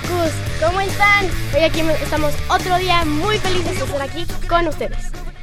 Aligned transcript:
Focus, 0.00 0.32
¿cómo 0.64 0.80
están? 0.80 1.28
Hoy 1.56 1.62
aquí 1.62 1.80
estamos 1.80 2.32
otro 2.48 2.76
día 2.78 3.04
muy 3.04 3.36
felices 3.38 3.78
de 3.78 3.84
estar 3.84 4.02
aquí 4.02 4.26
con 4.48 4.68
ustedes. 4.68 4.96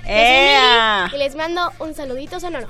¡Ea! 0.06 1.12
Y 1.14 1.18
les 1.18 1.36
mando 1.36 1.74
un 1.80 1.94
saludito 1.94 2.40
sonoro. 2.40 2.68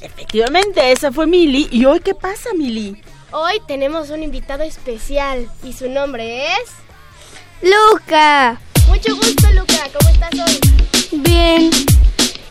Efectivamente, 0.00 0.92
esa 0.92 1.10
fue 1.10 1.26
Mili. 1.26 1.68
¿Y 1.72 1.84
hoy 1.84 1.98
qué 1.98 2.14
pasa, 2.14 2.50
Mili? 2.56 3.02
Hoy 3.32 3.60
tenemos 3.66 4.10
un 4.10 4.22
invitado 4.22 4.62
especial 4.62 5.50
y 5.64 5.72
su 5.72 5.88
nombre 5.88 6.46
es... 6.46 6.70
Luca. 7.60 8.60
Mucho 8.86 9.16
gusto, 9.16 9.50
Luca. 9.52 9.88
¿Cómo 9.92 10.10
estás 10.10 10.30
hoy? 10.32 11.18
Bien. 11.22 11.70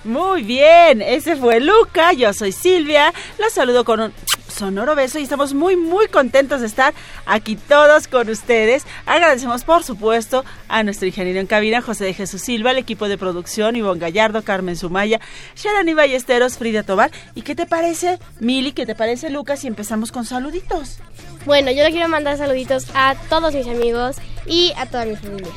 Muy 0.03 0.43
bien, 0.43 1.01
ese 1.01 1.35
fue 1.35 1.59
Luca, 1.59 2.13
yo 2.13 2.33
soy 2.33 2.51
Silvia, 2.51 3.13
los 3.37 3.53
saludo 3.53 3.83
con 3.83 3.99
un 3.99 4.13
sonoro 4.59 4.93
beso 4.93 5.19
y 5.19 5.23
estamos 5.23 5.53
muy 5.53 5.77
muy 5.77 6.07
contentos 6.07 6.59
de 6.59 6.67
estar 6.67 6.93
aquí 7.25 7.55
todos 7.55 8.07
con 8.09 8.29
ustedes. 8.29 8.85
Agradecemos 9.05 9.63
por 9.63 9.83
supuesto 9.83 10.43
a 10.67 10.83
nuestro 10.83 11.07
ingeniero 11.07 11.39
en 11.39 11.47
cabina 11.47 11.81
José 11.81 12.03
de 12.03 12.13
Jesús 12.13 12.41
Silva, 12.41 12.71
el 12.71 12.77
equipo 12.77 13.07
de 13.07 13.17
producción 13.17 13.77
Ivonne 13.77 14.01
Gallardo, 14.01 14.43
Carmen 14.43 14.75
Sumaya, 14.75 15.21
Sharani 15.55 15.93
Ballesteros, 15.93 16.57
Frida 16.57 16.83
Tobar. 16.83 17.09
¿Y 17.35 17.41
qué 17.41 17.55
te 17.55 17.65
parece, 17.65 18.19
Mili? 18.41 18.73
¿Qué 18.73 18.85
te 18.85 18.95
parece, 18.95 19.29
Lucas? 19.29 19.61
Si 19.61 19.67
empezamos 19.67 20.11
con 20.11 20.25
saluditos. 20.25 20.99
Bueno, 21.45 21.71
yo 21.71 21.83
le 21.83 21.91
quiero 21.91 22.09
mandar 22.09 22.37
saluditos 22.37 22.87
a 22.93 23.15
todos 23.29 23.53
mis 23.55 23.67
amigos 23.67 24.17
y 24.45 24.73
a 24.77 24.85
toda 24.87 25.05
mi 25.05 25.15
familia. 25.15 25.53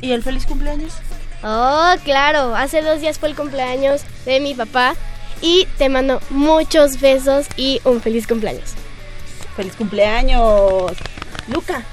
¿Y 0.00 0.12
el 0.12 0.22
feliz 0.22 0.46
cumpleaños? 0.46 0.94
Oh, 1.42 1.92
claro, 2.04 2.56
hace 2.56 2.80
dos 2.80 3.02
días 3.02 3.18
fue 3.18 3.28
el 3.28 3.36
cumpleaños 3.36 4.00
de 4.24 4.40
mi 4.40 4.54
papá 4.54 4.94
y 5.40 5.66
te 5.78 5.88
mando 5.88 6.20
muchos 6.30 7.00
besos 7.00 7.46
y 7.56 7.80
un 7.84 8.00
feliz 8.00 8.26
cumpleaños. 8.26 8.74
¡Feliz 9.56 9.74
cumpleaños! 9.76 10.92
Luca. 11.48 11.84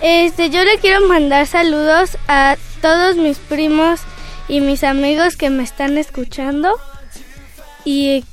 Este, 0.00 0.50
yo 0.50 0.62
le 0.64 0.78
quiero 0.78 1.06
mandar 1.06 1.46
saludos 1.46 2.18
a 2.28 2.56
todos 2.82 3.16
mis 3.16 3.38
primos 3.38 4.00
y 4.48 4.60
mis 4.60 4.84
amigos 4.84 5.36
que 5.36 5.50
me 5.50 5.62
están 5.62 5.98
escuchando. 5.98 6.78
Y, 7.84 8.24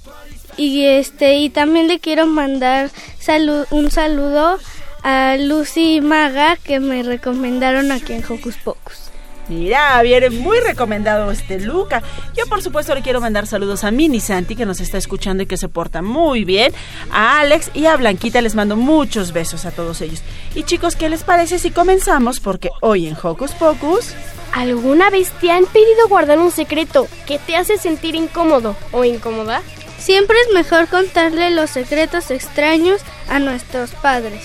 y 0.57 0.85
este, 0.85 1.35
y 1.37 1.49
también 1.49 1.87
le 1.87 1.99
quiero 1.99 2.25
mandar 2.27 2.91
salud, 3.19 3.65
un 3.71 3.91
saludo 3.91 4.59
a 5.03 5.37
Lucy 5.37 5.95
y 5.95 6.01
Maga 6.01 6.57
que 6.57 6.79
me 6.79 7.03
recomendaron 7.03 7.91
aquí 7.91 8.13
en 8.13 8.23
Hocus 8.23 8.57
Pocus. 8.57 9.12
Mira, 9.49 10.01
viene 10.01 10.29
muy 10.29 10.59
recomendado 10.59 11.29
este 11.31 11.59
Luca. 11.59 12.01
Yo 12.35 12.45
por 12.47 12.61
supuesto 12.61 12.95
le 12.95 13.01
quiero 13.01 13.19
mandar 13.19 13.45
saludos 13.45 13.83
a 13.83 13.91
Mini 13.91 14.19
Santi 14.19 14.55
que 14.55 14.65
nos 14.65 14.79
está 14.79 14.97
escuchando 14.97 15.43
y 15.43 15.45
que 15.45 15.57
se 15.57 15.67
porta 15.67 16.01
muy 16.01 16.45
bien. 16.45 16.73
A 17.11 17.39
Alex 17.41 17.71
y 17.73 17.85
a 17.85 17.97
Blanquita 17.97 18.41
les 18.41 18.55
mando 18.55 18.75
muchos 18.75 19.33
besos 19.33 19.65
a 19.65 19.71
todos 19.71 20.01
ellos. 20.01 20.21
Y 20.55 20.63
chicos, 20.63 20.95
¿qué 20.95 21.09
les 21.09 21.23
parece 21.23 21.59
si 21.59 21.71
comenzamos? 21.71 22.39
Porque 22.39 22.69
hoy 22.81 23.07
en 23.07 23.17
Hocus 23.21 23.51
Pocus... 23.51 24.13
¿Alguna 24.53 25.09
vez 25.09 25.31
te 25.41 25.49
han 25.49 25.65
pedido 25.65 26.07
guardar 26.07 26.37
un 26.37 26.51
secreto 26.51 27.07
que 27.25 27.39
te 27.39 27.55
hace 27.55 27.79
sentir 27.79 28.13
incómodo 28.13 28.75
o 28.91 29.03
incómoda? 29.03 29.63
Siempre 29.97 30.35
es 30.45 30.53
mejor 30.53 30.87
contarle 30.89 31.49
los 31.49 31.71
secretos 31.71 32.29
extraños 32.29 33.01
a 33.29 33.39
nuestros 33.39 33.89
padres. 33.95 34.43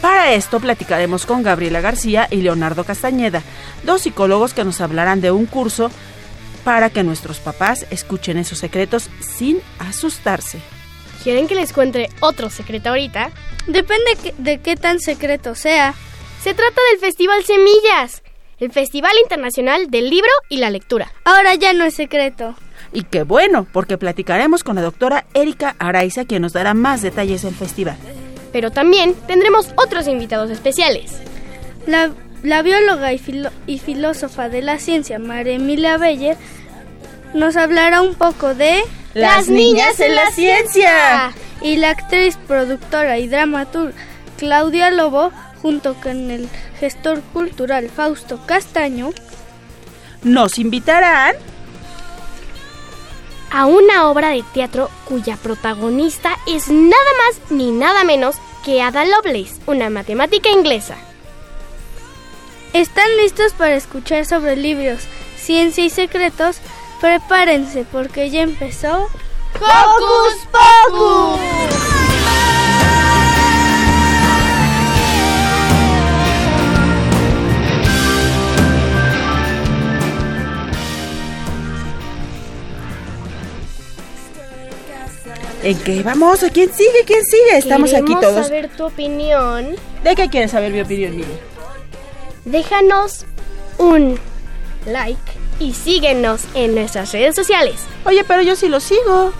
Para 0.00 0.32
esto 0.32 0.60
platicaremos 0.60 1.26
con 1.26 1.42
Gabriela 1.42 1.82
García 1.82 2.26
y 2.30 2.36
Leonardo 2.36 2.84
Castañeda, 2.84 3.42
dos 3.84 4.02
psicólogos 4.02 4.54
que 4.54 4.64
nos 4.64 4.80
hablarán 4.80 5.20
de 5.20 5.30
un 5.30 5.44
curso 5.44 5.90
para 6.64 6.88
que 6.88 7.02
nuestros 7.02 7.38
papás 7.38 7.86
escuchen 7.90 8.38
esos 8.38 8.58
secretos 8.58 9.10
sin 9.20 9.60
asustarse. 9.78 10.58
¿Quieren 11.22 11.46
que 11.48 11.54
les 11.54 11.74
cuente 11.74 12.08
otro 12.20 12.48
secreto 12.48 12.88
ahorita? 12.88 13.30
Depende 13.66 14.34
de 14.38 14.58
qué 14.60 14.76
tan 14.76 15.00
secreto 15.00 15.54
sea. 15.54 15.94
Se 16.42 16.54
trata 16.54 16.80
del 16.90 17.00
Festival 17.00 17.44
Semillas, 17.44 18.22
el 18.58 18.72
Festival 18.72 19.12
Internacional 19.22 19.90
del 19.90 20.08
Libro 20.08 20.30
y 20.48 20.56
la 20.56 20.70
Lectura. 20.70 21.12
Ahora 21.24 21.54
ya 21.56 21.74
no 21.74 21.84
es 21.84 21.92
secreto. 21.92 22.54
Y 22.94 23.02
qué 23.02 23.22
bueno, 23.22 23.66
porque 23.70 23.98
platicaremos 23.98 24.64
con 24.64 24.76
la 24.76 24.82
doctora 24.82 25.26
Erika 25.34 25.76
Araiza, 25.78 26.24
quien 26.24 26.40
nos 26.40 26.54
dará 26.54 26.72
más 26.72 27.02
detalles 27.02 27.42
del 27.42 27.54
festival 27.54 27.98
pero 28.52 28.70
también 28.70 29.14
tendremos 29.26 29.68
otros 29.76 30.06
invitados 30.08 30.50
especiales. 30.50 31.12
La, 31.86 32.12
la 32.42 32.62
bióloga 32.62 33.12
y, 33.12 33.20
y, 33.66 33.78
filósofa 33.78 34.48
de 34.48 34.62
la 34.62 34.78
ciencia, 34.78 35.18
María 35.18 35.54
Emilia 35.54 35.96
Beller, 35.96 36.36
nos 37.34 37.56
hablará 37.56 38.02
un 38.02 38.14
poco 38.14 38.54
de... 38.54 38.82
Las, 39.12 39.48
niñas, 39.48 39.98
en 39.98 40.14
la 40.14 40.30
ciencia. 40.30 41.32
Y 41.62 41.76
la 41.76 41.90
actriz, 41.90 42.38
productora 42.46 43.18
y 43.18 43.26
dramaturga 43.26 43.92
Claudia 44.40 44.90
Lobo, 44.90 45.32
junto 45.60 45.94
con 45.94 46.30
el 46.30 46.48
gestor 46.78 47.20
cultural 47.20 47.90
Fausto 47.90 48.40
Castaño, 48.46 49.10
nos 50.22 50.58
invitarán 50.58 51.34
a 53.50 53.66
una 53.66 54.08
obra 54.08 54.30
de 54.30 54.42
teatro 54.54 54.90
cuya 55.06 55.36
protagonista 55.36 56.36
es 56.46 56.68
nada 56.68 57.10
más 57.26 57.50
ni 57.50 57.70
nada 57.70 58.04
menos 58.04 58.36
que 58.64 58.82
Ada 58.82 59.04
Lovelace, 59.04 59.60
una 59.66 59.90
matemática 59.90 60.50
inglesa. 60.50 60.96
¿Están 62.72 63.16
listos 63.16 63.52
para 63.52 63.74
escuchar 63.74 64.26
sobre 64.26 64.56
libros, 64.56 65.02
ciencia 65.36 65.84
y 65.84 65.90
secretos? 65.90 66.58
Prepárense 67.00 67.84
porque 67.90 68.30
ya 68.30 68.42
empezó... 68.42 69.08
¡Hocus 69.56 70.46
Pocus! 70.52 71.89
¿En 85.62 85.78
qué 85.80 86.02
vamos? 86.02 86.42
¿A 86.42 86.48
quién 86.48 86.72
sigue? 86.72 87.04
¿Quién 87.06 87.22
sigue? 87.24 87.58
Estamos 87.58 87.92
aquí 87.92 88.14
todos. 88.20 88.46
saber 88.46 88.68
tu 88.70 88.86
opinión. 88.86 89.76
¿De 90.02 90.14
qué 90.16 90.28
quieres 90.28 90.52
saber 90.52 90.72
mi 90.72 90.80
opinión, 90.80 91.16
Mili? 91.16 91.36
Déjanos 92.46 93.26
un 93.76 94.18
like 94.86 95.20
y 95.58 95.74
síguenos 95.74 96.42
en 96.54 96.74
nuestras 96.74 97.12
redes 97.12 97.34
sociales. 97.34 97.76
Oye, 98.06 98.24
pero 98.24 98.40
yo 98.40 98.56
sí 98.56 98.68
lo 98.68 98.80
sigo. 98.80 99.32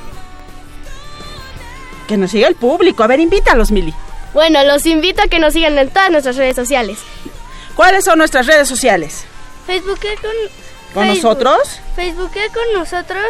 Que 2.07 2.19
nos 2.19 2.33
siga 2.33 2.49
el 2.49 2.55
público. 2.55 3.03
A 3.03 3.07
ver, 3.07 3.21
invítalos, 3.21 3.71
Mili. 3.71 3.95
Bueno, 4.35 4.63
los 4.65 4.85
invito 4.85 5.23
a 5.23 5.29
que 5.29 5.39
nos 5.39 5.55
sigan 5.55 5.79
en 5.79 5.89
todas 5.89 6.11
nuestras 6.11 6.37
redes 6.37 6.57
sociales. 6.57 6.99
¿Cuáles 7.75 8.05
son 8.05 8.19
nuestras 8.19 8.47
redes 8.47 8.69
sociales? 8.69 9.25
Facebook 9.67 10.01
con... 10.21 10.31
¿Con 10.93 11.07
nosotros? 11.07 11.81
Facebook 11.97 12.33
con 12.53 12.73
nosotros 12.75 13.25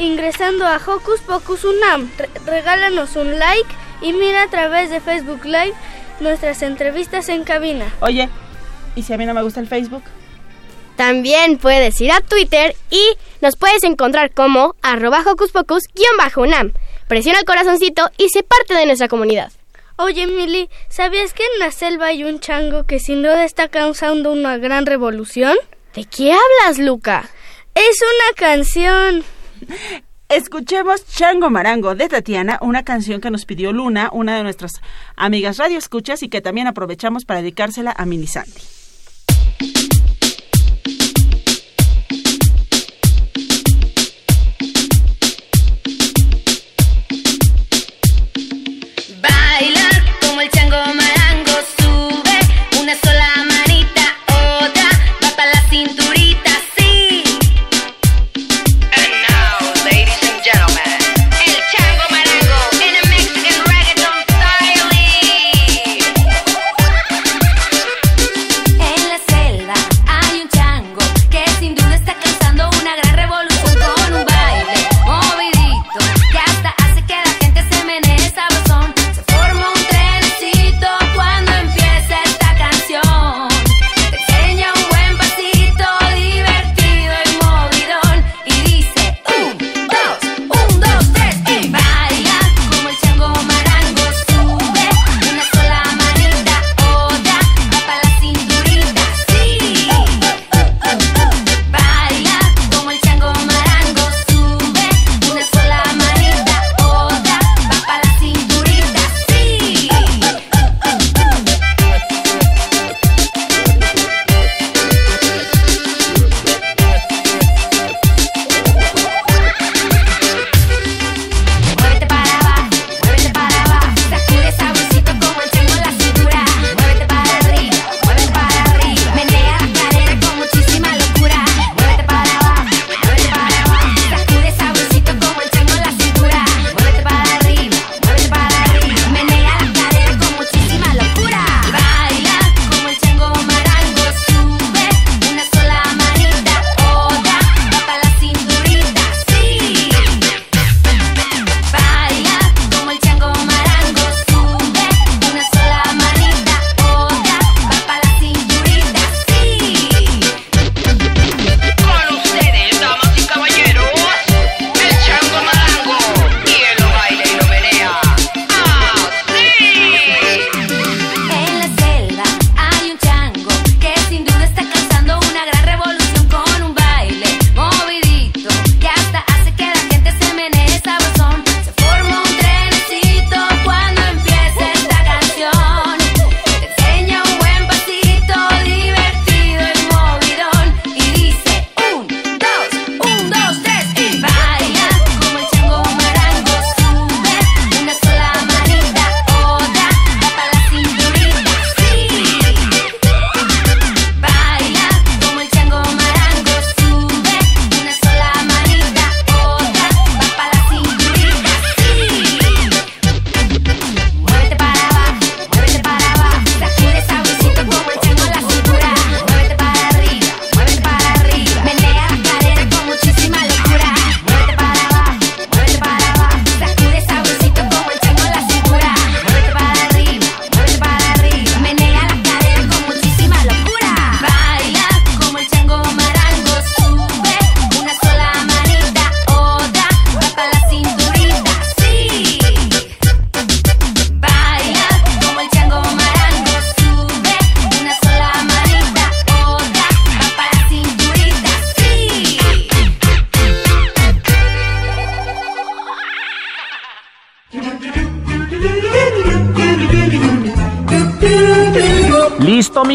ingresando 0.00 0.66
a 0.66 0.76
Hocus 0.76 1.20
Pocus 1.20 1.64
Unam. 1.64 2.10
regálanos 2.46 3.16
un 3.16 3.38
like 3.38 3.70
y 4.02 4.12
mira 4.12 4.42
a 4.42 4.50
través 4.50 4.90
de 4.90 5.00
Facebook 5.00 5.44
Live 5.44 5.74
nuestras 6.20 6.62
entrevistas 6.62 7.28
en 7.28 7.44
cabina. 7.44 7.92
Oye, 8.00 8.28
¿Y 8.96 9.02
si 9.02 9.12
a 9.12 9.18
mí 9.18 9.26
no 9.26 9.34
me 9.34 9.42
gusta 9.42 9.60
el 9.60 9.68
Facebook? 9.68 10.02
También 10.96 11.58
puedes 11.58 12.00
ir 12.00 12.12
a 12.12 12.20
Twitter 12.20 12.74
y 12.90 13.16
nos 13.40 13.56
puedes 13.56 13.84
encontrar 13.84 14.32
como 14.32 14.74
arroba 14.82 15.22
hocus 15.24 15.52
pocus-unam. 15.52 16.72
Presiona 17.08 17.38
el 17.38 17.44
corazoncito 17.44 18.10
y 18.18 18.28
sé 18.28 18.42
parte 18.42 18.74
de 18.74 18.86
nuestra 18.86 19.08
comunidad. 19.08 19.52
Oye, 19.96 20.26
Mili, 20.26 20.68
¿sabías 20.88 21.32
que 21.32 21.42
en 21.44 21.58
la 21.58 21.70
selva 21.72 22.06
hay 22.06 22.24
un 22.24 22.40
chango 22.40 22.84
que 22.84 22.98
sin 22.98 23.22
duda 23.22 23.44
está 23.44 23.68
causando 23.68 24.32
una 24.32 24.56
gran 24.58 24.86
revolución? 24.86 25.56
¿De 25.94 26.04
qué 26.04 26.32
hablas, 26.32 26.78
Luca? 26.78 27.28
Es 27.74 27.98
una 28.02 28.36
canción. 28.36 29.24
Escuchemos 30.28 31.04
Chango 31.08 31.50
Marango 31.50 31.96
de 31.96 32.08
Tatiana, 32.08 32.58
una 32.62 32.84
canción 32.84 33.20
que 33.20 33.30
nos 33.30 33.46
pidió 33.46 33.72
Luna, 33.72 34.10
una 34.12 34.36
de 34.36 34.44
nuestras 34.44 34.80
amigas 35.16 35.56
radio 35.56 35.76
escuchas 35.76 36.22
y 36.22 36.28
que 36.28 36.40
también 36.40 36.68
aprovechamos 36.68 37.24
para 37.24 37.42
dedicársela 37.42 37.92
a 37.96 38.06
Mini. 38.06 38.28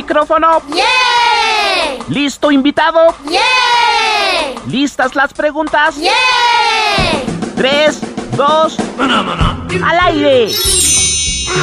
¿Listo 0.06 0.14
micrófono? 0.14 0.62
¿Listo 2.10 2.52
invitado? 2.52 3.16
¿Listas 4.68 5.16
las 5.16 5.34
preguntas? 5.34 5.96
Tres, 7.56 8.02
dos, 8.38 8.78
al 9.00 10.00
aire. 10.02 10.52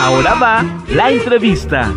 Ahora 0.00 0.34
va 0.34 0.64
la 0.88 1.10
entrevista. 1.10 1.92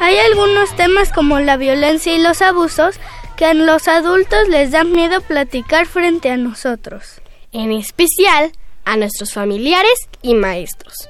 Hay 0.00 0.18
algunos 0.18 0.76
temas 0.76 1.12
como 1.12 1.40
la 1.40 1.56
violencia 1.56 2.14
y 2.14 2.22
los 2.22 2.40
abusos 2.40 3.00
que 3.36 3.46
a 3.46 3.54
los 3.54 3.88
adultos 3.88 4.48
les 4.48 4.70
da 4.70 4.84
miedo 4.84 5.20
platicar 5.22 5.86
frente 5.86 6.30
a 6.30 6.36
nosotros. 6.36 7.20
En 7.50 7.72
especial 7.72 8.52
a 8.84 8.96
nuestros 8.96 9.34
familiares 9.34 10.08
y 10.22 10.34
maestros. 10.34 11.08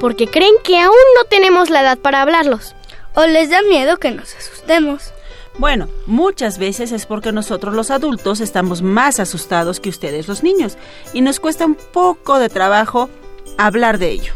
Porque 0.00 0.28
creen 0.28 0.54
que 0.62 0.78
aún 0.80 0.94
no 1.16 1.24
tenemos 1.24 1.70
la 1.70 1.82
edad 1.82 1.98
para 1.98 2.22
hablarlos. 2.22 2.74
O 3.14 3.26
les 3.26 3.50
da 3.50 3.62
miedo 3.62 3.96
que 3.96 4.10
nos 4.10 4.34
asustemos. 4.34 5.12
Bueno, 5.58 5.88
muchas 6.06 6.58
veces 6.58 6.92
es 6.92 7.04
porque 7.04 7.32
nosotros 7.32 7.74
los 7.74 7.90
adultos 7.90 8.40
estamos 8.40 8.80
más 8.80 9.18
asustados 9.18 9.80
que 9.80 9.88
ustedes 9.88 10.28
los 10.28 10.44
niños 10.44 10.78
y 11.12 11.20
nos 11.20 11.40
cuesta 11.40 11.66
un 11.66 11.74
poco 11.74 12.38
de 12.38 12.48
trabajo 12.48 13.10
hablar 13.56 13.98
de 13.98 14.10
ello. 14.10 14.34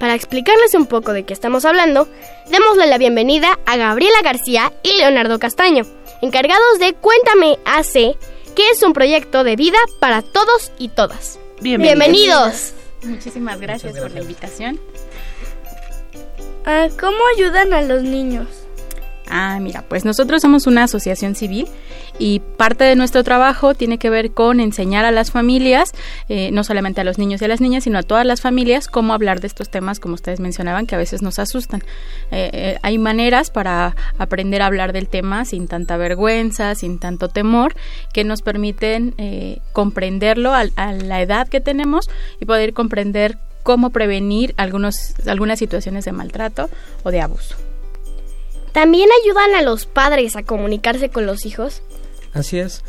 Para 0.00 0.14
explicarles 0.14 0.74
un 0.74 0.86
poco 0.86 1.12
de 1.12 1.24
qué 1.24 1.32
estamos 1.32 1.64
hablando, 1.64 2.08
démosle 2.50 2.86
la 2.86 2.98
bienvenida 2.98 3.58
a 3.66 3.76
Gabriela 3.76 4.20
García 4.22 4.72
y 4.82 4.98
Leonardo 4.98 5.38
Castaño, 5.38 5.84
encargados 6.20 6.78
de 6.80 6.92
Cuéntame 6.94 7.58
AC, 7.64 8.16
que 8.54 8.70
es 8.72 8.82
un 8.82 8.92
proyecto 8.92 9.44
de 9.44 9.56
vida 9.56 9.78
para 10.00 10.22
todos 10.22 10.72
y 10.78 10.88
todas. 10.88 11.38
Bienvenidos. 11.60 11.98
Bienvenidos. 11.98 12.75
Muchísimas 13.06 13.60
gracias, 13.60 13.98
por 13.98 14.10
la 14.10 14.20
invitación. 14.20 14.80
Ah, 16.64 16.88
¿Cómo 16.98 17.18
ayudan 17.36 17.72
a 17.72 17.82
los 17.82 18.02
niños? 18.02 18.65
Ah, 19.28 19.58
mira, 19.60 19.82
pues 19.82 20.04
nosotros 20.04 20.40
somos 20.40 20.66
una 20.66 20.84
asociación 20.84 21.34
civil 21.34 21.66
y 22.18 22.40
parte 22.56 22.84
de 22.84 22.94
nuestro 22.94 23.24
trabajo 23.24 23.74
tiene 23.74 23.98
que 23.98 24.08
ver 24.08 24.30
con 24.30 24.60
enseñar 24.60 25.04
a 25.04 25.10
las 25.10 25.32
familias, 25.32 25.92
eh, 26.28 26.50
no 26.52 26.62
solamente 26.62 27.00
a 27.00 27.04
los 27.04 27.18
niños 27.18 27.42
y 27.42 27.44
a 27.44 27.48
las 27.48 27.60
niñas, 27.60 27.84
sino 27.84 27.98
a 27.98 28.02
todas 28.02 28.24
las 28.24 28.40
familias, 28.40 28.86
cómo 28.86 29.12
hablar 29.14 29.40
de 29.40 29.48
estos 29.48 29.68
temas, 29.68 29.98
como 29.98 30.14
ustedes 30.14 30.38
mencionaban, 30.38 30.86
que 30.86 30.94
a 30.94 30.98
veces 30.98 31.22
nos 31.22 31.40
asustan. 31.40 31.82
Eh, 32.30 32.50
eh, 32.52 32.78
hay 32.82 32.98
maneras 32.98 33.50
para 33.50 33.96
aprender 34.16 34.62
a 34.62 34.66
hablar 34.66 34.92
del 34.92 35.08
tema 35.08 35.44
sin 35.44 35.66
tanta 35.66 35.96
vergüenza, 35.96 36.76
sin 36.76 37.00
tanto 37.00 37.28
temor, 37.28 37.74
que 38.12 38.22
nos 38.22 38.42
permiten 38.42 39.14
comprenderlo 39.72 40.54
a, 40.54 40.64
a 40.76 40.92
la 40.92 41.20
edad 41.20 41.48
que 41.48 41.60
tenemos 41.60 42.08
y 42.40 42.44
poder 42.44 42.72
comprender 42.72 43.38
cómo 43.62 43.90
prevenir 43.90 44.54
algunos, 44.56 45.14
algunas 45.26 45.58
situaciones 45.58 46.04
de 46.04 46.12
maltrato 46.12 46.70
o 47.02 47.10
de 47.10 47.20
abuso. 47.20 47.65
¿También 48.76 49.08
ayudan 49.24 49.54
a 49.54 49.62
los 49.62 49.86
padres 49.86 50.36
a 50.36 50.42
comunicarse 50.42 51.08
con 51.08 51.24
los 51.24 51.46
hijos? 51.46 51.80
Así 52.34 52.58
es. 52.58 52.84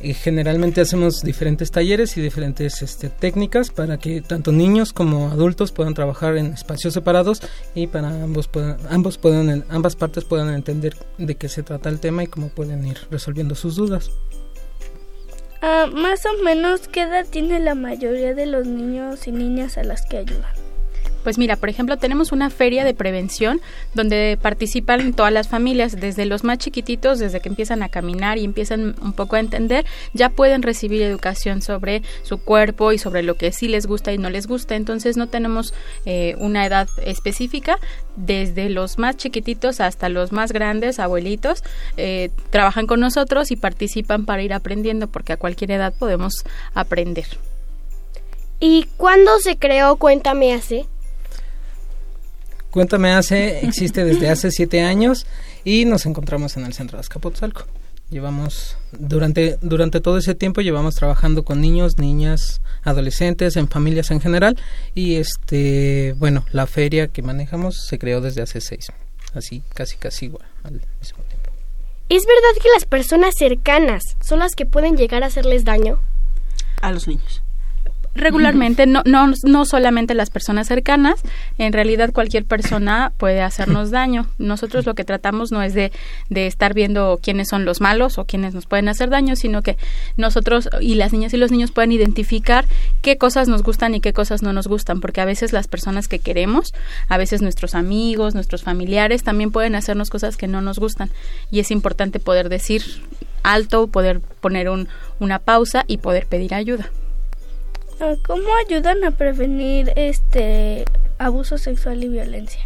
Y 0.00 0.14
generalmente 0.14 0.80
hacemos 0.80 1.22
diferentes 1.22 1.72
talleres 1.72 2.16
y 2.16 2.20
diferentes 2.20 2.82
este, 2.82 3.08
técnicas 3.08 3.72
para 3.72 3.98
que 3.98 4.20
tanto 4.20 4.52
niños 4.52 4.92
como 4.92 5.32
adultos 5.32 5.72
puedan 5.72 5.92
trabajar 5.92 6.36
en 6.36 6.52
espacios 6.52 6.94
separados 6.94 7.42
y 7.74 7.88
para 7.88 8.10
ambos 8.10 8.46
puedan, 8.46 8.76
ambos 8.88 9.18
puedan, 9.18 9.64
ambas 9.70 9.96
partes 9.96 10.22
puedan 10.22 10.54
entender 10.54 10.94
de 11.18 11.34
qué 11.34 11.48
se 11.48 11.64
trata 11.64 11.88
el 11.88 11.98
tema 11.98 12.22
y 12.22 12.28
cómo 12.28 12.50
pueden 12.50 12.86
ir 12.86 12.98
resolviendo 13.10 13.56
sus 13.56 13.74
dudas. 13.74 14.12
Ah, 15.62 15.88
más 15.92 16.24
o 16.26 16.44
menos, 16.44 16.86
¿qué 16.86 17.02
edad 17.02 17.26
tiene 17.28 17.58
la 17.58 17.74
mayoría 17.74 18.34
de 18.34 18.46
los 18.46 18.68
niños 18.68 19.26
y 19.26 19.32
niñas 19.32 19.78
a 19.78 19.82
las 19.82 20.06
que 20.06 20.18
ayudan? 20.18 20.63
Pues 21.24 21.38
mira, 21.38 21.56
por 21.56 21.70
ejemplo, 21.70 21.96
tenemos 21.96 22.32
una 22.32 22.50
feria 22.50 22.84
de 22.84 22.92
prevención 22.92 23.60
donde 23.94 24.38
participan 24.40 25.14
todas 25.14 25.32
las 25.32 25.48
familias, 25.48 25.98
desde 25.98 26.26
los 26.26 26.44
más 26.44 26.58
chiquititos, 26.58 27.18
desde 27.18 27.40
que 27.40 27.48
empiezan 27.48 27.82
a 27.82 27.88
caminar 27.88 28.36
y 28.36 28.44
empiezan 28.44 28.94
un 29.00 29.14
poco 29.14 29.36
a 29.36 29.40
entender, 29.40 29.86
ya 30.12 30.28
pueden 30.28 30.62
recibir 30.62 31.00
educación 31.02 31.62
sobre 31.62 32.02
su 32.22 32.38
cuerpo 32.38 32.92
y 32.92 32.98
sobre 32.98 33.22
lo 33.22 33.36
que 33.36 33.52
sí 33.52 33.68
les 33.68 33.86
gusta 33.86 34.12
y 34.12 34.18
no 34.18 34.28
les 34.28 34.46
gusta. 34.46 34.76
Entonces 34.76 35.16
no 35.16 35.28
tenemos 35.28 35.72
eh, 36.04 36.36
una 36.38 36.66
edad 36.66 36.88
específica, 37.02 37.78
desde 38.16 38.68
los 38.68 38.98
más 38.98 39.16
chiquititos 39.16 39.80
hasta 39.80 40.10
los 40.10 40.30
más 40.30 40.52
grandes, 40.52 40.98
abuelitos, 40.98 41.64
eh, 41.96 42.30
trabajan 42.50 42.86
con 42.86 43.00
nosotros 43.00 43.50
y 43.50 43.56
participan 43.56 44.26
para 44.26 44.42
ir 44.42 44.52
aprendiendo, 44.52 45.08
porque 45.08 45.32
a 45.32 45.38
cualquier 45.38 45.70
edad 45.70 45.94
podemos 45.98 46.44
aprender. 46.74 47.26
¿Y 48.60 48.86
cuándo 48.96 49.38
se 49.40 49.56
creó 49.56 49.96
Cuéntame 49.96 50.54
AC? 50.54 50.86
Cuéntame 52.74 53.12
hace 53.12 53.64
existe 53.64 54.04
desde 54.04 54.28
hace 54.28 54.50
siete 54.50 54.82
años 54.82 55.28
y 55.62 55.84
nos 55.84 56.06
encontramos 56.06 56.56
en 56.56 56.66
el 56.66 56.72
centro 56.72 56.96
de 56.98 57.02
Azcapotzalco. 57.02 57.66
Llevamos 58.10 58.76
durante 58.90 59.58
durante 59.62 60.00
todo 60.00 60.18
ese 60.18 60.34
tiempo 60.34 60.60
llevamos 60.60 60.96
trabajando 60.96 61.44
con 61.44 61.60
niños, 61.60 61.98
niñas, 61.98 62.60
adolescentes, 62.82 63.54
en 63.54 63.68
familias 63.68 64.10
en 64.10 64.20
general 64.20 64.58
y 64.92 65.14
este 65.14 66.16
bueno 66.18 66.44
la 66.50 66.66
feria 66.66 67.06
que 67.06 67.22
manejamos 67.22 67.76
se 67.86 67.96
creó 67.96 68.20
desde 68.20 68.42
hace 68.42 68.60
seis, 68.60 68.90
así 69.34 69.62
casi 69.72 69.96
casi 69.96 70.24
igual 70.24 70.44
al 70.64 70.72
mismo 70.72 71.22
tiempo. 71.28 71.52
¿Es 72.08 72.24
verdad 72.26 72.60
que 72.60 72.68
las 72.74 72.86
personas 72.86 73.34
cercanas 73.38 74.02
son 74.20 74.40
las 74.40 74.56
que 74.56 74.66
pueden 74.66 74.96
llegar 74.96 75.22
a 75.22 75.26
hacerles 75.26 75.64
daño? 75.64 76.00
A 76.82 76.90
los 76.90 77.06
niños. 77.06 77.40
Regularmente, 78.14 78.86
no, 78.86 79.02
no, 79.04 79.32
no 79.42 79.64
solamente 79.64 80.14
las 80.14 80.30
personas 80.30 80.68
cercanas, 80.68 81.20
en 81.58 81.72
realidad 81.72 82.12
cualquier 82.12 82.44
persona 82.44 83.12
puede 83.16 83.42
hacernos 83.42 83.90
daño. 83.90 84.26
Nosotros 84.38 84.86
lo 84.86 84.94
que 84.94 85.04
tratamos 85.04 85.50
no 85.50 85.62
es 85.62 85.74
de, 85.74 85.90
de 86.30 86.46
estar 86.46 86.74
viendo 86.74 87.18
quiénes 87.20 87.48
son 87.48 87.64
los 87.64 87.80
malos 87.80 88.18
o 88.18 88.24
quiénes 88.24 88.54
nos 88.54 88.66
pueden 88.66 88.88
hacer 88.88 89.10
daño, 89.10 89.34
sino 89.34 89.62
que 89.62 89.76
nosotros 90.16 90.68
y 90.80 90.94
las 90.94 91.12
niñas 91.12 91.34
y 91.34 91.38
los 91.38 91.50
niños 91.50 91.72
pueden 91.72 91.90
identificar 91.90 92.66
qué 93.02 93.18
cosas 93.18 93.48
nos 93.48 93.64
gustan 93.64 93.94
y 93.96 94.00
qué 94.00 94.12
cosas 94.12 94.42
no 94.42 94.52
nos 94.52 94.68
gustan, 94.68 95.00
porque 95.00 95.20
a 95.20 95.24
veces 95.24 95.52
las 95.52 95.66
personas 95.66 96.06
que 96.06 96.20
queremos, 96.20 96.72
a 97.08 97.18
veces 97.18 97.42
nuestros 97.42 97.74
amigos, 97.74 98.34
nuestros 98.34 98.62
familiares, 98.62 99.24
también 99.24 99.50
pueden 99.50 99.74
hacernos 99.74 100.10
cosas 100.10 100.36
que 100.36 100.46
no 100.46 100.60
nos 100.60 100.78
gustan. 100.78 101.10
Y 101.50 101.58
es 101.58 101.72
importante 101.72 102.20
poder 102.20 102.48
decir 102.48 102.82
alto, 103.42 103.88
poder 103.88 104.20
poner 104.20 104.68
un, 104.68 104.88
una 105.18 105.40
pausa 105.40 105.84
y 105.88 105.98
poder 105.98 106.26
pedir 106.26 106.54
ayuda. 106.54 106.90
Ah, 108.00 108.14
¿Cómo 108.26 108.44
ayudan 108.66 109.04
a 109.04 109.10
prevenir 109.12 109.92
este 109.96 110.84
abuso 111.18 111.58
sexual 111.58 112.02
y 112.04 112.08
violencia? 112.08 112.60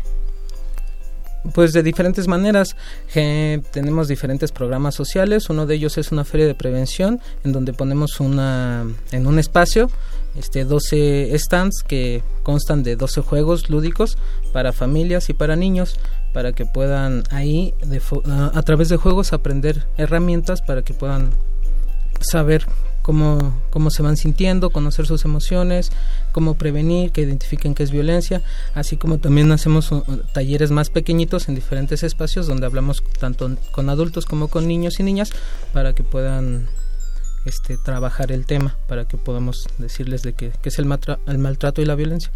Pues 1.55 1.73
de 1.73 1.83
diferentes 1.83 2.27
maneras. 2.29 2.77
Tenemos 3.13 4.09
diferentes 4.09 4.53
programas 4.53 4.95
sociales. 4.95 5.49
Uno 5.51 5.67
de 5.67 5.77
ellos 5.77 5.97
es 5.99 6.11
una 6.13 6.25
feria 6.25 6.47
de 6.47 6.55
prevención 6.55 7.21
en 7.45 7.53
donde 7.53 7.73
ponemos 7.73 8.21
una 8.21 8.87
en 9.13 9.27
un 9.27 9.39
espacio 9.39 9.91
este 10.37 10.65
12 10.65 11.37
stands 11.39 11.83
que 11.83 12.23
constan 12.43 12.83
de 12.83 12.97
12 12.97 13.23
juegos 13.23 13.71
lúdicos 13.71 14.19
para 14.53 14.73
familias 14.73 15.31
y 15.31 15.33
para 15.35 15.57
niños 15.57 15.99
para 16.35 16.53
que 16.53 16.65
puedan 16.67 17.25
ahí 17.31 17.75
de 17.85 18.01
fo- 18.01 18.23
a 18.27 18.57
a 18.57 18.63
través 18.63 18.89
de 18.89 18.99
juegos 18.99 19.33
aprender 19.33 19.87
herramientas 19.97 20.61
para 20.63 20.83
que 20.83 20.93
puedan 20.95 21.31
saber 22.21 22.67
cómo, 23.09 23.55
cómo 23.71 23.89
se 23.89 24.03
van 24.03 24.19
sintiendo, 24.19 24.69
conocer 24.69 25.07
sus 25.07 25.25
emociones, 25.25 25.93
cómo 26.31 26.59
prevenir, 26.59 27.11
que 27.11 27.23
identifiquen 27.23 27.75
qué 27.75 27.83
es 27.83 27.91
violencia, 27.91 28.43
así 28.75 28.99
como 28.99 29.17
también 29.17 29.51
hacemos 29.51 29.91
uh, 29.93 30.03
talleres 30.35 30.71
más 30.71 30.91
pequeñitos 30.91 31.49
en 31.49 31.55
diferentes 31.55 32.03
espacios 32.03 32.47
donde 32.47 32.67
hablamos 32.67 33.03
tanto 33.19 33.57
con 33.71 33.89
adultos 33.89 34.27
como 34.27 34.49
con 34.49 34.69
niños 34.69 35.01
y 35.01 35.05
niñas 35.05 35.33
para 35.73 35.95
que 35.95 36.03
puedan 36.03 36.69
este, 37.47 37.79
trabajar 37.79 38.31
el 38.31 38.45
tema, 38.45 38.77
para 38.89 39.07
que 39.09 39.17
podamos 39.17 39.67
decirles 39.79 40.21
de 40.21 40.35
qué, 40.35 40.53
es 40.63 40.79
el, 40.79 40.85
matra- 40.85 41.19
el 41.27 41.39
maltrato 41.39 41.81
y 41.81 41.87
la 41.87 41.95
violencia. 41.95 42.31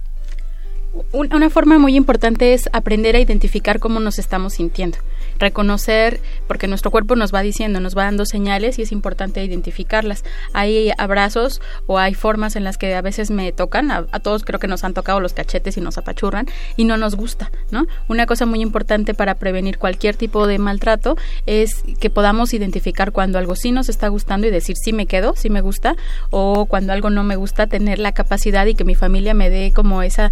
Un- 1.13 1.35
Una 1.35 1.51
forma 1.51 1.79
muy 1.79 1.97
importante 1.97 2.55
es 2.55 2.71
aprender 2.73 3.15
a 3.15 3.21
identificar 3.21 3.79
cómo 3.79 4.01
nos 4.01 4.19
estamos 4.19 4.55
sintiendo, 4.55 4.97
reconocer, 5.43 6.21
porque 6.47 6.69
nuestro 6.69 6.91
cuerpo 6.91 7.17
nos 7.17 7.35
va 7.35 7.43
diciendo, 7.43 7.81
nos 7.81 7.97
va 7.97 8.05
dando 8.05 8.25
señales 8.25 8.79
y 8.79 8.83
es 8.83 8.93
importante 8.93 9.45
identificarlas. 9.45 10.25
Hay 10.55 10.93
abrazos 10.97 11.61
o 11.87 11.99
hay 11.99 12.15
formas 12.15 12.57
en 12.57 12.65
las 12.65 12.79
que 12.79 12.95
a 12.95 13.03
veces 13.03 13.31
me 13.31 13.53
tocan, 13.53 13.91
a, 13.91 14.05
todos 14.21 14.45
creo 14.45 14.61
que 14.61 14.69
nos 14.69 14.85
han 14.85 14.95
tocado 14.95 15.21
los 15.21 15.35
cachetes 15.35 15.77
y 15.77 15.81
nos 15.81 15.99
apachurran 15.99 16.47
y 16.77 16.85
no 16.85 16.97
nos 16.97 17.17
gusta, 17.17 17.51
¿no? 17.71 17.87
Una 18.09 18.27
cosa 18.27 18.47
muy 18.47 18.63
importante 18.63 19.15
para 19.15 19.35
prevenir 19.35 19.79
cualquier 19.79 20.17
tipo 20.17 20.47
de 20.47 20.59
maltrato 20.59 21.17
es 21.47 21.83
que 22.01 22.09
podamos 22.09 22.55
identificar 22.55 23.13
cuando 23.13 23.39
algo 23.39 23.57
sí 23.57 23.73
nos 23.73 23.89
está 23.89 24.09
gustando 24.09 24.47
y 24.47 24.51
decir 24.51 24.77
sí 24.77 24.93
me 24.93 25.07
quedo, 25.07 25.35
sí 25.37 25.51
me 25.51 25.61
gusta, 25.61 25.97
o 26.31 26.67
cuando 26.67 26.93
algo 26.93 27.11
no 27.11 27.25
me 27.25 27.37
gusta, 27.37 27.67
tener 27.67 27.99
la 27.99 28.13
capacidad 28.13 28.65
y 28.67 28.75
que 28.75 28.85
mi 28.85 28.95
familia 28.95 29.35
me 29.35 29.51
dé 29.51 29.73
como 29.75 30.03
esa 30.03 30.31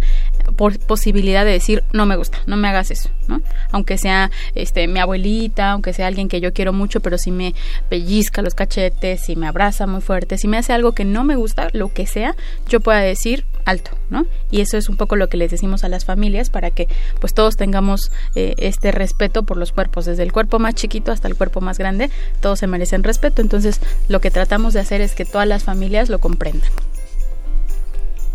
por- 0.55 0.79
posibilidad 0.79 1.43
de 1.43 1.51
decir 1.51 1.83
no 1.91 2.05
me 2.05 2.15
gusta, 2.15 2.39
no 2.45 2.55
me 2.55 2.69
hagas 2.69 2.91
eso, 2.91 3.09
¿no? 3.27 3.41
Aunque 3.71 3.97
sea 3.97 4.31
este 4.55 4.87
mi 4.87 5.00
abuelita, 5.03 5.71
aunque 5.71 5.93
sea 5.93 6.07
alguien 6.07 6.29
que 6.29 6.41
yo 6.41 6.53
quiero 6.53 6.73
mucho, 6.73 6.99
pero 6.99 7.17
si 7.17 7.31
me 7.31 7.53
pellizca 7.89 8.41
los 8.41 8.55
cachetes, 8.55 9.21
si 9.21 9.35
me 9.35 9.47
abraza 9.47 9.87
muy 9.87 10.01
fuerte, 10.01 10.37
si 10.37 10.47
me 10.47 10.57
hace 10.57 10.73
algo 10.73 10.93
que 10.93 11.05
no 11.05 11.23
me 11.23 11.35
gusta, 11.35 11.69
lo 11.73 11.93
que 11.93 12.05
sea, 12.05 12.35
yo 12.67 12.79
pueda 12.79 12.99
decir 12.99 13.45
alto, 13.65 13.91
¿no? 14.09 14.25
Y 14.49 14.61
eso 14.61 14.77
es 14.77 14.89
un 14.89 14.97
poco 14.97 15.15
lo 15.15 15.29
que 15.29 15.37
les 15.37 15.51
decimos 15.51 15.83
a 15.83 15.89
las 15.89 16.05
familias 16.05 16.49
para 16.49 16.71
que 16.71 16.87
pues 17.19 17.33
todos 17.33 17.57
tengamos 17.57 18.11
eh, 18.35 18.55
este 18.57 18.91
respeto 18.91 19.43
por 19.43 19.57
los 19.57 19.71
cuerpos, 19.71 20.05
desde 20.05 20.23
el 20.23 20.31
cuerpo 20.31 20.59
más 20.59 20.75
chiquito 20.75 21.11
hasta 21.11 21.27
el 21.27 21.35
cuerpo 21.35 21.61
más 21.61 21.77
grande, 21.77 22.09
todos 22.39 22.59
se 22.59 22.67
merecen 22.67 23.03
respeto, 23.03 23.41
entonces 23.41 23.81
lo 24.07 24.21
que 24.21 24.31
tratamos 24.31 24.73
de 24.73 24.79
hacer 24.79 25.01
es 25.01 25.13
que 25.13 25.25
todas 25.25 25.47
las 25.47 25.63
familias 25.63 26.09
lo 26.09 26.19
comprendan. 26.19 26.71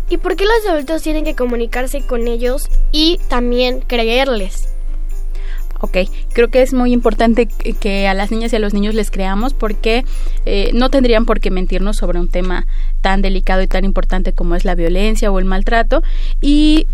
¿Y 0.09 0.17
por 0.17 0.37
qué 0.37 0.45
los 0.45 0.71
adultos 0.71 1.01
tienen 1.01 1.25
que 1.25 1.35
comunicarse 1.35 2.01
con 2.01 2.27
ellos 2.27 2.69
y 2.93 3.19
también 3.27 3.81
creerles? 3.81 4.69
Ok, 5.79 5.97
creo 6.33 6.49
que 6.49 6.61
es 6.61 6.73
muy 6.73 6.91
importante 6.93 7.47
que- 7.47 8.07
a 8.07 8.13
las 8.13 8.31
niñas 8.31 8.51
y 8.53 8.55
a 8.55 8.59
los 8.59 8.73
niños 8.73 8.95
les 8.95 9.11
creamos 9.11 9.53
porque 9.53 10.03
eh, 10.45 10.71
no 10.73 10.89
tendrían 10.89 11.25
por 11.25 11.39
qué 11.39 11.51
mentirnos 11.51 11.97
sobre 11.97 12.19
un 12.19 12.27
tema 12.29 12.65
tan 13.01 13.21
delicado 13.21 13.61
y 13.61 13.67
tan 13.67 13.85
importante 13.85 14.33
como 14.33 14.55
es 14.55 14.65
la 14.65 14.75
violencia 14.75 15.31
o 15.31 15.39
el 15.39 15.45
maltrato 15.45 16.01
y 16.41 16.87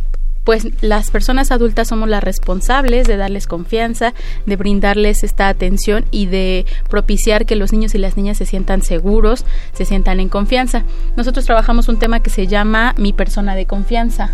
pues 0.44 0.68
las 0.82 1.10
personas 1.10 1.52
adultas 1.52 1.88
somos 1.88 2.10
las 2.10 2.22
responsables 2.22 3.08
de 3.08 3.16
darles 3.16 3.48
confianza, 3.48 4.14
de 4.46 4.56
brindarles 4.58 5.24
esta 5.24 5.48
atención 5.48 6.04
y 6.12 6.26
de 6.26 6.66
propiciar 6.90 7.46
que 7.46 7.56
los 7.56 7.72
niños 7.72 7.96
y 7.96 7.98
las 7.98 8.18
niñas 8.18 8.38
se 8.40 8.46
sientan 8.46 8.82
seguros, 8.82 9.46
se 9.72 9.86
sientan 9.86 10.20
en 10.20 10.28
confianza. 10.28 10.84
Nosotros 11.16 11.46
trabajamos 11.46 11.88
un 11.88 11.98
tema 11.98 12.20
que 12.20 12.30
se 12.30 12.48
llama 12.48 12.94
mi 12.98 13.14
persona 13.14 13.56
de 13.56 13.66
confianza. 13.66 14.32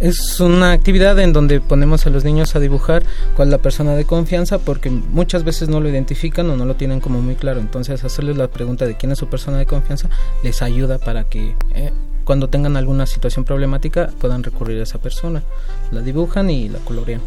Es 0.00 0.40
una 0.40 0.72
actividad 0.72 1.18
en 1.18 1.32
donde 1.32 1.60
ponemos 1.60 2.06
a 2.06 2.10
los 2.10 2.24
niños 2.24 2.54
a 2.54 2.60
dibujar 2.60 3.02
con 3.36 3.50
la 3.50 3.58
persona 3.58 3.94
de 3.94 4.04
confianza 4.04 4.58
porque 4.58 4.90
muchas 4.90 5.44
veces 5.44 5.68
no 5.68 5.80
lo 5.80 5.88
identifican 5.88 6.48
o 6.50 6.56
no 6.56 6.64
lo 6.64 6.76
tienen 6.76 7.00
como 7.00 7.20
muy 7.20 7.34
claro. 7.34 7.60
Entonces 7.60 8.04
hacerles 8.04 8.36
la 8.36 8.48
pregunta 8.48 8.86
de 8.86 8.96
quién 8.96 9.12
es 9.12 9.18
su 9.18 9.28
persona 9.28 9.58
de 9.58 9.66
confianza 9.66 10.08
les 10.42 10.62
ayuda 10.62 10.98
para 10.98 11.24
que 11.24 11.54
eh, 11.74 11.92
cuando 12.24 12.48
tengan 12.48 12.76
alguna 12.76 13.06
situación 13.06 13.44
problemática 13.44 14.10
puedan 14.20 14.42
recurrir 14.42 14.80
a 14.80 14.84
esa 14.84 14.98
persona. 14.98 15.42
La 15.90 16.00
dibujan 16.00 16.50
y 16.50 16.68
la 16.68 16.78
colorean. 16.78 17.20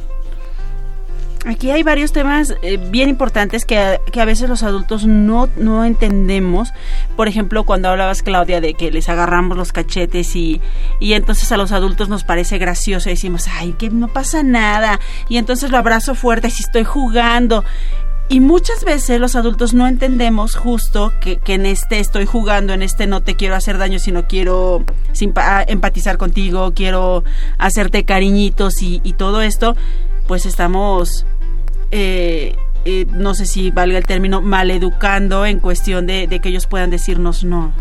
Aquí 1.45 1.69
hay 1.69 1.83
varios 1.83 2.11
temas 2.11 2.55
eh, 2.63 2.77
bien 2.89 3.07
importantes 3.07 3.65
que, 3.65 3.77
a- 3.77 3.99
que 4.11 4.19
a 4.19 4.25
veces 4.25 4.49
los 4.49 4.63
adultos 4.63 5.05
no, 5.05 5.47
no 5.57 5.85
entendemos. 5.85 6.73
Por 7.15 7.27
ejemplo, 7.27 7.65
cuando 7.65 7.89
hablabas, 7.89 8.23
Claudia, 8.23 8.61
de 8.61 8.73
que 8.73 8.89
les 8.91 9.09
agarramos 9.09 9.55
los 9.55 9.71
cachetes 9.71 10.35
y, 10.35 10.59
y 10.99 11.13
entonces 11.13 11.51
a 11.51 11.57
los 11.57 11.71
adultos 11.71 12.09
nos 12.09 12.23
parece 12.23 12.57
gracioso 12.57 13.09
y 13.09 13.13
decimos, 13.13 13.45
ay, 13.47 13.73
que 13.73 13.91
no 13.91 14.07
pasa 14.07 14.41
nada. 14.41 14.99
Y 15.29 15.37
entonces 15.37 15.69
lo 15.69 15.77
abrazo 15.77 16.15
fuerte 16.15 16.49
si 16.49 16.63
estoy 16.63 16.83
jugando. 16.83 17.63
Y 18.27 18.39
muchas 18.39 18.83
veces 18.83 19.19
los 19.19 19.35
adultos 19.35 19.75
no 19.75 19.87
entendemos 19.87 20.55
justo 20.55 21.13
que, 21.21 21.37
que 21.37 21.53
en 21.53 21.67
este 21.67 21.99
estoy 21.99 22.25
jugando, 22.25 22.73
en 22.73 22.81
este 22.81 23.05
no 23.05 23.21
te 23.21 23.35
quiero 23.35 23.53
hacer 23.55 23.77
daño, 23.77 23.99
sino 23.99 24.27
quiero 24.27 24.83
simpa- 25.13 25.63
empatizar 25.67 26.17
contigo, 26.17 26.73
quiero 26.75 27.23
hacerte 27.59 28.03
cariñitos 28.03 28.81
y, 28.81 28.99
y 29.03 29.13
todo 29.13 29.43
esto, 29.43 29.75
pues 30.27 30.47
estamos 30.47 31.27
eh, 31.91 32.55
eh, 32.85 33.05
no 33.11 33.33
sé 33.33 33.45
si 33.45 33.71
valga 33.71 33.97
el 33.97 34.05
término, 34.05 34.41
maleducando 34.41 35.45
en 35.45 35.59
cuestión 35.59 36.05
de, 36.05 36.27
de 36.27 36.39
que 36.39 36.49
ellos 36.49 36.67
puedan 36.67 36.89
decirnos 36.89 37.43
no. 37.43 37.73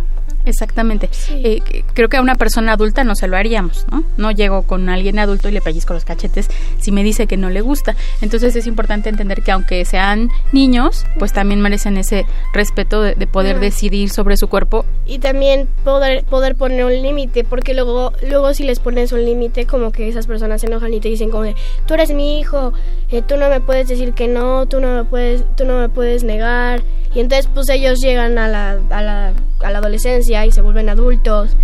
Exactamente. 0.46 1.08
Eh, 1.30 1.62
c- 1.66 1.84
creo 1.94 2.08
que 2.08 2.16
a 2.18 2.20
una 2.22 2.34
persona 2.34 2.72
adulta 2.72 3.02
no 3.04 3.14
se 3.14 3.28
lo 3.28 3.36
haríamos, 3.36 3.86
¿no? 3.90 4.04
No 4.16 4.30
llego 4.30 4.62
con 4.62 4.88
alguien 4.88 5.18
adulto 5.18 5.48
y 5.48 5.52
le 5.52 5.60
pellizco 5.62 5.94
los 5.94 6.04
cachetes 6.04 6.48
si 6.78 6.92
me 6.92 7.02
dice 7.02 7.26
que 7.26 7.36
no 7.36 7.48
le 7.50 7.60
gusta. 7.62 7.96
Entonces 8.20 8.54
es 8.56 8.66
importante 8.66 9.08
entender 9.08 9.42
que 9.42 9.52
aunque 9.52 9.84
sean 9.84 10.30
niños, 10.52 11.06
pues 11.18 11.32
también 11.32 11.60
merecen 11.60 11.96
ese 11.96 12.26
respeto 12.52 13.00
de, 13.02 13.14
de 13.14 13.26
poder 13.26 13.58
decidir 13.58 14.10
sobre 14.10 14.36
su 14.36 14.48
cuerpo. 14.48 14.84
Y 15.06 15.18
también 15.18 15.68
poder, 15.82 16.24
poder 16.24 16.56
poner 16.56 16.84
un 16.84 16.92
límite, 17.02 17.44
porque 17.44 17.72
luego, 17.74 18.12
luego 18.28 18.52
si 18.54 18.64
les 18.64 18.80
pones 18.80 19.12
un 19.12 19.24
límite, 19.24 19.66
como 19.66 19.92
que 19.92 20.08
esas 20.08 20.26
personas 20.26 20.60
se 20.60 20.66
enojan 20.66 20.92
y 20.92 21.00
te 21.00 21.08
dicen 21.08 21.30
como 21.30 21.44
de, 21.44 21.54
tú 21.86 21.94
eres 21.94 22.12
mi 22.12 22.38
hijo, 22.38 22.72
eh, 23.10 23.22
tú 23.22 23.36
no 23.36 23.48
me 23.48 23.60
puedes 23.60 23.88
decir 23.88 24.12
que 24.12 24.28
no, 24.28 24.66
tú 24.66 24.80
no 24.80 24.94
me 24.94 25.04
puedes, 25.04 25.42
tú 25.56 25.64
no 25.64 25.78
me 25.78 25.88
puedes 25.88 26.22
negar. 26.24 26.82
Y 27.14 27.20
entonces 27.20 27.48
pues 27.52 27.68
ellos 27.68 28.00
llegan 28.00 28.38
a 28.38 28.48
la, 28.48 28.72
a 28.90 29.02
la, 29.02 29.32
a 29.62 29.70
la 29.70 29.78
adolescencia 29.78 30.33
y 30.42 30.52
se 30.52 30.60
vuelven 30.60 30.88
adultos. 30.88 31.56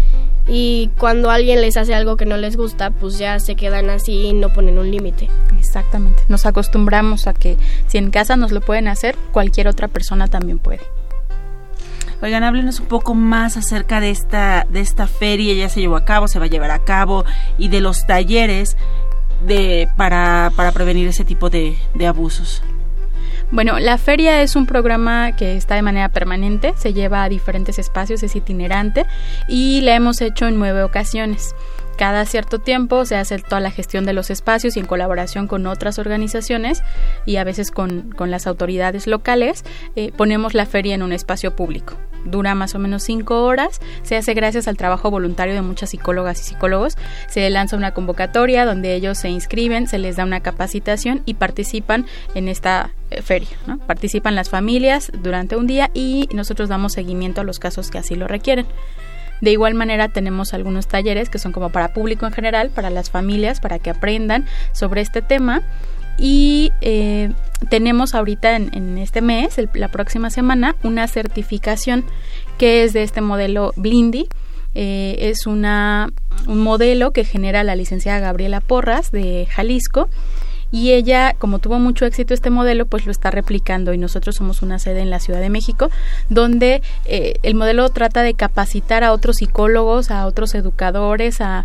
Y 0.47 0.91
cuando 0.99 1.31
alguien 1.31 1.61
les 1.61 1.77
hace 1.77 1.95
algo 1.95 2.17
que 2.17 2.27
no 2.27 2.37
les 2.37 2.57
gusta, 2.57 2.91
pues 2.91 3.19
ya 3.19 3.39
se 3.39 3.55
quedan 3.55 3.89
así 3.91 4.27
y 4.27 4.33
no 4.33 4.53
ponen 4.53 4.79
un 4.79 4.91
límite. 4.91 5.29
Exactamente. 5.59 6.23
Nos 6.29 6.47
acostumbramos 6.47 7.27
a 7.27 7.35
que 7.35 7.57
si 7.87 7.99
en 7.99 8.11
casa 8.11 8.37
nos 8.37 8.51
lo 8.51 8.61
pueden 8.61 8.89
hacer, 8.89 9.17
cualquier 9.33 9.69
otra 9.69 9.89
persona 9.89 10.27
también 10.27 10.59
puede. 10.59 10.81
Oigan, 12.23 12.43
háblenos 12.43 12.81
un 12.81 12.87
poco 12.87 13.15
más 13.15 13.57
acerca 13.57 14.01
de 14.01 14.11
esta, 14.11 14.67
de 14.69 14.81
esta 14.81 15.07
feria, 15.07 15.55
ya 15.55 15.69
se 15.69 15.81
llevó 15.81 15.97
a 15.97 16.05
cabo, 16.05 16.29
se 16.29 16.39
va 16.39 16.47
a 16.47 16.49
llevar 16.49 16.71
a 16.71 16.85
cabo, 16.85 17.25
y 17.57 17.69
de 17.69 17.81
los 17.81 18.07
talleres 18.07 18.77
de, 19.47 19.89
para, 19.97 20.53
para 20.55 20.73
prevenir 20.73 21.09
ese 21.09 21.25
tipo 21.25 21.49
de, 21.49 21.79
de 21.95 22.07
abusos. 22.07 22.63
Bueno, 23.53 23.81
la 23.81 23.99
feria 23.99 24.43
es 24.43 24.55
un 24.55 24.65
programa 24.65 25.33
que 25.33 25.57
está 25.57 25.75
de 25.75 25.83
manera 25.83 26.09
permanente, 26.09 26.73
se 26.77 26.93
lleva 26.93 27.25
a 27.25 27.29
diferentes 27.29 27.81
espacios, 27.81 28.23
es 28.23 28.37
itinerante 28.37 29.07
y 29.49 29.81
la 29.81 29.97
hemos 29.97 30.21
hecho 30.21 30.47
en 30.47 30.57
nueve 30.57 30.85
ocasiones. 30.85 31.57
Cada 32.01 32.25
cierto 32.25 32.61
tiempo 32.61 33.05
se 33.05 33.17
hace 33.17 33.39
toda 33.41 33.61
la 33.61 33.71
gestión 33.71 34.07
de 34.07 34.15
los 34.15 34.31
espacios 34.31 34.75
y 34.75 34.81
en 34.81 34.87
colaboración 34.87 35.47
con 35.47 35.67
otras 35.67 35.99
organizaciones 35.99 36.83
y 37.27 37.37
a 37.37 37.45
veces 37.45 37.71
con, 37.71 38.13
con 38.13 38.31
las 38.31 38.47
autoridades 38.47 39.07
locales 39.07 39.67
eh, 39.97 40.11
ponemos 40.17 40.55
la 40.55 40.65
feria 40.65 40.95
en 40.95 41.03
un 41.03 41.13
espacio 41.13 41.55
público. 41.55 41.99
Dura 42.25 42.55
más 42.55 42.75
o 42.75 42.79
menos 42.79 43.03
cinco 43.03 43.45
horas, 43.45 43.81
se 44.03 44.17
hace 44.17 44.33
gracias 44.33 44.67
al 44.67 44.79
trabajo 44.79 45.11
voluntario 45.11 45.53
de 45.53 45.61
muchas 45.61 45.91
psicólogas 45.91 46.41
y 46.41 46.45
psicólogos. 46.45 46.97
Se 47.29 47.51
lanza 47.51 47.77
una 47.77 47.93
convocatoria 47.93 48.65
donde 48.65 48.95
ellos 48.95 49.19
se 49.19 49.29
inscriben, 49.29 49.87
se 49.87 49.99
les 49.99 50.17
da 50.17 50.25
una 50.25 50.41
capacitación 50.41 51.21
y 51.27 51.35
participan 51.35 52.07
en 52.35 52.49
esta 52.49 52.95
eh, 53.11 53.21
feria. 53.21 53.59
Participan 53.87 54.35
las 54.35 54.49
familias 54.49 55.13
durante 55.23 55.55
un 55.55 55.67
día 55.67 55.91
y 55.93 56.31
nosotros 56.33 56.71
damos 56.71 56.95
seguimiento 56.95 57.43
a 57.43 57.45
los 57.45 57.59
casos 57.59 57.91
que 57.91 57.99
así 57.99 58.15
lo 58.15 58.27
requieren. 58.27 58.65
De 59.41 59.51
igual 59.53 59.75
manera 59.75 60.09
tenemos 60.09 60.55
algunos 60.55 60.87
talleres 60.87 61.31
que 61.31 61.39
son 61.39 61.53
como 61.53 61.71
para 61.71 61.93
público 61.93 62.27
en 62.27 62.33
general, 62.33 62.71
para 62.71 62.91
las 62.91 63.11
familias, 63.11 63.61
para 63.61 63.79
que 63.79 63.91
aprendan 63.91 64.47
sobre 64.73 65.01
este 65.01 65.23
tema. 65.23 65.63
Y 66.19 66.73
eh, 66.83 67.31
tenemos 67.71 68.15
ahorita 68.15 68.57
en, 68.57 68.71
en 68.75 68.99
este 68.99 69.23
mes, 69.23 69.57
la 69.75 69.89
próxima 69.89 70.29
semana, 70.29 70.77
una 70.83 71.07
certificación 71.07 72.05
que 72.59 72.85
es 72.85 72.93
de 72.93 73.03
este 73.03 73.23
modelo 73.23 73.73
Blindy. 73.77 74.29
Eh, 74.75 75.17
es 75.31 75.47
una, 75.47 76.11
un 76.47 76.61
modelo 76.61 77.13
que 77.13 77.25
genera 77.25 77.65
la 77.65 77.75
licenciada 77.75 78.21
Gabriela 78.21 78.61
Porras 78.61 79.11
de 79.11 79.49
Jalisco 79.51 80.09
y 80.71 80.93
ella, 80.93 81.35
como 81.39 81.59
tuvo 81.59 81.79
mucho 81.79 82.07
éxito 82.07 82.35
este 82.35 82.51
modelo, 82.51 82.87
pues 82.87 83.07
lo 83.07 83.13
está 83.13 83.31
replicando 83.31 83.93
y 83.93 83.99
nosotros 83.99 84.37
somos 84.37 84.63
una 84.63 84.79
sede 84.79 85.01
en 85.01 85.11
la 85.11 85.19
Ciudad 85.19 85.41
de 85.41 85.51
México, 85.51 85.91
donde 86.29 86.83
eh, 87.05 87.35
el 87.43 87.55
modelo 87.55 87.89
trata 87.89 88.23
de 88.23 88.35
capacitar 88.35 89.03
a 89.05 89.13
otros 89.13 89.37
psicólogos, 89.37 90.11
a 90.11 90.27
otros 90.27 90.55
educadores, 90.55 91.41
a, 91.41 91.65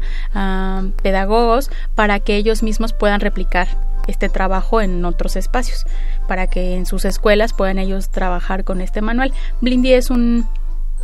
pedagogos, 1.02 1.70
para 1.96 2.20
que 2.20 2.36
ellos 2.36 2.64
mismos 2.64 2.94
puedan 2.94 3.20
replicar 3.20 3.68
este 4.08 4.30
trabajo 4.30 4.82
en 4.82 5.04
otros 5.06 5.36
espacios, 5.36 5.86
para 6.28 6.48
que 6.48 6.76
en 6.76 6.86
sus 6.86 7.06
escuelas 7.06 7.54
puedan 7.54 7.80
ellos 7.80 8.10
trabajar 8.10 8.64
con 8.64 8.82
este 8.82 9.02
manual. 9.02 9.34
Blindy 9.62 9.94
es 9.94 10.10
un 10.10 10.46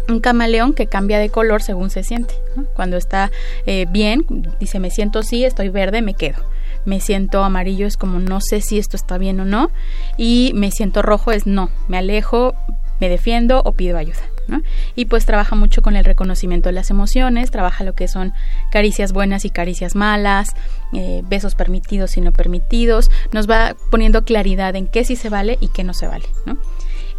un 0.08 0.20
camaleón 0.20 0.74
que 0.74 0.88
cambia 0.88 1.20
de 1.20 1.30
color 1.30 1.62
según 1.62 1.92
se 1.92 2.04
siente. 2.04 2.34
Cuando 2.74 2.98
está 2.98 3.32
eh, 3.68 3.86
bien, 3.90 4.26
dice 4.60 4.80
me 4.80 4.90
siento 4.90 5.20
así, 5.20 5.46
estoy 5.46 5.70
verde, 5.70 6.02
me 6.02 6.16
quedo. 6.16 6.44
Me 6.86 7.00
siento 7.00 7.44
amarillo, 7.44 7.88
es 7.88 7.98
como 7.98 8.20
no 8.20 8.41
sé 8.41 8.62
si 8.62 8.78
esto 8.78 8.96
está 8.96 9.17
bien 9.17 9.39
o 9.39 9.46
no. 9.46 9.70
Y 10.17 10.52
me 10.56 10.72
siento 10.72 11.02
rojo, 11.02 11.32
es 11.32 11.46
no, 11.46 11.70
me 11.88 11.98
alejo, 11.98 12.56
me 13.00 13.10
defiendo 13.10 13.62
o 13.65 13.74
pido 13.74 13.98
ayuda. 13.98 14.22
¿no? 14.48 14.62
Y 14.96 15.06
pues 15.06 15.26
trabaja 15.26 15.56
mucho 15.56 15.82
con 15.82 15.96
el 15.96 16.06
reconocimiento 16.06 16.70
de 16.70 16.74
las 16.74 16.89
emociones, 16.89 17.52
trabaja 17.52 17.84
lo 17.84 17.94
que 17.94 18.08
son 18.08 18.34
caricias 18.72 19.12
buenas 19.12 19.44
y 19.46 19.50
caricias 19.50 19.96
malas, 19.96 20.56
eh, 20.94 21.22
besos 21.26 21.56
permitidos 21.56 22.17
y 22.17 22.22
no 22.22 22.32
permitidos, 22.32 23.10
nos 23.32 23.50
va 23.50 23.76
poniendo 23.89 24.24
claridad 24.24 24.76
en 24.76 24.88
qué 24.88 25.04
sí 25.04 25.15
se 25.15 25.30
vale 25.30 25.58
y 25.62 25.67
qué 25.70 25.84
no 25.84 25.94
se 25.94 26.08
vale. 26.08 26.26
¿no? 26.46 26.58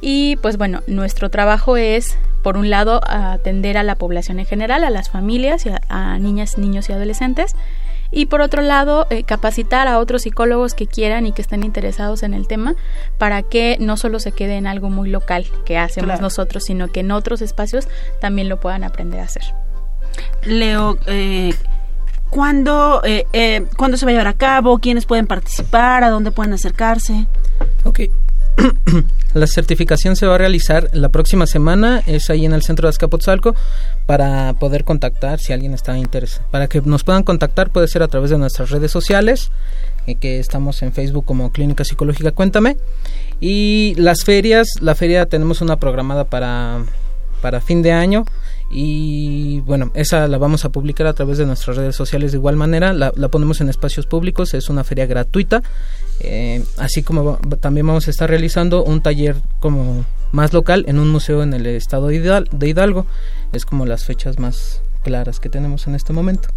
Y 0.01 0.37
pues 0.43 0.57
bueno, 0.57 0.83
nuestro 0.87 1.31
trabajo 1.31 1.77
es, 1.77 2.19
por 2.43 2.57
un 2.57 2.71
lado, 2.71 3.01
atender 3.05 3.79
a 3.79 3.85
la 3.85 3.95
población 3.95 4.41
en 4.41 4.47
general, 4.47 4.83
a 4.85 4.91
las 4.91 5.11
familias, 5.11 5.65
y 5.65 5.71
a, 5.71 5.81
a 5.89 6.19
niñas, 6.19 6.59
niños 6.59 6.89
y 6.89 6.93
adolescentes. 6.93 7.55
Y 8.13 8.27
por 8.27 8.43
otro 8.43 8.61
lado, 8.63 9.07
eh, 9.11 9.25
capacitar 9.25 9.89
a 9.89 9.99
otros 9.99 10.23
psicólogos 10.23 10.75
que 10.75 10.87
quieran 10.87 11.27
y 11.27 11.33
que 11.33 11.41
estén 11.43 11.65
interesados 11.65 12.23
en 12.23 12.35
el 12.35 12.47
tema 12.47 12.75
para 13.19 13.43
que 13.43 13.79
no 13.81 13.97
solo 13.97 14.21
se 14.21 14.33
quede 14.33 14.57
en 14.57 14.67
algo 14.67 14.91
muy 14.91 15.09
local 15.09 15.47
que 15.65 15.79
hacemos 15.79 16.09
Claro. 16.09 16.21
nosotros, 16.23 16.65
sino 16.65 16.89
que 16.89 17.01
en 17.01 17.11
otros 17.11 17.41
espacios 17.41 17.89
también 18.21 18.49
lo 18.51 18.61
puedan 18.61 18.85
aprender 18.85 19.21
a 19.21 19.25
hacer. 19.25 19.43
Leo, 20.45 20.99
eh, 21.07 21.55
¿cuándo, 22.29 23.01
eh, 23.05 23.27
eh, 23.33 23.65
¿cuándo 23.79 23.97
se 23.97 24.05
va 24.05 24.11
a 24.11 24.13
llevar 24.13 24.29
a 24.29 24.35
cabo? 24.35 24.79
¿Quiénes 24.79 25.07
pueden 25.07 25.27
participar? 25.27 26.05
¿A 26.05 26.11
dónde 26.11 26.31
pueden 26.33 26.53
acercarse? 26.53 27.27
Ok. 27.85 28.01
La 29.35 29.47
certificación 29.47 30.15
se 30.15 30.27
va 30.27 30.35
a 30.35 30.39
realizar 30.39 30.91
la 30.93 31.09
próxima 31.09 31.47
semana, 31.47 32.03
es 32.07 32.29
ahí 32.29 32.45
en 32.45 32.53
el 32.53 32.63
centro 32.63 32.87
de 32.87 32.91
Azcapotzalco, 32.91 33.55
para 34.07 34.53
poder 34.55 34.85
contactar 34.85 35.41
si 35.41 35.53
alguien 35.53 35.73
está 35.73 35.97
interesado. 35.97 36.45
Para 36.51 36.67
que 36.67 36.83
nos 36.83 37.03
puedan 37.03 37.23
contactar 37.23 37.71
puede 37.71 37.89
ser 37.89 38.03
a 38.03 38.09
través 38.09 38.31
de 38.31 38.39
nuestras 38.39 38.71
redes 38.71 38.91
sociales, 38.91 39.51
eh, 40.07 40.17
que 40.17 40.39
estamos 40.39 40.83
en 40.83 40.93
Facebook 40.93 41.25
como 41.25 41.51
Clínica 41.51 41.85
Psicológica 41.85 42.33
Cuéntame. 42.33 42.77
Y 43.41 43.95
las 43.97 44.25
ferias, 44.25 44.69
la 44.81 44.95
feria 44.95 45.27
tenemos 45.27 45.63
una 45.63 45.77
programada 45.77 46.25
para, 46.25 46.85
para 47.41 47.61
fin 47.61 47.83
de 47.83 47.93
año 47.93 48.25
y 48.75 49.61
bueno, 49.61 49.91
esa 49.95 50.27
la 50.29 50.39
vamos 50.39 50.65
a 50.65 50.71
publicar 50.71 51.07
a 51.07 51.13
través 51.13 51.37
de 51.37 51.45
nuestras 51.45 51.77
redes 51.77 51.95
sociales 51.95 52.33
de 52.33 52.39
igual 52.39 52.57
manera, 52.57 52.95
la, 52.95 53.13
ponemos 53.29 53.61
en 53.61 53.69
espacios 53.69 54.07
públicos, 54.07 54.55
es 54.55 54.71
una 54.71 54.83
feria 54.83 55.05
gratuita, 55.05 55.63
eh, 56.21 56.65
así 56.79 57.03
como 57.03 57.39
también 57.61 57.87
vamos 57.87 58.09
a 58.09 58.11
estar 58.11 58.31
realizando 58.31 58.83
un 58.83 59.03
taller 59.03 59.37
como 59.61 60.07
más 60.33 60.55
local 60.55 60.87
en 60.89 60.99
un 60.99 61.11
museo 61.11 61.43
en 61.43 61.53
el 61.53 61.67
estado 61.67 62.09
de 62.09 62.69
Hidalgo, 62.69 63.07
es 63.53 63.67
como 63.67 63.85
las 63.85 64.05
fechas 64.05 64.39
más 64.39 64.81
claras 65.03 65.39
que 65.39 65.51
tenemos 65.51 65.87
en 65.87 65.95
este 65.95 66.15
momento. 66.15 66.49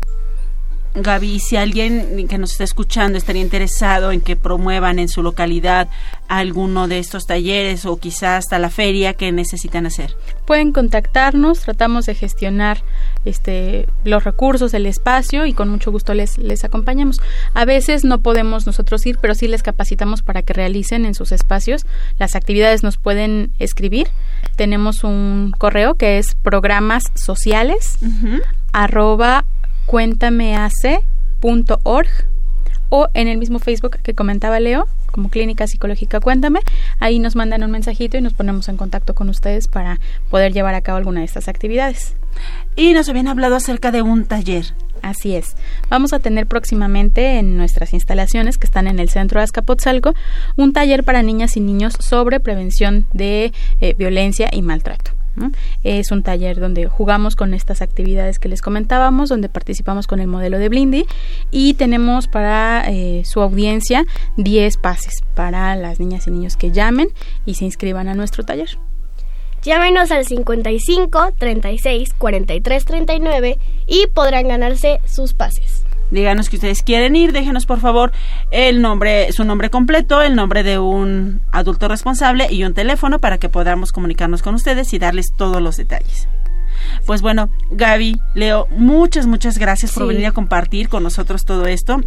Gaby, 0.96 1.40
si 1.40 1.58
alguien 1.58 2.28
que 2.30 2.38
nos 2.38 2.52
está 2.52 2.64
escuchando 2.64 3.18
estaría 3.18 3.42
interesado 3.42 4.12
en 4.12 4.22
que 4.22 4.36
promuevan 4.36 4.98
en 4.98 5.10
su 5.10 5.22
localidad 5.22 5.90
alguno 6.30 6.88
de 6.88 7.00
estos 7.00 7.26
talleres 7.26 7.86
o 7.86 7.98
quizás 7.98 8.46
hasta 8.46 8.60
la 8.60 8.70
feria, 8.70 9.14
¿qué 9.14 9.32
necesitan 9.32 9.86
hacer? 9.86 10.16
Pueden 10.46 10.72
contactarnos, 10.72 11.60
tratamos 11.60 12.06
de 12.06 12.16
gestionar 12.16 12.82
este, 13.26 13.88
los 14.06 14.24
recursos, 14.24 14.74
el 14.74 14.86
espacio 14.86 15.46
y 15.46 15.54
con 15.54 15.70
mucho 15.70 15.92
gusto 15.92 16.14
les, 16.14 16.38
les 16.38 16.64
acompañamos. 16.64 17.20
A 17.54 17.66
veces 17.66 18.06
no 18.06 18.20
podemos 18.20 18.66
nosotros 18.66 19.06
ir, 19.06 19.18
pero 19.20 19.36
sí 19.36 19.48
les 19.48 19.64
capacitamos 19.64 20.22
para 20.22 20.44
que 20.44 20.54
realicen 20.54 21.06
en 21.06 21.14
sus 21.14 21.32
espacios. 21.32 21.86
Las 22.20 22.36
actividades 22.36 22.84
nos 22.84 22.98
pueden 22.98 23.52
escribir. 23.60 24.08
Tenemos 24.56 25.04
un 25.04 25.54
correo 25.58 25.96
que 25.96 26.20
es 26.20 26.36
programas 26.36 27.04
sociales 27.16 27.98
arroba 28.76 29.46
cuéntameace.org 29.86 32.10
o 32.90 33.08
en 33.14 33.28
el 33.28 33.38
mismo 33.38 33.60
Facebook 33.60 33.98
que 34.02 34.14
comentaba 34.14 34.60
Leo, 34.60 34.88
como 35.12 35.30
Clínica 35.30 35.68
Psicológica 35.68 36.20
Cuéntame, 36.20 36.60
ahí 37.00 37.20
nos 37.20 37.36
mandan 37.36 37.64
un 37.64 37.72
mensajito 37.72 38.18
y 38.18 38.22
nos 38.22 38.34
ponemos 38.34 38.70
en 38.70 38.78
contacto 38.78 39.16
con 39.16 39.30
ustedes 39.30 39.68
para 39.68 40.00
poder 40.30 40.54
llevar 40.54 40.76
a 40.76 40.82
cabo 40.82 40.98
alguna 40.98 41.22
de 41.22 41.26
estas 41.26 41.48
actividades. 41.48 42.16
Y 42.76 42.94
nos 42.94 43.10
habían 43.10 43.28
hablado 43.28 43.56
acerca 43.56 43.92
de 43.92 44.02
un 44.02 44.26
taller. 44.26 44.66
Así 45.02 45.36
es. 45.36 45.56
Vamos 45.90 46.14
a 46.14 46.20
tener 46.20 46.48
próximamente 46.48 47.38
en 47.38 47.58
nuestras 47.58 47.94
instalaciones 47.94 48.58
que 48.58 48.66
están 48.66 48.88
en 48.88 49.00
el 49.00 49.10
centro 49.10 49.40
de 49.40 49.44
Azcapotzalco 49.44 50.16
un 50.56 50.74
taller 50.74 51.04
para 51.04 51.22
niñas 51.22 51.58
y 51.58 51.60
niños 51.60 51.94
sobre 52.00 52.40
prevención 52.40 53.06
de 53.14 53.54
eh, 53.82 53.96
violencia 53.98 54.50
y 54.52 54.62
maltrato. 54.62 55.12
Es 55.84 56.12
un 56.12 56.24
taller 56.24 56.60
donde 56.60 56.88
jugamos 56.88 57.36
con 57.36 57.54
estas 57.54 57.82
actividades 57.82 58.40
que 58.40 58.50
les 58.50 58.62
comentábamos, 58.62 59.30
donde 59.30 59.50
participamos 59.50 60.08
con 60.08 60.20
el 60.20 60.28
modelo 60.28 60.60
de 60.60 60.70
Blindy 60.70 61.06
y 61.52 61.74
tenemos 61.76 62.28
para 62.28 62.84
eh, 62.88 63.24
su 63.26 63.42
audiencia 63.42 64.06
10 64.38 64.78
pases 64.78 65.24
para 65.36 65.76
las 65.76 66.00
niñas 66.00 66.28
y 66.28 66.32
niños 66.32 66.58
que 66.58 66.72
llamen 66.72 67.10
y 67.46 67.56
se 67.56 67.66
inscriban 67.66 68.08
a 68.08 68.14
nuestro 68.14 68.44
taller. 68.44 68.78
Llámenos 69.64 70.12
al 70.12 70.26
55 70.26 71.34
36 71.40 72.14
43 72.14 72.86
39 72.86 73.58
y 73.88 74.08
podrán 74.14 74.48
ganarse 74.48 75.00
sus 75.06 75.34
pases. 75.34 75.86
Díganos 76.12 76.50
que 76.50 76.58
ustedes 76.58 76.84
quieren 76.84 77.16
ir, 77.16 77.32
déjenos 77.32 77.66
por 77.66 77.80
favor 77.80 78.12
el 78.52 78.82
nombre, 78.82 79.32
su 79.32 79.44
nombre 79.44 79.70
completo, 79.70 80.22
el 80.22 80.36
nombre 80.36 80.64
de 80.64 80.78
un 80.80 81.42
adulto 81.52 81.88
responsable 81.88 82.48
y 82.52 82.64
un 82.64 82.74
teléfono 82.74 83.20
para 83.20 83.38
que 83.38 83.50
podamos 83.50 83.92
comunicarnos 83.92 84.42
con 84.42 84.56
ustedes 84.56 84.94
y 84.94 85.00
darles 85.00 85.34
todos 85.36 85.62
los 85.62 85.78
detalles. 85.78 86.28
Pues 87.06 87.22
bueno, 87.22 87.50
Gaby, 87.72 88.20
Leo, 88.34 88.68
muchas, 88.72 89.26
muchas 89.26 89.58
gracias 89.58 89.92
por 89.94 90.08
venir 90.08 90.28
a 90.28 90.32
compartir 90.32 90.90
con 90.90 91.04
nosotros 91.04 91.46
todo 91.46 91.66
esto. 91.66 92.02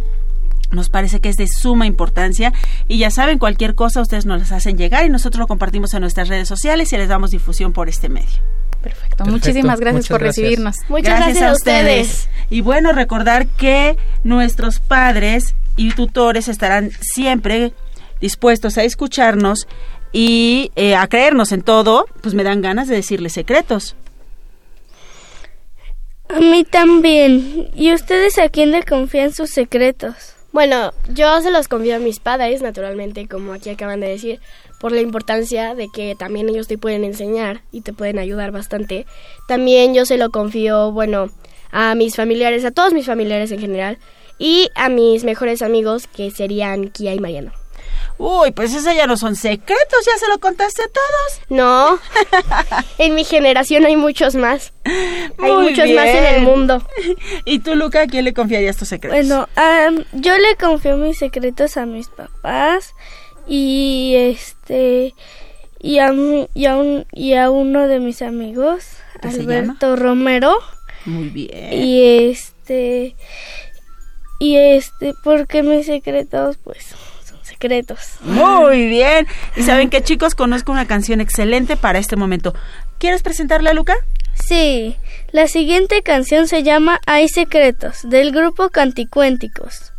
Nos 0.71 0.89
parece 0.89 1.19
que 1.19 1.29
es 1.29 1.35
de 1.35 1.47
suma 1.47 1.87
importancia 1.87 2.53
y 2.87 2.99
ya 2.99 3.09
saben, 3.11 3.39
cualquier 3.39 3.75
cosa 3.75 4.01
ustedes 4.01 4.25
nos 4.25 4.39
las 4.39 4.51
hacen 4.51 4.77
llegar 4.77 5.05
y 5.05 5.09
nosotros 5.09 5.39
lo 5.39 5.47
compartimos 5.47 5.93
en 5.93 6.01
nuestras 6.01 6.27
redes 6.27 6.47
sociales 6.47 6.93
y 6.93 6.97
les 6.97 7.09
damos 7.09 7.31
difusión 7.31 7.73
por 7.73 7.89
este 7.89 8.09
medio. 8.09 8.39
Perfecto. 8.81 9.25
Muchísimas 9.25 9.79
gracias 9.79 10.07
por 10.07 10.21
recibirnos. 10.21 10.77
Muchas 10.87 11.19
gracias, 11.19 11.49
a 11.49 11.51
ustedes. 11.51 12.29
Y 12.49 12.61
bueno, 12.61 12.93
recordar 12.93 13.47
que 13.47 13.97
nuestros 14.23 14.79
padres 14.79 15.55
y 15.75 15.91
tutores 15.91 16.47
estarán 16.47 16.91
siempre 17.01 17.73
dispuestos 18.21 18.77
a 18.77 18.83
escucharnos 18.83 19.67
y 20.11 20.71
eh, 20.75 20.95
a 20.95 21.07
creernos 21.07 21.51
en 21.51 21.61
todo, 21.61 22.07
pues 22.21 22.33
me 22.33 22.43
dan 22.43 22.61
ganas 22.61 22.87
de 22.87 22.95
decirles 22.95 23.33
secretos. 23.33 23.95
A 26.29 26.39
mí 26.39 26.63
también. 26.63 27.69
¿Y 27.75 27.93
ustedes 27.93 28.37
a 28.37 28.49
quién 28.49 28.71
le 28.71 28.83
confían 28.83 29.33
sus 29.33 29.49
secretos? 29.49 30.35
Bueno, 30.51 30.93
yo 31.13 31.41
se 31.41 31.51
los 31.51 31.67
confío 31.67 31.97
a 31.97 31.99
mis 31.99 32.19
padres, 32.19 32.61
naturalmente, 32.61 33.27
como 33.27 33.53
aquí 33.53 33.69
acaban 33.69 33.99
de 33.99 34.07
decir, 34.09 34.39
por 34.79 34.91
la 34.91 35.01
importancia 35.01 35.75
de 35.75 35.89
que 35.93 36.15
también 36.17 36.49
ellos 36.49 36.67
te 36.67 36.77
pueden 36.77 37.03
enseñar 37.03 37.61
y 37.71 37.81
te 37.81 37.93
pueden 37.93 38.17
ayudar 38.17 38.51
bastante. 38.51 39.05
También 39.47 39.93
yo 39.93 40.05
se 40.05 40.17
lo 40.17 40.31
confío, 40.31 40.91
bueno, 40.91 41.29
a 41.71 41.93
mis 41.93 42.15
familiares, 42.15 42.65
a 42.65 42.71
todos 42.71 42.93
mis 42.93 43.05
familiares 43.05 43.51
en 43.51 43.59
general, 43.59 43.99
y 44.39 44.69
a 44.73 44.89
mis 44.89 45.23
mejores 45.23 45.61
amigos, 45.61 46.07
que 46.07 46.31
serían 46.31 46.89
Kia 46.89 47.13
y 47.13 47.19
Mariano. 47.19 47.58
Uy, 48.17 48.51
pues 48.51 48.73
esos 48.73 48.93
ya 48.95 49.07
no 49.07 49.15
son 49.15 49.35
secretos, 49.35 50.05
ya 50.05 50.17
se 50.17 50.27
lo 50.27 50.39
contaste 50.39 50.83
a 50.83 50.87
todos. 50.87 51.41
No, 51.49 51.99
en 52.97 53.15
mi 53.15 53.23
generación 53.23 53.85
hay 53.85 53.95
muchos 53.95 54.35
más. 54.35 54.73
hay 54.83 55.51
muchos 55.53 55.89
más 55.91 56.07
en 56.07 56.25
el 56.35 56.41
mundo. 56.41 56.83
¿Y 57.45 57.59
tú, 57.59 57.75
Luca, 57.75 58.01
a 58.01 58.07
quién 58.07 58.25
le 58.25 58.33
confiarías 58.33 58.75
tus 58.75 58.89
secretos? 58.89 59.17
Bueno, 59.17 59.47
yo 60.13 60.37
le 60.37 60.55
confío 60.57 60.97
mis 60.97 61.17
secretos 61.17 61.77
a 61.77 61.85
mis 61.85 62.09
papás 62.09 62.93
y 63.47 64.13
este 64.17 65.15
y 65.79 65.99
a, 65.99 66.13
y 66.53 66.65
a, 66.65 66.75
un, 66.75 67.05
y 67.13 67.33
a 67.33 67.49
uno 67.49 67.87
de 67.87 67.99
mis 67.99 68.21
amigos, 68.21 68.97
Alberto 69.21 69.95
Romero. 69.95 70.57
Muy 71.05 71.29
bien. 71.29 71.73
Y 71.73 72.29
este 72.29 73.15
y 74.39 74.55
este 74.55 75.13
porque 75.23 75.63
mis 75.63 75.85
secretos 75.85 76.57
pues 76.63 76.95
secretos. 77.59 78.15
Muy 78.21 78.87
bien. 78.87 79.27
Y 79.55 79.63
saben 79.63 79.89
que 79.89 80.01
chicos, 80.01 80.33
conozco 80.33 80.71
una 80.71 80.87
canción 80.87 81.19
excelente 81.19 81.75
para 81.75 81.99
este 81.99 82.15
momento. 82.15 82.53
¿Quieres 82.97 83.21
presentarla, 83.21 83.73
Luca? 83.73 83.95
Sí, 84.33 84.95
la 85.31 85.47
siguiente 85.47 86.01
canción 86.01 86.47
se 86.47 86.63
llama 86.63 87.01
Hay 87.05 87.27
secretos 87.27 88.09
del 88.09 88.31
grupo 88.31 88.69
Canticuénticos. 88.69 89.91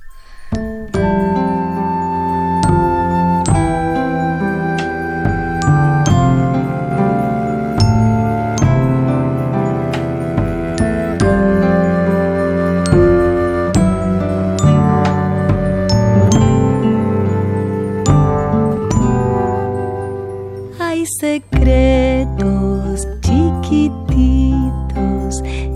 Secretos 21.20 23.06
chiquititos 23.20 23.92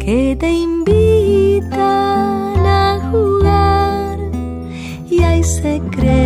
que 0.01 0.35
te 0.41 0.51
invitan 0.51 1.77
a 2.65 2.99
jugar 3.11 4.17
y 5.11 5.23
hay 5.23 5.45
secretos 5.45 6.25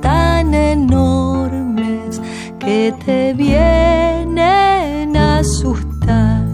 tan 0.00 0.54
enormes 0.54 2.20
que 2.60 2.94
te 3.04 3.34
vienen 3.34 5.16
a 5.16 5.38
asustar. 5.38 6.46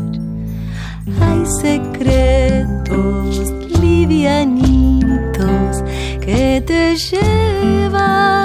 Hay 1.21 1.45
secretos 1.45 3.53
livianitos 3.79 5.85
que 6.23 6.65
te 6.67 6.97
llevan 6.97 8.40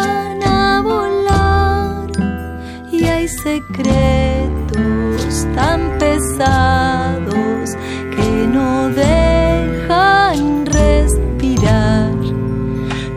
secretos 3.46 5.34
tan 5.54 5.80
pesados 6.00 7.76
que 8.16 8.30
no 8.56 8.90
dejan 8.90 10.66
respirar. 10.66 12.16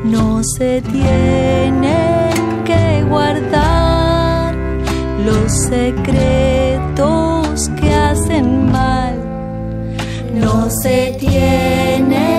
No 0.04 0.42
se 0.44 0.82
tienen 0.82 2.32
que 2.66 3.04
guardar 3.08 4.54
los 5.24 5.50
secretos 5.70 7.00
que 7.80 7.94
hacen 7.94 8.70
mal. 8.70 9.16
No 10.34 10.68
se 10.82 11.16
tienen 11.18 12.37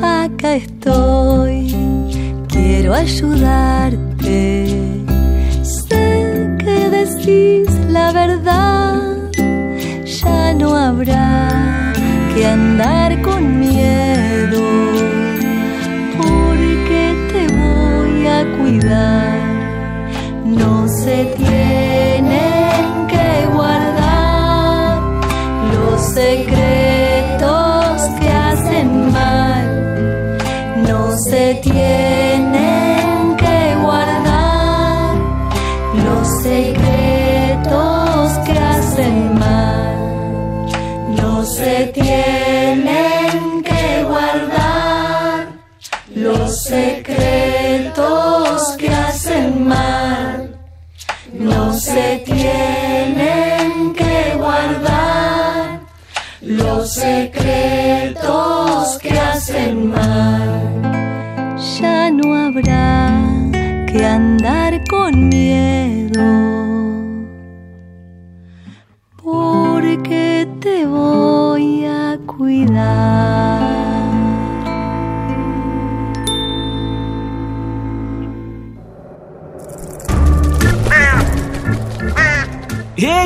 Acá 0.00 0.54
estoy, 0.56 1.74
quiero 2.48 2.94
ayudarte. 2.94 3.81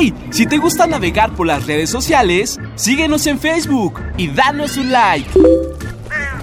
¡Hey! 0.07 0.13
Si 0.29 0.45
te 0.45 0.57
gusta 0.57 0.87
navegar 0.87 1.31
por 1.33 1.47
las 1.47 1.65
redes 1.65 1.89
sociales, 1.89 2.59
síguenos 2.75 3.27
en 3.27 3.39
Facebook 3.39 4.01
y 4.17 4.27
danos 4.29 4.77
un 4.77 4.91
like. 4.91 5.29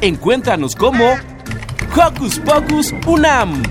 Encuéntranos 0.00 0.74
como 0.76 1.14
Hocus 1.96 2.38
Pocus 2.40 2.92
Unam. 3.06 3.62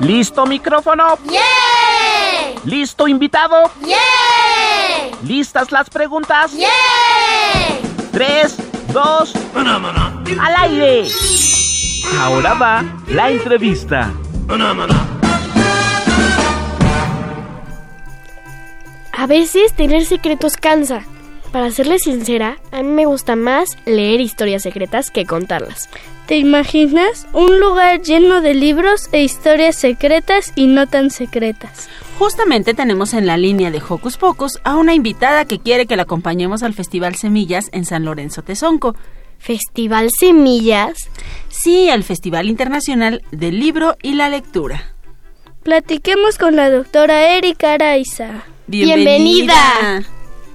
¿Listo 0.00 0.46
micrófono? 0.46 1.18
¿Listo 2.64 3.08
invitado? 3.08 3.70
¿Listas 5.22 5.72
las 5.72 5.90
preguntas? 5.90 6.52
Tres, 8.12 8.56
dos, 8.92 9.32
al 10.40 10.70
aire. 10.70 11.08
Ahora 12.18 12.54
va 12.54 12.84
la 13.08 13.30
entrevista. 13.30 14.12
A 19.12 19.26
veces 19.26 19.72
tener 19.74 20.04
secretos 20.04 20.56
cansa. 20.56 21.02
Para 21.52 21.70
serles 21.70 22.02
sincera, 22.02 22.58
a 22.70 22.82
mí 22.82 22.88
me 22.90 23.06
gusta 23.06 23.34
más 23.34 23.78
leer 23.86 24.20
historias 24.20 24.62
secretas 24.62 25.10
que 25.10 25.24
contarlas. 25.24 25.88
¿Te 26.26 26.36
imaginas? 26.36 27.26
Un 27.32 27.60
lugar 27.60 28.02
lleno 28.02 28.40
de 28.40 28.52
libros 28.54 29.08
e 29.12 29.22
historias 29.22 29.76
secretas 29.76 30.52
y 30.56 30.66
no 30.66 30.86
tan 30.86 31.10
secretas. 31.10 31.88
Justamente 32.18 32.74
tenemos 32.74 33.14
en 33.14 33.26
la 33.26 33.36
línea 33.36 33.70
de 33.70 33.80
Hocus 33.86 34.16
Pocus 34.16 34.60
a 34.64 34.76
una 34.76 34.94
invitada 34.94 35.44
que 35.44 35.60
quiere 35.60 35.86
que 35.86 35.96
la 35.96 36.02
acompañemos 36.02 36.62
al 36.62 36.74
Festival 36.74 37.14
Semillas 37.14 37.68
en 37.72 37.84
San 37.84 38.04
Lorenzo 38.04 38.42
Tezonco. 38.42 38.96
¿Festival 39.46 40.08
Semillas? 40.10 41.08
Sí, 41.46 41.88
al 41.88 42.02
Festival 42.02 42.48
Internacional 42.48 43.22
del 43.30 43.60
Libro 43.60 43.94
y 44.02 44.14
la 44.14 44.28
Lectura. 44.28 44.92
Platiquemos 45.62 46.36
con 46.36 46.56
la 46.56 46.68
doctora 46.68 47.36
Erika 47.36 47.74
Araiza. 47.74 48.42
Bienvenida. 48.66 49.54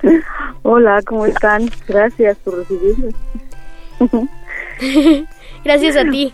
Hola, 0.63 1.01
¿cómo 1.06 1.25
están? 1.25 1.71
Gracias 1.88 2.38
por 2.39 2.58
recibirme. 2.58 3.13
Gracias 5.63 5.95
a 5.95 6.04
ti. 6.04 6.34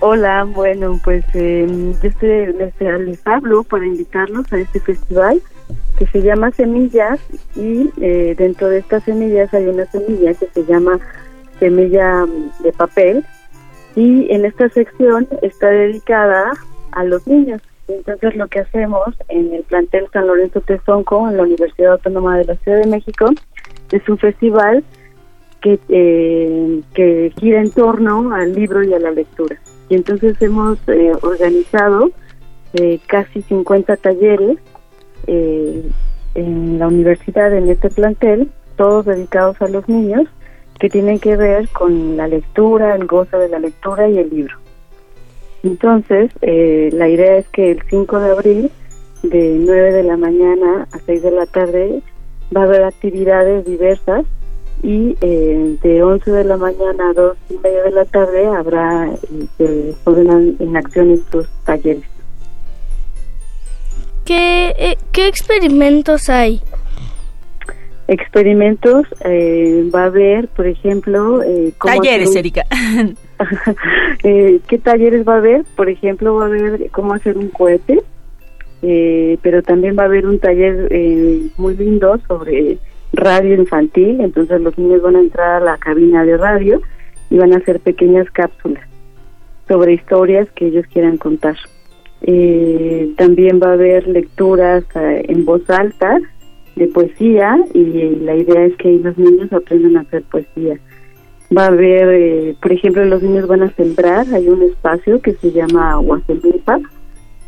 Hola, 0.00 0.42
bueno, 0.42 1.00
pues 1.04 1.24
eh, 1.34 1.64
yo 2.02 2.08
estoy, 2.08 2.54
les, 2.54 2.74
les 3.06 3.24
hablo 3.24 3.62
para 3.62 3.86
invitarlos 3.86 4.52
a 4.52 4.58
este 4.58 4.80
festival 4.80 5.40
que 5.96 6.08
se 6.08 6.22
llama 6.22 6.50
Semillas 6.50 7.20
y 7.54 7.88
eh, 8.00 8.34
dentro 8.36 8.68
de 8.68 8.78
estas 8.78 9.04
semillas 9.04 9.54
hay 9.54 9.66
una 9.66 9.86
semilla 9.86 10.34
que 10.34 10.48
se 10.52 10.64
llama 10.64 10.98
semilla 11.58 12.26
de 12.60 12.72
papel 12.72 13.24
y 13.96 14.30
en 14.32 14.44
esta 14.44 14.68
sección 14.68 15.28
está 15.42 15.68
dedicada 15.68 16.52
a 16.92 17.04
los 17.04 17.26
niños. 17.26 17.62
Entonces 17.86 18.34
lo 18.36 18.48
que 18.48 18.60
hacemos 18.60 19.14
en 19.28 19.52
el 19.52 19.62
plantel 19.64 20.06
San 20.12 20.26
Lorenzo 20.26 20.60
Tezonco, 20.60 21.28
en 21.28 21.36
la 21.36 21.42
Universidad 21.42 21.92
Autónoma 21.92 22.38
de 22.38 22.44
la 22.44 22.54
Ciudad 22.56 22.80
de 22.80 22.88
México, 22.88 23.30
es 23.92 24.08
un 24.08 24.18
festival 24.18 24.82
que, 25.60 25.78
eh, 25.88 26.80
que 26.94 27.32
gira 27.38 27.60
en 27.60 27.70
torno 27.70 28.34
al 28.34 28.54
libro 28.54 28.82
y 28.82 28.92
a 28.94 28.98
la 28.98 29.10
lectura. 29.10 29.58
Y 29.88 29.94
entonces 29.94 30.40
hemos 30.40 30.78
eh, 30.88 31.12
organizado 31.22 32.10
eh, 32.74 32.98
casi 33.06 33.42
50 33.42 33.96
talleres 33.98 34.58
eh, 35.26 35.82
en 36.34 36.78
la 36.78 36.88
universidad, 36.88 37.54
en 37.54 37.68
este 37.68 37.90
plantel, 37.90 38.50
todos 38.76 39.06
dedicados 39.06 39.60
a 39.60 39.68
los 39.68 39.88
niños, 39.88 40.26
que 40.78 40.88
tienen 40.88 41.18
que 41.18 41.36
ver 41.36 41.68
con 41.68 42.16
la 42.16 42.28
lectura, 42.28 42.94
el 42.94 43.06
gozo 43.06 43.38
de 43.38 43.48
la 43.48 43.58
lectura 43.58 44.08
y 44.08 44.18
el 44.18 44.30
libro. 44.30 44.58
Entonces, 45.62 46.30
eh, 46.42 46.90
la 46.92 47.08
idea 47.08 47.38
es 47.38 47.48
que 47.48 47.70
el 47.70 47.82
5 47.88 48.20
de 48.20 48.30
abril, 48.30 48.70
de 49.22 49.56
9 49.60 49.92
de 49.92 50.02
la 50.02 50.16
mañana 50.16 50.86
a 50.92 50.98
6 50.98 51.22
de 51.22 51.30
la 51.30 51.46
tarde, 51.46 52.02
va 52.54 52.62
a 52.62 52.64
haber 52.64 52.84
actividades 52.84 53.64
diversas 53.64 54.26
y 54.82 55.16
eh, 55.22 55.78
de 55.82 56.02
11 56.02 56.30
de 56.30 56.44
la 56.44 56.58
mañana 56.58 57.10
a 57.10 57.12
2 57.14 57.36
y 57.48 57.54
media 57.54 57.82
de 57.84 57.90
la 57.90 58.04
tarde 58.04 58.46
habrá, 58.46 59.08
eh, 59.08 59.46
se 59.56 59.94
pondrán 60.04 60.56
en 60.58 60.76
acción 60.76 61.10
estos 61.10 61.48
talleres. 61.64 62.04
¿Qué, 64.26 64.74
eh, 64.78 64.98
qué 65.12 65.26
experimentos 65.28 66.28
hay? 66.28 66.60
Experimentos, 68.06 69.06
eh, 69.24 69.88
va 69.94 70.02
a 70.02 70.06
haber, 70.06 70.48
por 70.48 70.66
ejemplo... 70.66 71.42
Eh, 71.42 71.72
Talleres, 71.82 72.30
un- 72.30 72.36
Erika. 72.38 72.64
Eh, 74.22 74.60
¿Qué 74.68 74.78
talleres 74.78 75.26
va 75.28 75.34
a 75.34 75.38
haber? 75.38 75.64
Por 75.76 75.90
ejemplo, 75.90 76.36
va 76.36 76.44
a 76.44 76.46
haber 76.46 76.88
cómo 76.92 77.12
hacer 77.12 77.36
un 77.36 77.48
cohete, 77.48 78.00
eh, 78.80 79.36
pero 79.42 79.62
también 79.62 79.96
va 79.98 80.04
a 80.04 80.06
haber 80.06 80.26
un 80.26 80.38
taller 80.38 80.88
eh, 80.90 81.42
muy 81.58 81.76
lindo 81.76 82.18
sobre 82.26 82.78
radio 83.12 83.54
infantil, 83.54 84.20
entonces 84.20 84.60
los 84.62 84.78
niños 84.78 85.02
van 85.02 85.16
a 85.16 85.20
entrar 85.20 85.60
a 85.62 85.64
la 85.64 85.76
cabina 85.76 86.24
de 86.24 86.36
radio 86.38 86.80
y 87.28 87.36
van 87.36 87.52
a 87.52 87.56
hacer 87.58 87.80
pequeñas 87.80 88.30
cápsulas 88.30 88.84
sobre 89.68 89.92
historias 89.94 90.48
que 90.54 90.68
ellos 90.68 90.86
quieran 90.90 91.18
contar. 91.18 91.56
Eh, 92.22 93.10
también 93.18 93.60
va 93.62 93.70
a 93.70 93.74
haber 93.74 94.06
lecturas 94.08 94.84
en 94.94 95.44
voz 95.44 95.68
alta 95.68 96.18
de 96.76 96.88
poesía 96.88 97.56
y 97.72 97.84
la 98.16 98.36
idea 98.36 98.64
es 98.64 98.76
que 98.76 98.92
los 98.98 99.16
niños 99.16 99.52
aprendan 99.52 99.96
a 99.96 100.00
hacer 100.00 100.22
poesía. 100.24 100.78
Va 101.56 101.64
a 101.64 101.68
haber, 101.68 102.08
eh, 102.10 102.56
por 102.60 102.72
ejemplo, 102.72 103.04
los 103.04 103.22
niños 103.22 103.46
van 103.46 103.62
a 103.62 103.72
sembrar, 103.74 104.26
hay 104.32 104.48
un 104.48 104.62
espacio 104.62 105.20
que 105.20 105.34
se 105.34 105.52
llama 105.52 105.98
Huasemilpa 106.00 106.80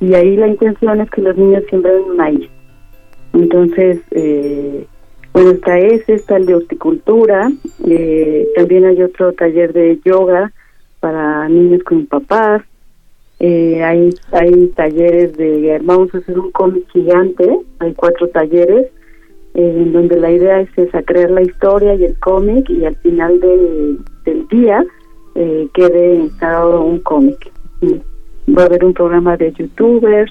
y 0.01 0.15
ahí 0.15 0.37
la 0.37 0.49
intención 0.49 1.01
es 1.01 1.11
que 1.11 1.23
los 1.23 1.37
niños 1.37 1.65
siembren 1.69 2.17
maíz. 2.17 2.49
Entonces, 3.33 4.01
eh, 4.13 4.87
bueno, 5.33 5.51
está 5.51 5.79
ese, 5.79 6.15
está 6.15 6.37
el 6.37 6.47
de 6.47 6.55
horticultura, 6.55 7.51
eh, 7.87 8.49
también 8.57 8.85
hay 8.87 9.03
otro 9.03 9.33
taller 9.33 9.73
de 9.73 10.01
yoga 10.05 10.53
para 11.01 11.49
niños 11.49 11.83
con 11.83 12.07
papás, 12.07 12.63
eh, 13.39 13.83
hay, 13.85 14.15
hay 14.33 14.69
talleres 14.69 15.37
de, 15.37 15.79
vamos 15.83 16.15
a 16.15 16.19
hacer 16.19 16.39
un 16.39 16.51
cómic 16.53 16.89
gigante, 16.91 17.59
hay 17.81 17.93
cuatro 17.93 18.29
talleres, 18.29 18.87
en 19.57 19.93
donde 19.93 20.21
la 20.21 20.31
idea 20.31 20.61
es 20.61 20.69
esa, 20.77 21.03
crear 21.03 21.31
la 21.31 21.41
historia 21.41 21.95
y 21.95 22.05
el 22.05 22.19
cómic 22.19 22.69
y 22.69 22.85
al 22.85 22.95
final 22.97 23.41
del, 23.41 23.99
del 24.27 24.47
día 24.49 24.85
eh, 25.35 25.69
quede 25.73 26.17
instalado 26.17 26.83
un 26.83 26.99
cómic. 27.01 27.51
Va 28.55 28.63
a 28.63 28.67
haber 28.67 28.85
un 28.85 28.93
programa 28.93 29.37
de 29.39 29.53
youtubers, 29.53 30.31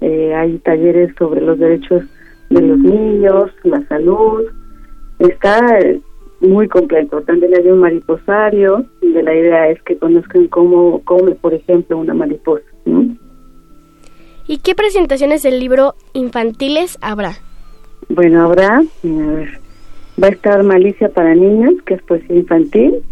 eh, 0.00 0.34
hay 0.34 0.58
talleres 0.58 1.14
sobre 1.18 1.42
los 1.42 1.58
derechos 1.58 2.04
de 2.48 2.62
los 2.62 2.78
niños, 2.78 3.50
la 3.64 3.86
salud, 3.86 4.44
está 5.18 5.78
eh, 5.80 6.00
muy 6.40 6.68
completo. 6.68 7.20
También 7.22 7.54
hay 7.54 7.70
un 7.70 7.80
mariposario, 7.80 8.86
y 9.02 9.08
la 9.12 9.34
idea 9.34 9.68
es 9.68 9.82
que 9.82 9.98
conozcan 9.98 10.48
cómo 10.48 11.02
come, 11.04 11.32
por 11.32 11.52
ejemplo, 11.52 11.98
una 11.98 12.14
mariposa. 12.14 12.64
¿Y 14.46 14.58
qué 14.58 14.74
presentaciones 14.74 15.42
del 15.42 15.60
libro 15.60 15.94
infantiles 16.14 16.96
habrá? 17.02 17.32
Bueno, 18.08 18.42
habrá, 18.44 18.82
va 19.04 20.26
a 20.26 20.30
estar 20.30 20.62
Malicia 20.62 21.08
para 21.10 21.34
niños, 21.34 21.74
que 21.84 21.94
es 21.94 22.02
poesía 22.02 22.36
infantil. 22.36 23.02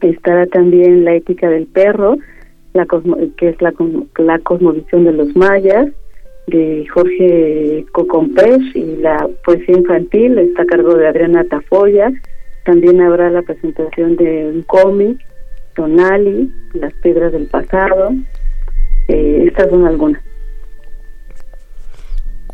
Estará 0.00 0.46
también 0.46 1.04
La 1.04 1.14
ética 1.14 1.48
del 1.48 1.66
perro, 1.66 2.16
la 2.74 2.86
cosmo- 2.86 3.18
que 3.36 3.50
es 3.50 3.60
la, 3.62 3.72
la 4.18 4.38
cosmovisión 4.40 5.04
de 5.04 5.12
los 5.12 5.34
mayas, 5.36 5.88
de 6.46 6.86
Jorge 6.92 7.84
Cocompés, 7.92 8.58
y 8.74 8.96
la 8.96 9.28
poesía 9.44 9.76
infantil 9.76 10.38
está 10.38 10.62
a 10.62 10.66
cargo 10.66 10.94
de 10.94 11.08
Adriana 11.08 11.44
Tafoya. 11.44 12.10
También 12.64 13.00
habrá 13.00 13.30
la 13.30 13.42
presentación 13.42 14.16
de 14.16 14.50
un 14.54 14.62
cómic, 14.62 15.18
Tonali, 15.74 16.50
Las 16.74 16.92
piedras 16.94 17.32
del 17.32 17.46
pasado. 17.46 18.12
Eh, 19.08 19.44
estas 19.46 19.70
son 19.70 19.86
algunas. 19.86 20.22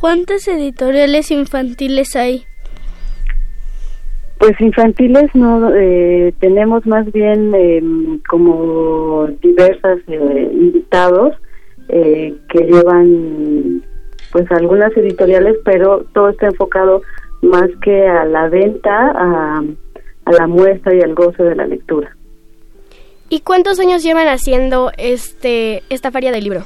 ¿Cuántas 0.02 0.48
editoriales 0.48 1.30
infantiles 1.30 2.16
hay? 2.16 2.44
Pues 4.40 4.60
infantiles 4.60 5.32
no 5.32 5.72
eh, 5.76 6.34
tenemos 6.40 6.84
más 6.86 7.06
bien 7.12 7.54
eh, 7.54 7.80
como 8.28 9.28
diversas 9.40 10.00
eh, 10.08 10.50
invitados 10.54 11.36
eh, 11.88 12.34
que 12.48 12.64
llevan 12.64 13.84
pues 14.32 14.50
algunas 14.50 14.90
editoriales, 14.96 15.54
pero 15.64 16.04
todo 16.12 16.30
está 16.30 16.46
enfocado 16.46 17.02
más 17.42 17.68
que 17.84 18.04
a 18.04 18.24
la 18.24 18.48
venta, 18.48 19.12
a, 19.14 19.62
a 20.24 20.32
la 20.32 20.46
muestra 20.48 20.96
y 20.96 21.00
al 21.00 21.14
goce 21.14 21.44
de 21.44 21.54
la 21.54 21.68
lectura. 21.68 22.16
¿Y 23.28 23.42
cuántos 23.42 23.78
años 23.78 24.02
llevan 24.02 24.26
haciendo 24.26 24.90
este 24.98 25.84
esta 25.90 26.10
feria 26.10 26.32
del 26.32 26.42
libro? 26.42 26.64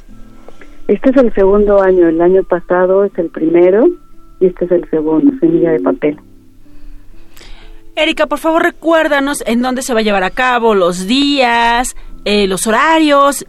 Este 0.89 1.11
es 1.11 1.17
el 1.17 1.35
segundo 1.35 1.83
año, 1.83 2.09
el 2.09 2.21
año 2.21 2.45
pasado 2.45 3.05
es 3.05 3.13
el 3.19 3.29
primero 3.29 3.87
y 4.41 4.47
este 4.47 4.67
es 4.67 4.71
el 4.71 4.89
segundo, 4.91 5.33
Semilla 5.41 5.73
de 5.73 5.81
Papel. 5.81 6.19
Erika, 7.97 8.27
por 8.27 8.39
favor, 8.39 8.63
recuérdanos 8.63 9.43
en 9.47 9.63
dónde 9.63 9.83
se 9.83 9.95
va 9.95 10.01
a 10.01 10.03
llevar 10.03 10.23
a 10.23 10.31
cabo, 10.31 10.75
los 10.75 11.07
días, 11.07 11.97
eh, 12.25 12.47
los 12.47 12.67
horarios, 12.67 13.47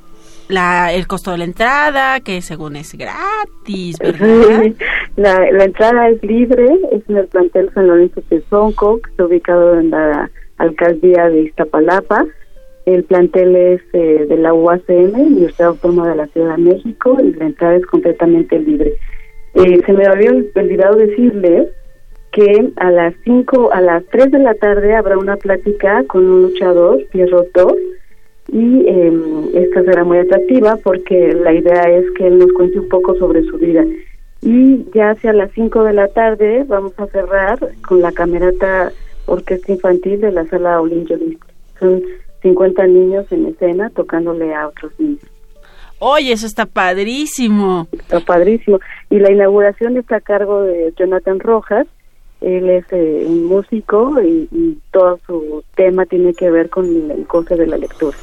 la, 0.48 0.94
el 0.94 1.06
costo 1.06 1.32
de 1.32 1.40
la 1.40 1.44
entrada, 1.44 2.22
que 2.22 2.42
según 2.42 2.78
es 2.78 2.94
gratis, 2.94 3.98
¿verdad? 4.00 4.72
La, 5.18 5.52
la 5.52 5.64
entrada 5.64 6.10
es 6.10 6.22
libre, 6.22 6.64
es 6.92 7.02
en 7.10 7.18
el 7.18 7.26
plantel 7.26 7.72
San 7.74 7.88
Lorenzo 7.88 8.22
Tezonco, 8.30 9.02
que 9.02 9.10
está 9.10 9.26
ubicado 9.26 9.80
en 9.80 9.90
la 9.90 10.30
alcaldía 10.58 11.28
de 11.28 11.42
Iztapalapa. 11.42 12.24
El 12.88 13.04
plantel 13.04 13.54
es 13.54 13.82
eh, 13.92 14.26
de 14.30 14.38
la 14.38 14.54
UACM, 14.54 15.14
Universidad 15.14 15.72
Autónoma 15.72 16.08
de 16.08 16.16
la 16.16 16.28
Ciudad 16.28 16.56
de 16.56 16.64
México, 16.64 17.18
y 17.22 17.34
la 17.34 17.48
entrada 17.48 17.76
es 17.76 17.86
completamente 17.86 18.58
libre. 18.60 18.94
Eh, 19.56 19.82
se 19.86 19.92
me 19.92 20.06
había 20.06 20.32
olvidado 20.32 20.96
decirles 20.96 21.68
que 22.32 22.72
a 22.78 22.90
las 22.90 23.14
5, 23.26 23.74
a 23.74 23.82
las 23.82 24.06
3 24.06 24.32
de 24.32 24.40
la 24.40 24.54
tarde 24.54 24.96
habrá 24.96 25.18
una 25.18 25.36
plática 25.36 26.06
con 26.06 26.26
un 26.26 26.44
luchador, 26.44 27.04
Pierrot 27.12 27.50
2, 27.54 27.74
y 28.54 28.88
eh, 28.88 29.12
esta 29.56 29.84
será 29.84 30.06
muy 30.06 30.20
atractiva 30.20 30.78
porque 30.82 31.34
la 31.34 31.52
idea 31.52 31.90
es 31.90 32.10
que 32.12 32.28
él 32.28 32.38
nos 32.38 32.54
cuente 32.54 32.80
un 32.80 32.88
poco 32.88 33.16
sobre 33.16 33.44
su 33.44 33.58
vida. 33.58 33.84
Y 34.42 34.86
ya 34.94 35.10
hacia 35.10 35.34
las 35.34 35.52
5 35.52 35.84
de 35.84 35.92
la 35.92 36.08
tarde 36.08 36.64
vamos 36.66 36.94
a 36.96 37.08
cerrar 37.08 37.60
con 37.86 38.02
la 38.02 38.14
camerata 38.14 38.94
orquesta 39.26 39.74
infantil 39.74 40.22
de 40.22 40.32
la 40.32 40.46
sala 40.46 40.80
Olin. 40.80 41.06
Son 41.82 42.02
50 42.42 42.88
niños 42.88 43.26
en 43.32 43.48
escena 43.48 43.90
tocándole 43.90 44.54
a 44.54 44.68
otros 44.68 44.92
niños. 45.00 45.24
Oye, 46.00 46.32
eso 46.32 46.46
está 46.46 46.66
padrísimo. 46.66 47.88
Está 47.92 48.20
padrísimo. 48.20 48.80
Y 49.10 49.20
la 49.20 49.32
inauguración 49.32 49.98
está 49.98 50.18
a 50.18 50.22
cargo 50.22 50.62
de 50.62 50.94
Jonathan 50.96 51.40
Rojas. 51.40 51.88
Él 52.42 52.70
es 52.70 52.86
eh, 52.92 53.24
un 53.26 53.46
músico 53.46 54.22
y, 54.22 54.48
y 54.52 54.78
todo 54.92 55.20
su 55.26 55.64
tema 55.76 56.06
tiene 56.06 56.34
que 56.34 56.52
ver 56.52 56.70
con 56.70 56.86
el 56.86 57.26
goce 57.26 57.56
de 57.56 57.66
la 57.66 57.78
lectura. 57.78 58.16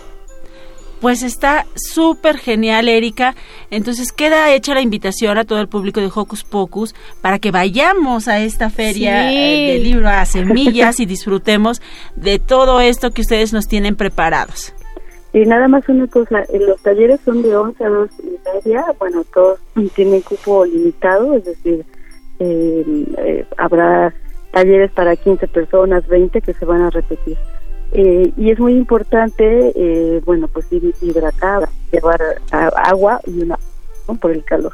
Pues 1.05 1.23
está 1.23 1.67
súper 1.75 2.39
genial, 2.39 2.89
Erika. 2.89 3.35
Entonces 3.71 4.11
queda 4.11 4.55
hecha 4.55 4.73
la 4.73 4.81
invitación 4.81 5.37
a 5.37 5.45
todo 5.45 5.61
el 5.61 5.69
público 5.69 6.01
de 6.01 6.07
Hocus 6.07 6.45
Pocus 6.45 6.95
para 7.21 7.39
que 7.39 7.51
vayamos 7.51 8.27
a 8.27 8.41
esta 8.41 8.71
feria 8.71 9.29
Sí. 9.29 9.37
eh, 9.37 9.73
del 9.75 9.83
libro 9.83 10.09
a 10.09 10.25
semillas 10.25 11.01
y 11.01 11.05
disfrutemos 11.05 11.83
de 12.17 12.39
todo 12.39 12.81
esto 12.81 13.11
que 13.11 13.21
ustedes 13.21 13.53
nos 13.53 13.69
tienen 13.69 13.97
preparados. 13.97 14.73
Y 15.35 15.41
nada 15.41 15.69
más 15.69 15.87
una 15.91 16.07
cosa, 16.07 16.41
eh, 16.45 16.59
los 16.59 16.81
talleres 16.81 17.21
son 17.23 17.43
de 17.43 17.55
11 17.55 17.85
a 17.85 17.89
2 17.91 18.11
y 18.23 18.65
media, 18.65 18.87
bueno, 18.99 19.25
todos 19.35 19.61
tienen 19.95 20.23
cupo 20.23 20.65
limitado, 20.65 21.35
es 21.37 21.45
decir, 21.45 21.85
eh, 22.39 23.05
eh, 23.19 23.45
habrá 23.59 24.15
talleres 24.53 24.91
para 24.93 25.17
15 25.17 25.49
personas, 25.49 26.09
20 26.09 26.41
que 26.41 26.55
se 26.55 26.65
van 26.65 26.81
a 26.81 26.89
repetir. 26.89 27.37
Eh, 27.93 28.33
y 28.37 28.51
es 28.51 28.59
muy 28.59 28.73
importante, 28.73 29.73
eh, 29.77 30.21
bueno, 30.25 30.49
pues 30.49 30.67
ir 30.73 30.95
hidratada, 31.01 31.69
llevar 31.93 32.21
a- 32.51 32.69
agua 32.89 33.21
y 33.27 33.43
una 33.43 33.59
¿no? 34.09 34.15
por 34.17 34.33
el 34.33 34.43
calor. 34.45 34.73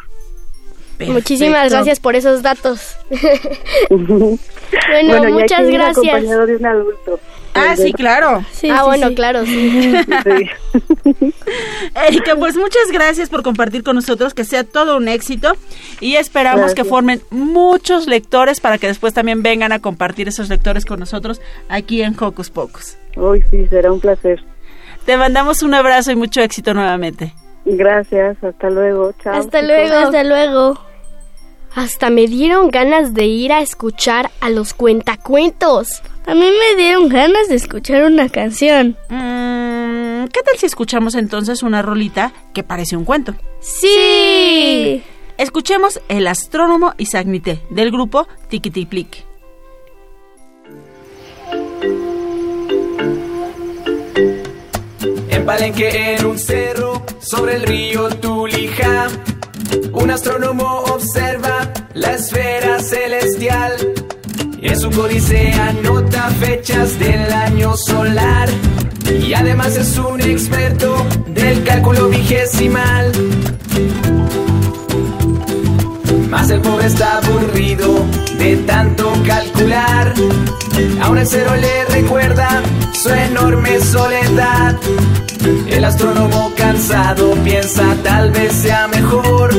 Muchísimas 1.00 1.54
Perfecto. 1.54 1.74
gracias 1.76 2.00
por 2.00 2.14
esos 2.14 2.42
datos. 2.42 2.96
bueno, 3.90 4.38
bueno, 5.08 5.28
y 5.28 5.32
muchas 5.32 5.60
ir 5.62 5.72
gracias. 5.72 5.96
acompañado 5.96 6.46
de 6.46 6.56
un 6.56 6.66
adulto. 6.66 7.20
Ah, 7.54 7.74
sí, 7.76 7.92
claro. 7.92 8.44
ah, 8.70 8.84
bueno, 8.84 9.14
claro, 9.14 9.44
sí. 9.44 9.94
Erika, 12.06 12.36
pues 12.36 12.56
muchas 12.56 12.90
gracias 12.92 13.28
por 13.28 13.42
compartir 13.42 13.82
con 13.82 13.96
nosotros, 13.96 14.34
que 14.34 14.44
sea 14.44 14.64
todo 14.64 14.96
un 14.96 15.08
éxito 15.08 15.52
y 16.00 16.16
esperamos 16.16 16.60
Gracias. 16.60 16.74
que 16.74 16.84
formen 16.84 17.20
muchos 17.30 18.06
lectores 18.06 18.60
para 18.60 18.78
que 18.78 18.86
después 18.86 19.14
también 19.14 19.42
vengan 19.42 19.72
a 19.72 19.78
compartir 19.80 20.28
esos 20.28 20.48
lectores 20.48 20.84
con 20.84 21.00
nosotros 21.00 21.40
aquí 21.68 22.02
en 22.02 22.16
Hocus 22.18 22.50
Pocus. 22.50 22.96
Hoy 23.16 23.42
sí, 23.50 23.66
será 23.68 23.92
un 23.92 24.00
placer. 24.00 24.42
Te 25.04 25.16
mandamos 25.16 25.62
un 25.62 25.74
abrazo 25.74 26.12
y 26.12 26.16
mucho 26.16 26.40
éxito 26.40 26.74
nuevamente. 26.74 27.34
Gracias, 27.64 28.42
hasta 28.42 28.70
luego, 28.70 29.12
chao. 29.22 29.34
Hasta 29.34 29.60
chicos. 29.60 29.76
luego. 29.76 29.96
Hasta 29.96 30.24
luego. 30.24 30.80
Hasta 31.74 32.10
me 32.10 32.26
dieron 32.26 32.70
ganas 32.70 33.14
de 33.14 33.26
ir 33.26 33.52
a 33.52 33.60
escuchar 33.60 34.30
a 34.40 34.50
los 34.50 34.74
cuentacuentos. 34.74 36.02
A 36.26 36.34
mí 36.34 36.50
me 36.50 36.76
dieron 36.76 37.08
ganas 37.08 37.48
de 37.48 37.54
escuchar 37.54 38.04
una 38.04 38.28
canción. 38.28 38.96
Mm, 39.08 39.49
¿Qué 40.28 40.42
tal 40.42 40.58
si 40.58 40.66
escuchamos 40.66 41.14
entonces 41.14 41.62
una 41.62 41.82
rolita 41.82 42.32
que 42.52 42.62
parece 42.62 42.96
un 42.96 43.04
cuento? 43.04 43.34
Sí. 43.60 45.02
Escuchemos 45.38 46.00
El 46.08 46.26
astrónomo 46.26 46.92
Isaac 46.98 47.26
Nité 47.26 47.62
del 47.70 47.90
grupo 47.90 48.28
Tiquitiplic. 48.48 49.24
En 55.30 55.46
Palenque, 55.46 56.16
en 56.16 56.26
un 56.26 56.38
cerro, 56.38 57.04
sobre 57.20 57.56
el 57.56 57.62
río 57.62 58.08
Tulija, 58.10 59.08
un 59.92 60.10
astrónomo 60.10 60.80
observa 60.92 61.72
la 61.94 62.12
esfera 62.12 62.80
celestial. 62.80 63.72
En 64.60 64.78
su 64.78 64.90
códice 64.90 65.52
anota 65.52 66.28
fechas 66.38 66.98
del 66.98 67.32
año 67.32 67.76
solar 67.76 68.48
y 69.18 69.34
además 69.34 69.76
es 69.76 69.98
un 69.98 70.20
experto 70.20 71.06
del 71.26 71.64
cálculo 71.64 72.08
vigesimal. 72.08 73.12
Mas 76.28 76.50
el 76.50 76.60
pobre 76.60 76.86
está 76.86 77.18
aburrido 77.18 78.04
de 78.38 78.56
tanto 78.58 79.12
calcular. 79.26 80.14
Aún 81.02 81.18
el 81.18 81.26
cero 81.26 81.52
le 81.60 81.84
recuerda 81.86 82.62
su 82.92 83.10
enorme 83.10 83.80
soledad. 83.80 84.76
El 85.68 85.84
astrónomo 85.84 86.52
cansado 86.56 87.32
piensa 87.44 87.96
tal 88.04 88.30
vez 88.30 88.52
sea 88.52 88.86
mejor 88.88 89.50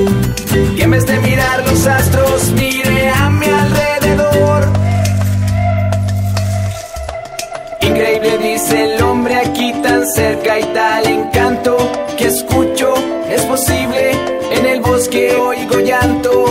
que 0.75 0.83
en 0.83 0.91
vez 0.91 1.05
de 1.05 1.19
mirar 1.19 1.63
los 1.67 1.87
astros 1.87 2.51
mire 2.51 3.09
a 3.09 3.29
mi 3.29 3.47
alrededor. 3.47 4.69
Increíble 7.81 8.37
dice 8.37 8.95
el 8.95 9.00
tan 10.01 10.07
cerca 10.13 10.59
y 10.59 10.63
tal 10.73 11.07
encanto 11.07 11.77
que 12.17 12.27
escucho 12.27 12.93
es 13.29 13.41
posible 13.43 14.11
en 14.51 14.65
el 14.65 14.81
bosque 14.81 15.35
oigo 15.35 15.79
llanto. 15.79 16.45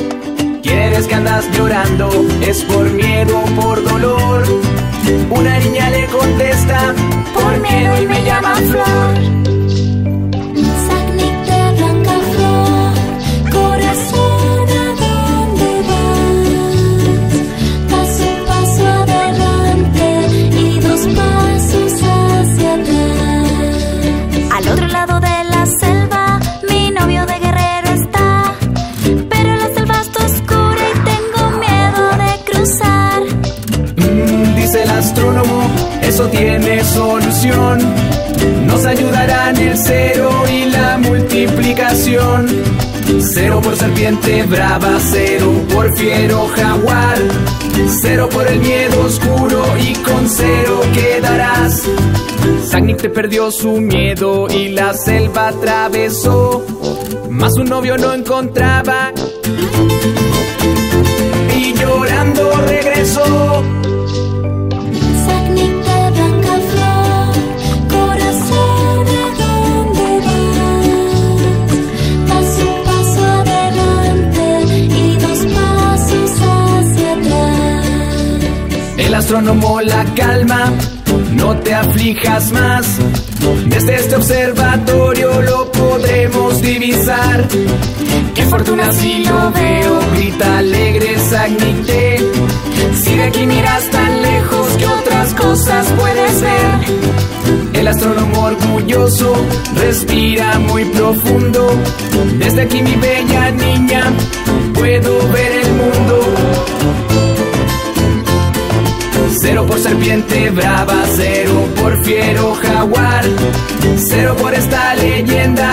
¿Quieres 0.63 1.07
que 1.07 1.15
andas 1.15 1.45
llorando? 1.53 2.11
¿Es 2.43 2.63
por 2.65 2.89
miedo 2.91 3.41
o 3.41 3.61
por 3.61 3.83
dolor? 3.83 4.45
Una 5.31 5.59
niña 5.59 5.91
le 5.91 6.07
contesta, 6.07 6.95
por 7.35 7.61
miedo 7.61 8.03
y 8.03 8.07
me 8.07 8.25
llaman 8.25 8.65
Flor. 8.65 9.60
Perdió 53.09 53.51
su 53.51 53.81
miedo 53.81 54.47
y 54.49 54.69
la 54.69 54.95
selva 54.95 55.49
atravesó. 55.49 56.65
Más 57.29 57.53
un 57.57 57.69
novio 57.69 57.97
no 57.99 58.13
encontraba. 58.13 59.13
Y 61.57 61.75
llorando 61.75 62.51
regresó. 62.67 63.63
Sagnik 65.27 65.75
de 65.87 66.11
blanca 66.13 66.59
flor, 66.71 67.35
corazón, 67.89 69.07
¿a 69.09 69.27
dónde 69.41 70.07
vas? 70.27 70.89
Paso, 72.29 72.67
paso 72.85 73.23
adelante 73.25 74.47
y 74.95 75.17
dos 75.17 75.41
pasos 75.55 76.31
hacia 76.41 77.13
atrás. 77.13 78.97
El 78.99 79.15
astrónomo 79.15 79.81
la 79.81 80.05
calma, 80.15 80.73
no 81.41 81.57
te 81.59 81.74
aflijas 81.74 82.53
más. 82.53 82.86
Desde 83.66 83.95
este 83.97 84.16
observatorio 84.16 85.43
lo 85.43 85.72
podremos 85.72 86.61
divisar. 86.61 87.49
Qué 88.34 88.43
fortuna 88.45 88.93
si 88.93 89.24
lo 89.24 89.51
veo, 89.51 90.01
grita 90.14 90.59
alegre 90.59 91.18
Sagnicté. 91.18 92.18
Si 93.03 93.14
de 93.16 93.22
aquí 93.24 93.47
miras 93.47 93.91
tan 93.91 94.22
lejos, 94.22 94.68
que 94.78 94.86
otras 94.86 95.34
cosas 95.34 95.86
puedes 95.99 96.41
ver? 96.41 97.80
El 97.80 97.88
astrónomo 97.88 98.43
orgulloso 98.43 99.32
respira 99.76 100.59
muy 100.59 100.84
profundo. 100.84 101.70
Desde 102.38 102.62
aquí 102.62 102.82
mi 102.82 102.95
bella 102.97 103.51
niña, 103.53 104.03
puedo 104.74 105.28
ver 105.32 105.53
el 105.53 105.72
mundo. 105.72 106.20
Serpiente 109.91 110.51
brava, 110.51 111.03
cero 111.16 111.68
por 111.74 112.05
fiero 112.05 112.55
jaguar, 112.55 113.24
cero 113.97 114.36
por 114.41 114.55
esta 114.55 114.95
leyenda. 114.95 115.68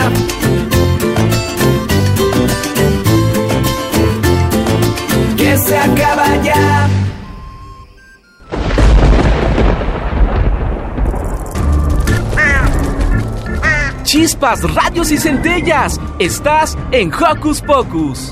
Que 5.37 5.57
se 5.59 5.77
acaba 5.77 6.35
ya. 6.43 6.89
Chispas, 14.03 14.63
radios 14.73 15.11
y 15.11 15.17
centellas. 15.17 16.01
Estás 16.17 16.75
en 16.91 17.13
Hocus 17.13 17.61
Pocus. 17.61 18.31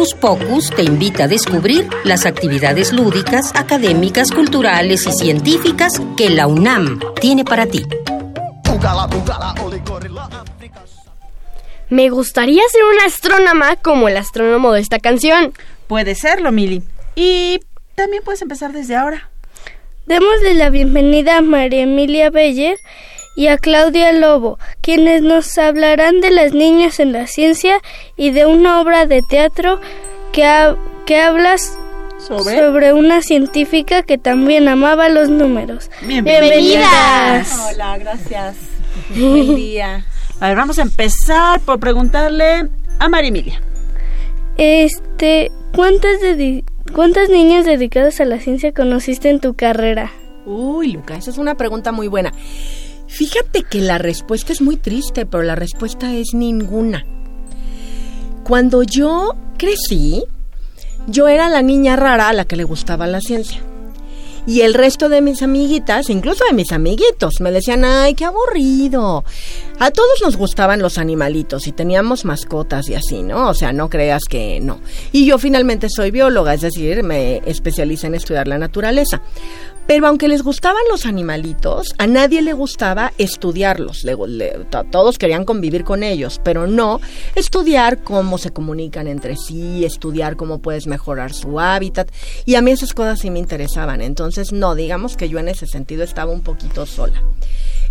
Hocus 0.00 0.14
Pocus 0.14 0.70
te 0.70 0.82
invita 0.82 1.24
a 1.24 1.28
descubrir 1.28 1.86
las 2.04 2.24
actividades 2.24 2.90
lúdicas, 2.90 3.52
académicas, 3.54 4.30
culturales 4.30 5.06
y 5.06 5.12
científicas 5.12 6.00
que 6.16 6.30
la 6.30 6.46
UNAM 6.46 7.00
tiene 7.20 7.44
para 7.44 7.66
ti. 7.66 7.82
Me 11.90 12.08
gustaría 12.08 12.62
ser 12.72 12.82
una 12.94 13.04
astrónoma 13.04 13.76
como 13.76 14.08
el 14.08 14.16
astrónomo 14.16 14.72
de 14.72 14.80
esta 14.80 15.00
canción. 15.00 15.52
Puede 15.86 16.14
serlo, 16.14 16.50
Mili. 16.50 16.82
Y 17.14 17.60
también 17.94 18.22
puedes 18.24 18.40
empezar 18.40 18.72
desde 18.72 18.96
ahora. 18.96 19.28
Démosle 20.06 20.54
la 20.54 20.70
bienvenida 20.70 21.36
a 21.36 21.42
María 21.42 21.82
Emilia 21.82 22.30
Beller 22.30 22.78
y 23.40 23.46
a 23.48 23.56
Claudia 23.56 24.12
Lobo, 24.12 24.58
quienes 24.82 25.22
nos 25.22 25.56
hablarán 25.56 26.20
de 26.20 26.28
las 26.30 26.52
niñas 26.52 27.00
en 27.00 27.12
la 27.12 27.26
ciencia 27.26 27.78
y 28.14 28.32
de 28.32 28.44
una 28.44 28.82
obra 28.82 29.06
de 29.06 29.22
teatro 29.22 29.80
que, 30.30 30.44
ha- 30.44 30.76
que 31.06 31.18
habla 31.20 31.54
s- 31.54 31.72
¿Sobre? 32.18 32.58
sobre 32.58 32.92
una 32.92 33.22
científica 33.22 34.02
que 34.02 34.18
también 34.18 34.68
amaba 34.68 35.08
los 35.08 35.30
números. 35.30 35.90
Bienvenidas. 36.02 37.58
Hola, 37.72 37.96
gracias. 37.96 38.56
Buen 39.16 39.54
día. 39.56 40.04
A 40.38 40.48
ver, 40.48 40.56
vamos 40.58 40.78
a 40.78 40.82
empezar 40.82 41.60
por 41.60 41.80
preguntarle 41.80 42.68
a 42.98 43.08
María 43.08 43.28
Emilia. 43.28 43.62
Este, 44.58 45.50
¿cuántas, 45.74 46.18
¿cuántas 46.94 47.30
niñas 47.30 47.64
dedicadas 47.64 48.20
a 48.20 48.26
la 48.26 48.38
ciencia 48.38 48.72
conociste 48.72 49.30
en 49.30 49.40
tu 49.40 49.54
carrera? 49.54 50.12
Uy, 50.44 50.92
Luca, 50.92 51.16
esa 51.16 51.30
es 51.30 51.38
una 51.38 51.54
pregunta 51.54 51.90
muy 51.90 52.06
buena. 52.08 52.32
Fíjate 53.10 53.64
que 53.64 53.80
la 53.80 53.98
respuesta 53.98 54.52
es 54.52 54.62
muy 54.62 54.76
triste, 54.76 55.26
pero 55.26 55.42
la 55.42 55.56
respuesta 55.56 56.14
es 56.14 56.32
ninguna. 56.32 57.04
Cuando 58.44 58.84
yo 58.84 59.34
crecí, 59.58 60.24
yo 61.08 61.26
era 61.26 61.48
la 61.48 61.60
niña 61.60 61.96
rara 61.96 62.28
a 62.28 62.32
la 62.32 62.44
que 62.44 62.56
le 62.56 62.64
gustaba 62.64 63.08
la 63.08 63.20
ciencia. 63.20 63.60
Y 64.46 64.62
el 64.62 64.74
resto 64.74 65.08
de 65.08 65.20
mis 65.20 65.42
amiguitas, 65.42 66.08
incluso 66.08 66.44
de 66.44 66.54
mis 66.54 66.72
amiguitos, 66.72 67.40
me 67.40 67.50
decían, 67.50 67.84
ay, 67.84 68.14
qué 68.14 68.24
aburrido. 68.24 69.24
A 69.78 69.90
todos 69.90 70.22
nos 70.22 70.36
gustaban 70.36 70.80
los 70.80 70.96
animalitos 70.96 71.66
y 71.66 71.72
teníamos 71.72 72.24
mascotas 72.24 72.88
y 72.88 72.94
así, 72.94 73.22
¿no? 73.22 73.48
O 73.50 73.54
sea, 73.54 73.72
no 73.72 73.90
creas 73.90 74.22
que 74.28 74.60
no. 74.60 74.80
Y 75.12 75.26
yo 75.26 75.38
finalmente 75.38 75.88
soy 75.90 76.10
bióloga, 76.10 76.54
es 76.54 76.62
decir, 76.62 77.02
me 77.02 77.42
especialicé 77.44 78.06
en 78.06 78.14
estudiar 78.14 78.48
la 78.48 78.58
naturaleza. 78.58 79.20
Pero 79.90 80.06
aunque 80.06 80.28
les 80.28 80.44
gustaban 80.44 80.82
los 80.88 81.04
animalitos, 81.04 81.88
a 81.98 82.06
nadie 82.06 82.42
le 82.42 82.52
gustaba 82.52 83.12
estudiarlos. 83.18 84.06
Todos 84.92 85.18
querían 85.18 85.44
convivir 85.44 85.82
con 85.82 86.04
ellos, 86.04 86.40
pero 86.44 86.68
no 86.68 87.00
estudiar 87.34 88.04
cómo 88.04 88.38
se 88.38 88.52
comunican 88.52 89.08
entre 89.08 89.34
sí, 89.34 89.84
estudiar 89.84 90.36
cómo 90.36 90.60
puedes 90.60 90.86
mejorar 90.86 91.32
su 91.32 91.58
hábitat. 91.58 92.08
Y 92.44 92.54
a 92.54 92.62
mí 92.62 92.70
esas 92.70 92.94
cosas 92.94 93.18
sí 93.18 93.30
me 93.30 93.40
interesaban. 93.40 94.00
Entonces, 94.00 94.52
no, 94.52 94.76
digamos 94.76 95.16
que 95.16 95.28
yo 95.28 95.40
en 95.40 95.48
ese 95.48 95.66
sentido 95.66 96.04
estaba 96.04 96.30
un 96.30 96.42
poquito 96.42 96.86
sola. 96.86 97.20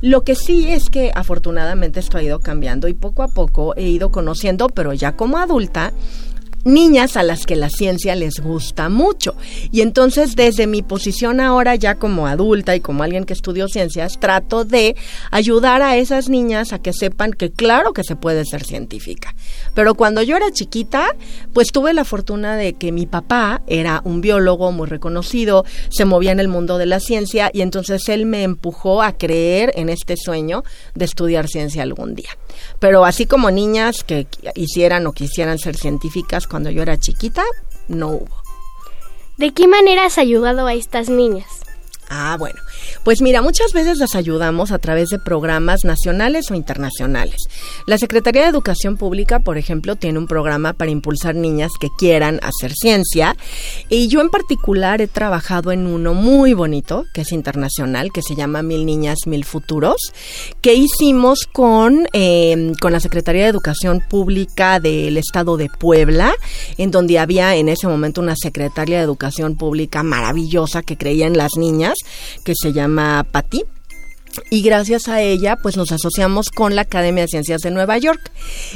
Lo 0.01 0.23
que 0.23 0.35
sí 0.35 0.69
es 0.71 0.89
que 0.89 1.11
afortunadamente 1.13 1.99
esto 1.99 2.17
ha 2.17 2.23
ido 2.23 2.39
cambiando 2.39 2.87
y 2.87 2.93
poco 2.93 3.23
a 3.23 3.27
poco 3.27 3.75
he 3.75 3.83
ido 3.83 4.09
conociendo, 4.09 4.69
pero 4.69 4.93
ya 4.93 5.17
como 5.17 5.37
adulta, 5.37 5.91
niñas 6.63 7.17
a 7.17 7.23
las 7.23 7.45
que 7.45 7.55
la 7.55 7.69
ciencia 7.69 8.15
les 8.15 8.39
gusta 8.39 8.89
mucho. 8.89 9.35
Y 9.71 9.81
entonces 9.81 10.35
desde 10.35 10.67
mi 10.67 10.81
posición 10.81 11.39
ahora 11.39 11.75
ya 11.75 11.95
como 11.95 12.27
adulta 12.27 12.75
y 12.75 12.79
como 12.79 13.03
alguien 13.03 13.25
que 13.25 13.33
estudió 13.33 13.67
ciencias, 13.67 14.19
trato 14.19 14.65
de 14.65 14.95
ayudar 15.31 15.81
a 15.81 15.97
esas 15.97 16.29
niñas 16.29 16.73
a 16.73 16.79
que 16.79 16.93
sepan 16.93 17.31
que 17.31 17.51
claro 17.51 17.93
que 17.93 18.03
se 18.03 18.15
puede 18.15 18.45
ser 18.45 18.63
científica. 18.63 19.35
Pero 19.73 19.95
cuando 19.95 20.21
yo 20.21 20.35
era 20.35 20.51
chiquita, 20.51 21.15
pues 21.53 21.71
tuve 21.71 21.93
la 21.93 22.03
fortuna 22.03 22.55
de 22.55 22.73
que 22.73 22.91
mi 22.91 23.05
papá 23.05 23.61
era 23.67 24.01
un 24.03 24.21
biólogo 24.21 24.71
muy 24.71 24.87
reconocido, 24.87 25.65
se 25.89 26.05
movía 26.05 26.31
en 26.31 26.39
el 26.39 26.47
mundo 26.47 26.77
de 26.77 26.85
la 26.85 26.99
ciencia 26.99 27.49
y 27.53 27.61
entonces 27.61 28.09
él 28.09 28.25
me 28.25 28.43
empujó 28.43 29.01
a 29.01 29.13
creer 29.13 29.71
en 29.75 29.89
este 29.89 30.15
sueño 30.17 30.63
de 30.95 31.05
estudiar 31.05 31.47
ciencia 31.47 31.83
algún 31.83 32.15
día. 32.15 32.29
Pero 32.79 33.05
así 33.05 33.25
como 33.25 33.51
niñas 33.51 34.03
que 34.03 34.27
hicieran 34.55 35.07
o 35.07 35.13
quisieran 35.13 35.57
ser 35.59 35.75
científicas 35.75 36.47
cuando 36.49 36.69
yo 36.69 36.81
era 36.81 36.97
chiquita, 36.97 37.43
no 37.87 38.09
hubo. 38.09 38.43
¿De 39.37 39.53
qué 39.53 39.67
manera 39.67 40.05
has 40.05 40.17
ayudado 40.17 40.67
a 40.67 40.73
estas 40.73 41.07
niñas? 41.07 41.61
Ah, 42.09 42.35
bueno. 42.37 42.59
Pues 43.03 43.21
mira, 43.21 43.41
muchas 43.41 43.73
veces 43.73 43.97
las 43.97 44.15
ayudamos 44.15 44.71
a 44.71 44.79
través 44.79 45.09
de 45.09 45.19
programas 45.19 45.85
nacionales 45.85 46.51
o 46.51 46.55
internacionales. 46.55 47.43
La 47.85 47.97
Secretaría 47.97 48.43
de 48.43 48.49
Educación 48.49 48.97
Pública, 48.97 49.39
por 49.39 49.57
ejemplo, 49.57 49.95
tiene 49.95 50.19
un 50.19 50.27
programa 50.27 50.73
para 50.73 50.91
impulsar 50.91 51.35
niñas 51.35 51.71
que 51.79 51.87
quieran 51.97 52.39
hacer 52.43 52.73
ciencia. 52.73 53.35
Y 53.89 54.07
yo 54.07 54.21
en 54.21 54.29
particular 54.29 55.01
he 55.01 55.07
trabajado 55.07 55.71
en 55.71 55.87
uno 55.87 56.13
muy 56.13 56.53
bonito, 56.53 57.05
que 57.13 57.21
es 57.21 57.31
internacional, 57.31 58.11
que 58.11 58.21
se 58.21 58.35
llama 58.35 58.61
Mil 58.61 58.85
Niñas, 58.85 59.19
Mil 59.25 59.45
Futuros, 59.45 60.13
que 60.61 60.73
hicimos 60.73 61.45
con, 61.51 62.07
eh, 62.13 62.73
con 62.81 62.91
la 62.91 62.99
Secretaría 62.99 63.43
de 63.43 63.49
Educación 63.49 64.01
Pública 64.07 64.79
del 64.79 65.17
Estado 65.17 65.57
de 65.57 65.69
Puebla, 65.69 66.33
en 66.77 66.91
donde 66.91 67.19
había 67.19 67.55
en 67.55 67.69
ese 67.69 67.87
momento 67.87 68.21
una 68.21 68.35
secretaria 68.35 68.97
de 68.97 69.03
Educación 69.03 69.55
Pública 69.55 70.03
maravillosa 70.03 70.81
que 70.81 70.97
creía 70.97 71.27
en 71.27 71.37
las 71.37 71.51
niñas, 71.57 71.95
que 72.43 72.53
se 72.55 72.73
llama 72.79 73.23
Patti. 73.27 73.78
Y 74.49 74.61
gracias 74.61 75.07
a 75.07 75.21
ella, 75.21 75.57
pues 75.61 75.77
nos 75.77 75.91
asociamos 75.91 76.49
con 76.49 76.75
la 76.75 76.81
Academia 76.81 77.23
de 77.23 77.27
Ciencias 77.27 77.61
de 77.61 77.71
Nueva 77.71 77.97
York. 77.97 78.31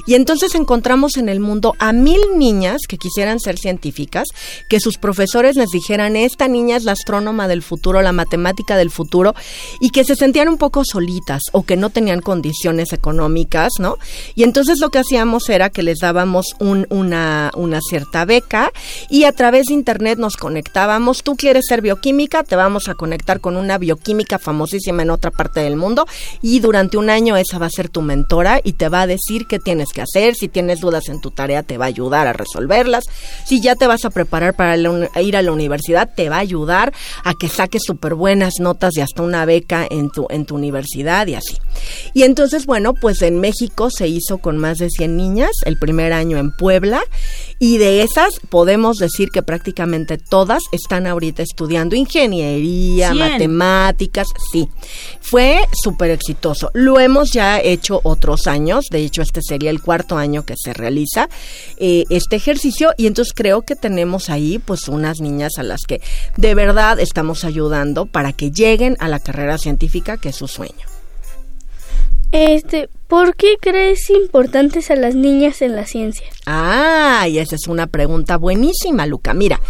Y 0.08 0.16
entonces 0.16 0.56
encontramos 0.56 1.18
en 1.18 1.30
el 1.30 1.40
mundo 1.40 1.74
a 1.80 1.94
mil 1.94 2.20
niñas 2.36 2.82
que 2.88 2.98
quisieran 2.98 3.40
ser 3.40 3.58
científicas, 3.58 4.28
que 4.70 4.80
sus 4.80 4.98
profesores 4.98 5.56
les 5.56 5.70
dijeran, 5.70 6.16
esta 6.16 6.48
niña 6.48 6.78
es 6.78 6.84
la 6.84 6.94
astrónoma 6.94 7.48
del 7.48 7.62
futuro, 7.62 8.02
la 8.02 8.12
matemática 8.12 8.78
del 8.78 8.92
futuro, 8.92 9.34
y 9.80 9.90
que 9.90 10.04
se 10.04 10.16
sentían 10.16 10.48
un 10.50 10.58
poco 10.58 10.84
solitas 10.86 11.42
o 11.52 11.64
que 11.64 11.78
no 11.78 11.90
tenían 11.90 12.22
condiciones 12.22 12.94
económicas, 12.94 13.72
¿no? 13.80 13.98
Y 14.36 14.44
entonces 14.44 14.80
lo 14.80 14.90
que 14.90 15.00
hacíamos 15.00 15.50
era 15.50 15.70
que 15.70 15.84
les 15.84 16.00
dábamos 16.00 16.56
un- 16.60 16.88
una, 16.90 17.52
una 17.56 17.80
cierta 17.82 18.26
beca 18.26 18.72
y 19.10 19.24
a 19.26 19.32
través 19.32 19.66
de 19.68 19.74
internet 19.74 20.20
nos 20.20 20.38
conectábamos. 20.38 21.24
Tú 21.24 21.36
quieres 21.36 21.66
ser 21.68 21.82
bioquímica, 21.82 22.44
te 22.44 22.56
vamos 22.56 22.90
a 22.90 22.96
conectar 22.96 23.40
con 23.40 23.58
una 23.58 23.78
bioquímica 23.78 24.40
famosísima 24.40 25.04
en 25.04 25.10
otra 25.10 25.32
parte 25.32 25.53
del 25.62 25.76
mundo 25.76 26.06
y 26.42 26.60
durante 26.60 26.98
un 26.98 27.10
año 27.10 27.38
esa 27.38 27.58
va 27.58 27.68
a 27.68 27.70
ser 27.70 27.90
tu 27.90 28.02
mentora 28.02 28.60
y 28.64 28.74
te 28.74 28.90
va 28.90 29.02
a 29.02 29.08
decir 29.08 29.48
qué 29.48 29.60
tienes 29.60 29.90
que 29.94 30.02
hacer, 30.02 30.36
si 30.36 30.48
tienes 30.48 30.80
dudas 30.80 31.10
en 31.10 31.22
tu 31.22 31.32
tarea 31.32 31.64
te 31.64 31.78
va 31.78 31.86
a 31.86 31.88
ayudar 31.88 32.28
a 32.28 32.34
resolverlas, 32.34 33.06
si 33.46 33.62
ya 33.62 33.76
te 33.76 33.88
vas 33.88 34.06
a 34.06 34.10
preparar 34.10 34.56
para 34.56 34.78
ir 34.78 35.38
a 35.38 35.42
la 35.42 35.52
universidad 35.52 36.10
te 36.16 36.30
va 36.30 36.38
a 36.38 36.40
ayudar 36.40 36.94
a 37.24 37.34
que 37.34 37.50
saques 37.50 37.84
súper 37.86 38.16
buenas 38.16 38.56
notas 38.60 38.96
y 38.98 39.02
hasta 39.02 39.22
una 39.22 39.46
beca 39.46 39.86
en 39.90 40.10
tu, 40.10 40.28
en 40.30 40.46
tu 40.46 40.56
universidad 40.56 41.28
y 41.28 41.36
así. 41.36 41.58
Y 42.14 42.24
entonces, 42.24 42.66
bueno, 42.66 42.94
pues 42.94 43.22
en 43.22 43.40
México 43.40 43.90
se 43.90 44.08
hizo 44.08 44.38
con 44.38 44.58
más 44.58 44.78
de 44.78 44.90
100 44.90 45.18
niñas, 45.18 45.52
el 45.66 45.78
primer 45.78 46.14
año 46.14 46.38
en 46.38 46.52
Puebla, 46.56 47.04
y 47.64 47.78
de 47.78 48.02
esas 48.02 48.42
podemos 48.50 48.98
decir 48.98 49.30
que 49.30 49.42
prácticamente 49.42 50.18
todas 50.18 50.64
están 50.74 51.08
ahorita 51.08 51.44
estudiando 51.44 51.96
ingeniería, 51.96 53.14
100. 53.14 53.18
matemáticas, 53.18 54.28
sí. 54.52 54.68
Fue 55.22 55.62
súper 55.72 56.12
exitoso. 56.12 56.72
Lo 56.74 57.00
hemos 57.00 57.32
ya 57.32 57.62
hecho 57.62 58.02
otros 58.04 58.48
años, 58.48 58.88
de 58.92 59.06
hecho 59.06 59.22
este 59.22 59.40
sería 59.42 59.70
el 59.70 59.82
cuarto 59.82 60.18
año 60.18 60.44
que 60.44 60.56
se 60.62 60.74
realiza 60.74 61.30
eh, 61.78 62.04
este 62.10 62.36
ejercicio 62.36 62.92
y 62.98 63.08
entonces 63.08 63.34
creo 63.34 63.62
que 63.62 63.78
tenemos 63.78 64.30
ahí 64.30 64.60
pues 64.60 64.90
unas 64.90 65.22
niñas 65.22 65.54
a 65.58 65.64
las 65.64 65.84
que 65.88 66.02
de 66.36 66.56
verdad 66.56 67.00
estamos 67.00 67.46
ayudando 67.46 68.08
para 68.08 68.34
que 68.34 68.52
lleguen 68.52 68.98
a 69.00 69.08
la 69.08 69.20
carrera 69.20 69.58
científica 69.58 70.18
que 70.18 70.30
es 70.30 70.36
su 70.36 70.50
sueño. 70.50 70.93
Este, 72.34 72.90
¿por 73.08 73.36
qué 73.36 73.58
crees 73.62 74.10
importantes 74.10 74.90
a 74.90 74.96
las 74.96 75.14
niñas 75.14 75.62
en 75.62 75.76
la 75.76 75.86
ciencia? 75.86 76.26
Ah, 76.48 77.28
y 77.30 77.38
esa 77.38 77.56
es 77.56 77.68
una 77.68 77.86
pregunta 77.86 78.38
buenísima, 78.38 79.06
Luca. 79.06 79.36
Mira, 79.36 79.62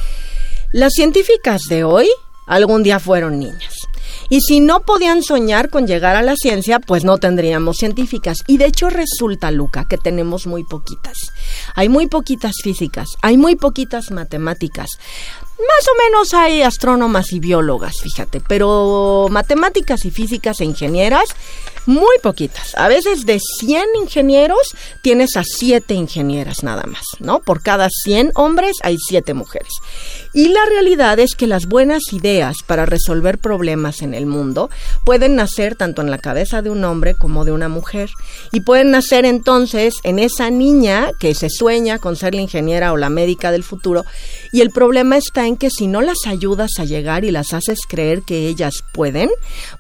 las 0.72 0.94
científicas 0.94 1.64
de 1.68 1.84
hoy 1.84 2.10
algún 2.48 2.82
día 2.82 3.02
fueron 3.02 3.38
niñas. 3.38 3.76
Y 4.30 4.40
si 4.40 4.62
no 4.62 4.80
podían 4.80 5.24
soñar 5.24 5.70
con 5.70 5.88
llegar 5.88 6.16
a 6.16 6.22
la 6.22 6.38
ciencia, 6.38 6.80
pues 6.80 7.04
no 7.04 7.18
tendríamos 7.18 7.76
científicas. 7.78 8.38
Y 8.48 8.58
de 8.58 8.68
hecho 8.68 8.90
resulta, 8.90 9.52
Luca, 9.52 9.86
que 9.90 9.98
tenemos 9.98 10.48
muy 10.48 10.64
poquitas. 10.64 11.18
Hay 11.76 11.90
muy 11.90 12.08
poquitas 12.08 12.54
físicas, 12.64 13.10
hay 13.22 13.38
muy 13.38 13.58
poquitas 13.58 14.10
matemáticas. 14.10 14.90
Más 15.60 15.88
o 15.88 16.04
menos 16.04 16.34
hay 16.34 16.62
astrónomas 16.64 17.32
y 17.32 17.40
biólogas, 17.40 18.02
fíjate, 18.02 18.42
pero 18.42 19.28
matemáticas 19.30 20.04
y 20.04 20.12
físicas 20.12 20.60
e 20.60 20.66
ingenieras, 20.66 21.26
muy 21.86 22.18
poquitas. 22.24 22.76
A 22.76 22.88
veces 22.88 23.26
de 23.26 23.40
100 23.40 23.86
ingenieros 24.02 24.76
tienes 25.02 25.38
a 25.38 25.44
7 25.44 25.94
ingenieras 25.94 26.64
nada 26.64 26.84
más, 26.88 27.04
¿no? 27.20 27.40
Por 27.40 27.62
cada 27.62 27.90
100 27.90 28.32
hombres 28.36 28.78
hay 28.82 28.98
7 28.98 29.34
mujeres. 29.34 29.74
Y 30.34 30.48
la 30.50 30.66
realidad 30.68 31.20
es 31.20 31.36
que 31.36 31.46
las 31.46 31.68
buenas 31.68 32.12
ideas 32.12 32.58
para 32.66 32.88
resolver 32.88 33.38
problemas 33.38 34.02
en 34.02 34.16
el 34.16 34.26
mundo 34.26 34.72
pueden 35.06 35.36
nacer 35.36 35.76
tanto 35.76 36.02
en 36.02 36.10
la 36.10 36.18
cabeza 36.18 36.64
de 36.64 36.72
un 36.72 36.84
hombre 36.84 37.14
como 37.14 37.46
de 37.46 37.52
una 37.52 37.70
mujer. 37.70 38.10
Y 38.52 38.62
pueden 38.62 38.90
nacer 38.90 39.26
entonces 39.26 39.94
en 40.04 40.18
esa 40.18 40.50
niña 40.50 41.12
que 41.20 41.36
se 41.36 41.52
sueña 41.52 42.00
con 42.00 42.16
ser 42.16 42.34
la 42.34 42.42
ingeniera 42.42 42.94
o 42.94 42.98
la 42.98 43.10
médica 43.10 43.52
del 43.52 43.64
futuro. 43.64 44.06
Y 44.52 44.62
el 44.62 44.72
problema 44.72 45.18
está 45.18 45.46
en 45.46 45.56
que 45.56 45.70
si 45.70 45.86
no 45.86 46.02
las 46.02 46.26
ayudas 46.26 46.72
a 46.80 46.86
llegar 46.86 47.26
y 47.26 47.32
las 47.32 47.54
haces 47.54 47.80
creer 47.88 48.24
que 48.24 48.48
ellas 48.48 48.84
pueden, 48.92 49.30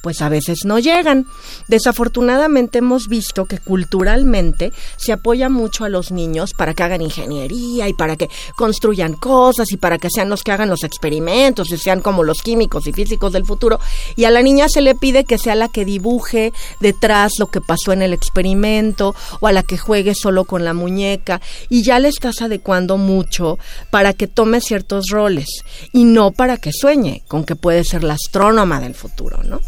pues 0.03 0.21
a 0.21 0.29
veces 0.29 0.65
no 0.65 0.77
llegan. 0.77 1.25
Desafortunadamente 1.67 2.77
hemos 2.77 3.07
visto 3.07 3.45
que 3.45 3.57
culturalmente 3.57 4.71
se 4.97 5.13
apoya 5.13 5.49
mucho 5.49 5.83
a 5.83 5.89
los 5.89 6.11
niños 6.11 6.51
para 6.55 6.75
que 6.75 6.83
hagan 6.83 7.01
ingeniería 7.01 7.87
y 7.87 7.93
para 7.93 8.17
que 8.17 8.29
construyan 8.55 9.13
cosas 9.13 9.71
y 9.71 9.77
para 9.77 9.97
que 9.97 10.09
sean 10.13 10.29
los 10.29 10.42
que 10.43 10.51
hagan 10.51 10.69
los 10.69 10.83
experimentos 10.83 11.71
y 11.71 11.77
sean 11.77 12.01
como 12.01 12.23
los 12.23 12.41
químicos 12.41 12.87
y 12.87 12.93
físicos 12.93 13.33
del 13.33 13.45
futuro. 13.45 13.79
Y 14.15 14.25
a 14.25 14.31
la 14.31 14.41
niña 14.41 14.67
se 14.69 14.81
le 14.81 14.95
pide 14.95 15.23
que 15.23 15.37
sea 15.37 15.55
la 15.55 15.69
que 15.69 15.85
dibuje 15.85 16.51
detrás 16.79 17.33
lo 17.39 17.47
que 17.47 17.61
pasó 17.61 17.91
en 17.91 18.01
el 18.01 18.13
experimento 18.13 19.15
o 19.39 19.47
a 19.47 19.51
la 19.51 19.63
que 19.63 19.77
juegue 19.77 20.13
solo 20.15 20.45
con 20.45 20.63
la 20.65 20.73
muñeca 20.73 21.41
y 21.69 21.83
ya 21.83 21.99
le 21.99 22.09
estás 22.09 22.41
adecuando 22.41 22.97
mucho 22.97 23.57
para 23.89 24.13
que 24.13 24.27
tome 24.27 24.61
ciertos 24.61 25.05
roles 25.09 25.47
y 25.91 26.05
no 26.05 26.31
para 26.31 26.57
que 26.57 26.71
sueñe 26.71 27.23
con 27.27 27.43
que 27.43 27.55
puede 27.55 27.83
ser 27.83 28.03
la 28.03 28.15
astrónoma 28.15 28.79
del 28.79 28.95
futuro, 28.95 29.41
¿no? 29.43 29.61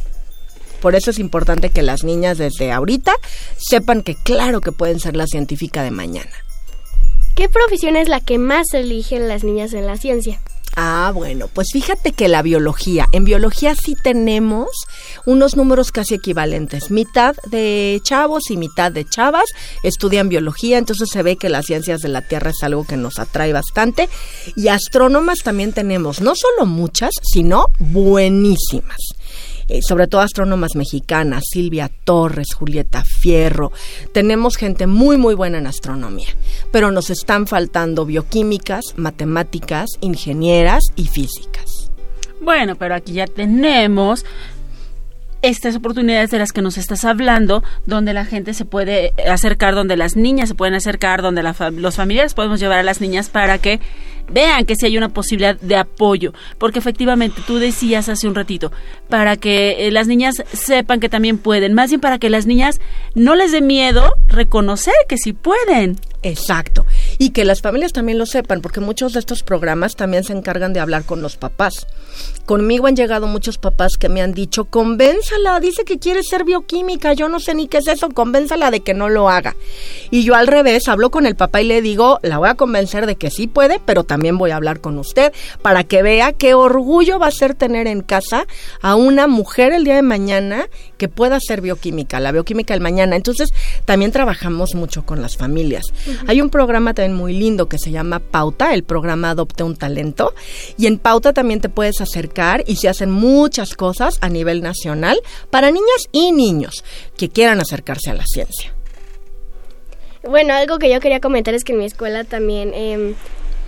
Por 0.82 0.95
eso 0.95 1.09
es 1.09 1.19
importante 1.19 1.69
que 1.69 1.82
las 1.82 2.03
niñas 2.03 2.38
desde 2.38 2.71
ahorita 2.71 3.13
sepan 3.57 4.03
que 4.03 4.15
claro 4.15 4.61
que 4.61 4.71
pueden 4.71 4.99
ser 4.99 5.15
la 5.15 5.26
científica 5.26 5.82
de 5.82 5.91
mañana. 5.91 6.32
¿Qué 7.36 7.49
profesión 7.49 7.95
es 7.95 8.07
la 8.07 8.19
que 8.19 8.38
más 8.38 8.73
eligen 8.73 9.28
las 9.28 9.43
niñas 9.43 9.73
en 9.73 9.88
la 9.88 9.97
ciencia? 9.97 10.39
Ah, 10.78 11.11
bueno, 11.15 11.47
pues 11.47 11.69
fíjate 11.71 12.11
que 12.11 12.28
la 12.28 12.41
biología, 12.41 13.07
en 13.13 13.23
biología 13.23 13.76
sí 13.76 13.95
tenemos 13.95 14.67
unos 15.26 15.55
números 15.55 15.93
casi 15.93 16.15
equivalentes. 16.15 16.91
Mitad 16.91 17.36
de 17.49 18.01
chavos 18.03 18.51
y 18.51 18.57
mitad 18.57 18.91
de 18.91 19.05
chavas 19.05 19.45
estudian 19.84 20.28
biología, 20.28 20.78
entonces 20.78 21.07
se 21.09 21.23
ve 21.23 21.38
que 21.38 21.47
las 21.47 21.65
ciencias 21.65 22.01
de 22.01 22.09
la 22.09 22.21
Tierra 22.21 22.49
es 22.49 22.61
algo 22.61 22.84
que 22.86 22.97
nos 22.97 23.19
atrae 23.19 23.53
bastante. 23.53 24.09
Y 24.57 24.67
astrónomas 24.67 25.39
también 25.43 25.71
tenemos, 25.71 26.19
no 26.19 26.34
solo 26.36 26.65
muchas, 26.65 27.11
sino 27.23 27.67
buenísimas. 27.80 29.14
Eh, 29.68 29.82
sobre 29.82 30.07
todo 30.07 30.22
astrónomas 30.22 30.76
mexicanas, 30.76 31.45
Silvia 31.49 31.89
Torres, 32.03 32.53
Julieta 32.53 33.03
Fierro. 33.03 33.72
Tenemos 34.13 34.57
gente 34.57 34.86
muy, 34.86 35.18
muy 35.18 35.34
buena 35.34 35.57
en 35.57 35.68
astronomía, 35.68 36.28
pero 36.72 36.91
nos 36.91 37.09
están 37.09 37.47
faltando 37.47 38.05
bioquímicas, 38.05 38.93
matemáticas, 38.95 39.89
ingenieras 40.01 40.84
y 40.95 41.07
físicas. 41.07 41.91
Bueno, 42.41 42.76
pero 42.76 42.93
aquí 42.93 43.13
ya 43.13 43.26
tenemos 43.26 44.24
estas 45.41 45.76
oportunidades 45.76 46.32
de 46.32 46.39
las 46.39 46.51
que 46.51 46.61
nos 46.61 46.78
estás 46.78 47.05
hablando, 47.05 47.63
donde 47.86 48.13
la 48.13 48.26
gente 48.26 48.53
se 48.53 48.66
puede 48.66 49.13
acercar, 49.30 49.76
donde 49.76 49.95
las 49.95 50.16
niñas 50.16 50.49
se 50.49 50.55
pueden 50.55 50.74
acercar, 50.74 51.22
donde 51.22 51.43
los 51.43 51.95
familiares 51.95 52.34
podemos 52.34 52.59
llevar 52.59 52.80
a 52.80 52.84
las 52.84 52.99
niñas 52.99 53.30
para 53.30 53.57
que 53.59 53.80
vean 54.30 54.65
que 54.65 54.76
sí 54.76 54.86
hay 54.86 54.97
una 54.97 55.09
posibilidad 55.09 55.59
de 55.59 55.76
apoyo, 55.76 56.34
porque 56.57 56.80
efectivamente 56.80 57.41
tú 57.45 57.57
decías 57.57 58.09
hace 58.09 58.28
un 58.28 58.36
ratito, 58.36 58.71
para 59.09 59.38
que 59.38 59.88
eh, 59.88 59.91
las 59.91 60.07
niñas 60.07 60.43
sepan 60.53 60.99
que 60.99 61.09
también 61.09 61.38
pueden, 61.38 61.73
más 61.73 61.89
bien 61.89 62.01
para 62.01 62.19
que 62.19 62.30
las 62.30 62.45
niñas 62.45 62.80
no 63.13 63.36
les 63.36 63.51
dé 63.51 63.61
miedo 63.61 64.13
reconocer 64.28 64.93
que 65.07 65.17
sí 65.17 65.34
pueden. 65.34 65.97
Exacto. 66.23 66.86
Y 67.18 67.30
que 67.30 67.45
las 67.45 67.61
familias 67.61 67.93
también 67.93 68.18
lo 68.18 68.26
sepan, 68.26 68.61
porque 68.61 68.80
muchos 68.80 69.13
de 69.13 69.20
estos 69.20 69.43
programas 69.43 69.95
también 69.95 70.24
se 70.24 70.34
encargan 70.34 70.74
de 70.74 70.80
hablar 70.80 71.03
con 71.03 71.22
los 71.22 71.38
papás. 71.38 71.88
Conmigo 72.45 72.88
han 72.88 72.95
llegado 72.95 73.28
muchos 73.28 73.57
papás 73.57 73.93
que 73.99 74.09
me 74.09 74.22
han 74.22 74.34
dicho, 74.34 74.66
convénzala, 74.66 75.59
dice 75.59 75.84
que 75.84 75.99
quiere 75.99 76.24
ser 76.24 76.43
bioquímica, 76.43 77.13
yo 77.13 77.28
no 77.28 77.39
sé 77.39 77.55
ni 77.55 77.68
qué 77.68 77.80
es 77.80 77.88
eso, 77.88 78.09
convénzala 78.09 78.72
de 78.72 78.82
que 78.82 78.93
no 78.93 79.09
lo 79.09 79.30
haga. 79.30 79.55
Y 80.11 80.24
yo 80.24 80.36
al 80.36 80.47
revés, 80.47 80.88
hablo 80.88 81.09
con 81.09 81.26
el 81.26 81.36
papá 81.36 81.61
y 81.61 81.66
le 81.66 81.82
digo, 81.82 82.20
la 82.22 82.38
voy 82.38 82.49
a 82.49 82.55
convencer 82.55 83.05
de 83.05 83.16
que 83.16 83.32
sí 83.32 83.47
puede, 83.47 83.80
pero 83.84 84.03
también 84.03 84.38
voy 84.38 84.51
a 84.51 84.57
hablar 84.57 84.80
con 84.80 84.97
usted 84.97 85.34
para 85.61 85.84
que 85.84 86.03
vea 86.03 86.34
qué 86.34 86.53
orgullo 86.53 87.20
va 87.20 87.28
a 87.28 87.32
ser 87.32 87.55
tener 87.55 87.88
en 87.88 88.01
casa 88.01 88.45
a 88.82 88.95
una 88.95 89.28
mujer 89.28 89.74
el 89.74 89.84
día 89.84 89.95
de 89.95 90.01
mañana 90.01 90.68
que 90.97 91.09
pueda 91.09 91.39
ser 91.39 91.61
bioquímica, 91.61 92.19
la 92.19 92.31
bioquímica 92.31 92.73
del 92.73 92.81
mañana. 92.81 93.15
Entonces, 93.15 93.53
también 93.85 94.11
trabajamos 94.11 94.75
mucho 94.75 95.05
con 95.05 95.21
las 95.21 95.37
familias. 95.37 95.85
Hay 96.27 96.41
un 96.41 96.49
programa 96.49 96.93
también 96.93 97.17
muy 97.17 97.33
lindo 97.33 97.67
que 97.67 97.77
se 97.77 97.91
llama 97.91 98.19
Pauta, 98.19 98.73
el 98.73 98.83
programa 98.83 99.31
Adopte 99.31 99.63
un 99.63 99.75
Talento, 99.75 100.33
y 100.77 100.87
en 100.87 100.97
Pauta 100.97 101.33
también 101.33 101.61
te 101.61 101.69
puedes 101.69 102.01
acercar 102.01 102.63
y 102.67 102.77
se 102.77 102.89
hacen 102.89 103.11
muchas 103.11 103.73
cosas 103.73 104.17
a 104.21 104.29
nivel 104.29 104.61
nacional 104.61 105.19
para 105.49 105.71
niñas 105.71 106.07
y 106.11 106.31
niños 106.31 106.83
que 107.17 107.29
quieran 107.29 107.59
acercarse 107.59 108.11
a 108.11 108.13
la 108.13 108.25
ciencia. 108.25 108.73
Bueno, 110.23 110.53
algo 110.53 110.79
que 110.79 110.91
yo 110.91 110.99
quería 110.99 111.19
comentar 111.19 111.53
es 111.53 111.63
que 111.63 111.73
en 111.73 111.79
mi 111.79 111.85
escuela 111.85 112.23
también 112.23 112.73
em, 112.73 113.13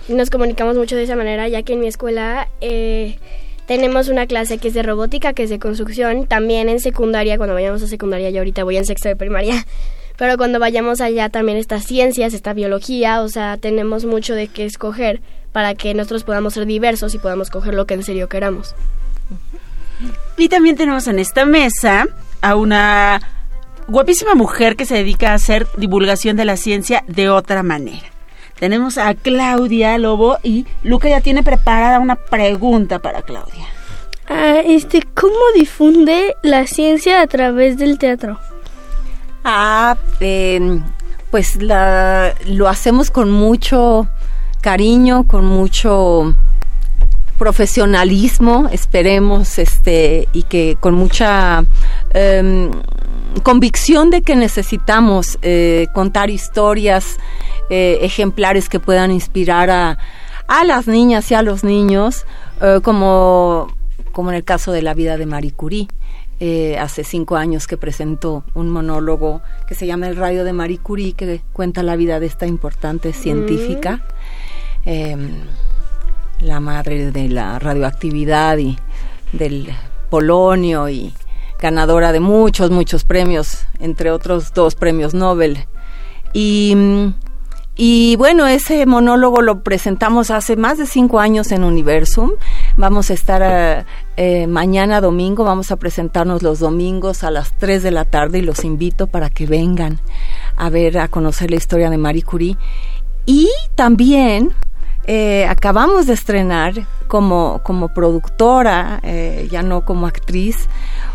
nos 0.08 0.28
comunicamos 0.28 0.76
mucho 0.76 0.96
de 0.96 1.04
esa 1.04 1.14
manera, 1.14 1.46
ya 1.48 1.62
que 1.62 1.74
en 1.74 1.80
mi 1.80 1.86
escuela 1.86 2.48
eh, 2.60 3.18
tenemos 3.68 4.08
una 4.08 4.26
clase 4.26 4.56
que 4.56 4.68
es 4.68 4.74
de 4.74 4.82
robótica, 4.82 5.34
que 5.34 5.42
es 5.42 5.50
de 5.50 5.58
construcción. 5.58 6.26
También 6.26 6.70
en 6.70 6.80
secundaria, 6.80 7.36
cuando 7.36 7.52
vayamos 7.52 7.82
a 7.82 7.86
secundaria, 7.86 8.30
yo 8.30 8.38
ahorita 8.38 8.64
voy 8.64 8.78
en 8.78 8.86
sexto 8.86 9.10
de 9.10 9.14
primaria, 9.14 9.66
pero 10.16 10.38
cuando 10.38 10.58
vayamos 10.58 11.02
allá 11.02 11.28
también 11.28 11.58
está 11.58 11.78
ciencias, 11.78 12.32
está 12.32 12.54
biología, 12.54 13.20
o 13.20 13.28
sea, 13.28 13.58
tenemos 13.58 14.06
mucho 14.06 14.34
de 14.34 14.48
qué 14.48 14.64
escoger 14.64 15.20
para 15.52 15.74
que 15.74 15.92
nosotros 15.92 16.24
podamos 16.24 16.54
ser 16.54 16.64
diversos 16.64 17.14
y 17.14 17.18
podamos 17.18 17.50
coger 17.50 17.74
lo 17.74 17.86
que 17.86 17.92
en 17.92 18.02
serio 18.02 18.26
queramos. 18.28 18.74
Y 20.38 20.48
también 20.48 20.76
tenemos 20.76 21.06
en 21.06 21.18
esta 21.18 21.44
mesa 21.44 22.06
a 22.40 22.56
una 22.56 23.20
guapísima 23.86 24.34
mujer 24.34 24.76
que 24.76 24.86
se 24.86 24.94
dedica 24.94 25.32
a 25.32 25.34
hacer 25.34 25.66
divulgación 25.76 26.36
de 26.38 26.46
la 26.46 26.56
ciencia 26.56 27.04
de 27.06 27.28
otra 27.28 27.62
manera. 27.62 28.17
Tenemos 28.58 28.98
a 28.98 29.14
Claudia 29.14 29.96
Lobo 29.98 30.38
y 30.42 30.66
Luca 30.82 31.08
ya 31.08 31.20
tiene 31.20 31.42
preparada 31.42 32.00
una 32.00 32.16
pregunta 32.16 32.98
para 32.98 33.22
Claudia. 33.22 33.66
Ah, 34.28 34.60
este, 34.64 35.02
¿cómo 35.14 35.36
difunde 35.54 36.34
la 36.42 36.66
ciencia 36.66 37.22
a 37.22 37.26
través 37.26 37.78
del 37.78 37.98
teatro? 37.98 38.38
Ah, 39.44 39.96
eh, 40.20 40.80
pues 41.30 41.62
la, 41.62 42.34
lo 42.46 42.68
hacemos 42.68 43.10
con 43.10 43.30
mucho 43.30 44.08
cariño, 44.60 45.26
con 45.26 45.46
mucho 45.46 46.34
profesionalismo, 47.38 48.68
esperemos, 48.72 49.58
este, 49.58 50.28
y 50.32 50.42
que 50.42 50.76
con 50.80 50.94
mucha 50.94 51.64
em, 52.12 52.70
convicción 53.42 54.10
de 54.10 54.22
que 54.22 54.36
necesitamos 54.36 55.38
eh, 55.42 55.86
contar 55.94 56.30
historias 56.30 57.18
eh, 57.70 57.98
ejemplares 58.02 58.68
que 58.68 58.80
puedan 58.80 59.10
inspirar 59.10 59.70
a, 59.70 59.98
a 60.46 60.64
las 60.64 60.86
niñas 60.86 61.30
y 61.30 61.34
a 61.34 61.42
los 61.42 61.64
niños, 61.64 62.24
eh, 62.60 62.80
como, 62.82 63.68
como 64.12 64.30
en 64.30 64.36
el 64.36 64.44
caso 64.44 64.72
de 64.72 64.82
la 64.82 64.94
vida 64.94 65.16
de 65.16 65.26
Marie 65.26 65.52
Curie. 65.52 65.88
Hace 66.78 67.02
cinco 67.02 67.34
años 67.34 67.66
que 67.66 67.76
presentó 67.76 68.44
un 68.54 68.70
monólogo 68.70 69.42
que 69.66 69.74
se 69.74 69.88
llama 69.88 70.06
El 70.06 70.14
rayo 70.14 70.44
de 70.44 70.52
Marie 70.52 70.78
Curie, 70.78 71.14
que 71.14 71.40
cuenta 71.52 71.82
la 71.82 71.96
vida 71.96 72.20
de 72.20 72.26
esta 72.26 72.46
importante 72.46 73.12
científica, 73.12 74.04
em, 74.84 75.40
la 76.38 76.60
madre 76.60 77.10
de 77.10 77.28
la 77.28 77.58
radioactividad 77.58 78.56
y 78.58 78.78
del 79.32 79.68
polonio 80.10 80.88
y 80.88 81.12
ganadora 81.60 82.12
de 82.12 82.20
muchos, 82.20 82.70
muchos 82.70 83.04
premios, 83.04 83.64
entre 83.80 84.10
otros 84.10 84.52
dos 84.54 84.74
premios 84.74 85.14
Nobel. 85.14 85.66
Y, 86.32 86.76
y 87.76 88.16
bueno, 88.16 88.46
ese 88.46 88.84
monólogo 88.86 89.40
lo 89.40 89.62
presentamos 89.62 90.30
hace 90.30 90.56
más 90.56 90.78
de 90.78 90.86
cinco 90.86 91.20
años 91.20 91.52
en 91.52 91.64
Universum. 91.64 92.32
Vamos 92.76 93.10
a 93.10 93.14
estar 93.14 93.42
eh, 93.44 93.84
eh, 94.16 94.46
mañana 94.46 95.00
domingo, 95.00 95.44
vamos 95.44 95.70
a 95.70 95.76
presentarnos 95.76 96.42
los 96.42 96.58
domingos 96.58 97.24
a 97.24 97.30
las 97.30 97.56
3 97.58 97.82
de 97.82 97.90
la 97.90 98.04
tarde 98.04 98.38
y 98.38 98.42
los 98.42 98.64
invito 98.64 99.06
para 99.06 99.30
que 99.30 99.46
vengan 99.46 100.00
a 100.56 100.70
ver, 100.70 100.98
a 100.98 101.08
conocer 101.08 101.50
la 101.50 101.56
historia 101.56 101.88
de 101.90 101.98
Marie 101.98 102.22
Curie. 102.22 102.56
Y 103.26 103.48
también 103.74 104.54
eh, 105.10 105.46
acabamos 105.46 106.06
de 106.06 106.12
estrenar 106.12 106.86
como, 107.06 107.62
como 107.62 107.88
productora, 107.88 109.00
eh, 109.02 109.48
ya 109.50 109.62
no 109.62 109.86
como 109.86 110.06
actriz, 110.06 110.68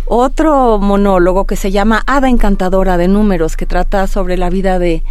otro 0.07 0.79
monólogo 0.79 1.45
que 1.45 1.55
se 1.55 1.69
llama 1.69 2.01
Ada 2.07 2.27
Encantadora 2.27 2.97
de 2.97 3.07
Números, 3.07 3.55
que 3.55 3.67
trata 3.67 4.07
sobre 4.07 4.35
la 4.35 4.49
vida 4.49 4.79
de 4.79 5.03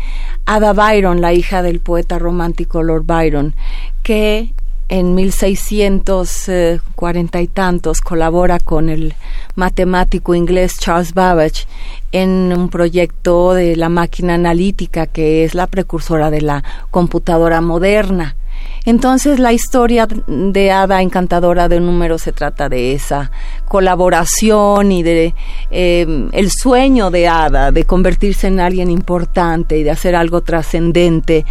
Ada 0.47 0.72
Byron, 0.72 1.20
la 1.20 1.33
hija 1.33 1.62
del 1.62 1.78
poeta 1.78 2.18
romántico 2.18 2.83
Lord 2.83 3.05
Byron, 3.07 3.55
que 4.03 4.53
en 4.89 5.14
1640 5.14 7.41
y 7.41 7.47
tantos 7.47 8.01
colabora 8.01 8.59
con 8.59 8.89
el 8.89 9.14
matemático 9.55 10.35
inglés 10.35 10.76
Charles 10.76 11.14
Babbage 11.14 11.68
en 12.11 12.53
un 12.53 12.68
proyecto 12.68 13.55
de 13.55 13.76
la 13.76 13.89
máquina 13.89 14.35
analítica 14.35 15.07
que 15.07 15.45
es 15.45 15.55
la 15.55 15.68
precursora 15.68 16.33
de 16.33 16.41
la 16.41 16.64
computadora 16.91 17.61
moderna. 17.61 18.35
Entonces 18.84 19.38
la 19.38 19.52
historia 19.52 20.08
de 20.26 20.70
Ada 20.72 21.02
Encantadora 21.02 21.68
de 21.68 21.78
Números 21.78 22.22
se 22.22 22.32
trata 22.32 22.68
de 22.68 22.94
esa 22.94 23.30
colaboración 23.68 24.90
y 24.90 25.02
de 25.02 25.34
eh, 25.70 26.28
el 26.32 26.50
sueño 26.50 27.10
de 27.10 27.28
Ada 27.28 27.70
de 27.70 27.84
convertirse 27.84 28.48
en 28.48 28.58
alguien 28.58 28.90
importante 28.90 29.78
y 29.78 29.84
de 29.84 29.90
hacer 29.90 30.16
algo 30.16 30.40
trascendente 30.40 31.46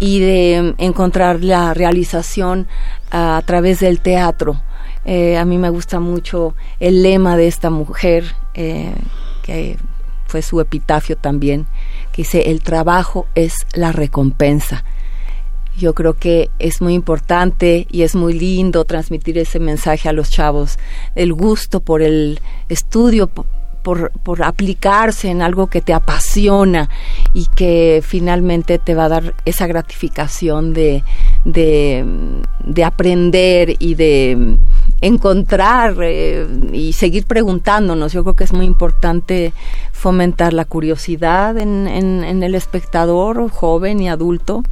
y 0.00 0.20
de 0.20 0.74
encontrar 0.78 1.44
la 1.44 1.72
realización 1.72 2.66
a, 3.10 3.36
a 3.36 3.42
través 3.42 3.80
del 3.80 4.00
teatro. 4.00 4.60
Eh, 5.04 5.36
a 5.36 5.44
mí 5.44 5.58
me 5.58 5.70
gusta 5.70 6.00
mucho 6.00 6.54
el 6.78 7.02
lema 7.02 7.36
de 7.36 7.48
esta 7.48 7.70
mujer, 7.70 8.24
eh, 8.54 8.94
que 9.42 9.76
fue 10.26 10.42
su 10.42 10.60
epitafio 10.60 11.16
también, 11.16 11.66
que 12.12 12.22
dice, 12.22 12.50
el 12.50 12.62
trabajo 12.62 13.26
es 13.34 13.66
la 13.74 13.92
recompensa. 13.92 14.84
Yo 15.78 15.94
creo 15.94 16.14
que 16.14 16.50
es 16.58 16.80
muy 16.82 16.94
importante 16.94 17.86
y 17.90 18.02
es 18.02 18.14
muy 18.14 18.38
lindo 18.38 18.84
transmitir 18.84 19.38
ese 19.38 19.58
mensaje 19.58 20.08
a 20.08 20.12
los 20.12 20.30
chavos, 20.30 20.78
el 21.14 21.32
gusto 21.32 21.80
por 21.80 22.02
el 22.02 22.40
estudio, 22.68 23.26
po- 23.26 23.46
por, 23.82 24.12
aplicarse 24.44 25.28
en 25.28 25.42
algo 25.42 25.66
que 25.66 25.80
te 25.80 25.92
apasiona 25.92 26.88
y 27.34 27.46
que 27.56 28.00
finalmente 28.06 28.78
te 28.78 28.94
va 28.94 29.06
a 29.06 29.08
dar 29.08 29.34
esa 29.44 29.66
gratificación 29.66 30.72
de 30.72 31.02
aprender 32.84 33.74
y 33.78 33.94
de 33.94 34.56
encontrar 35.00 35.96
eh, 36.02 36.46
y 36.72 36.92
seguir 36.92 37.26
preguntándonos. 37.26 38.12
Yo 38.12 38.22
creo 38.22 38.36
que 38.36 38.44
es 38.44 38.52
muy 38.52 38.66
importante 38.66 39.52
fomentar 39.92 40.52
la 40.52 40.64
curiosidad 40.64 41.58
en, 41.58 41.88
en, 41.88 42.22
en 42.22 42.42
el 42.42 42.54
espectador 42.54 43.50
joven 43.50 44.00
y 44.00 44.08
adulto 44.08 44.62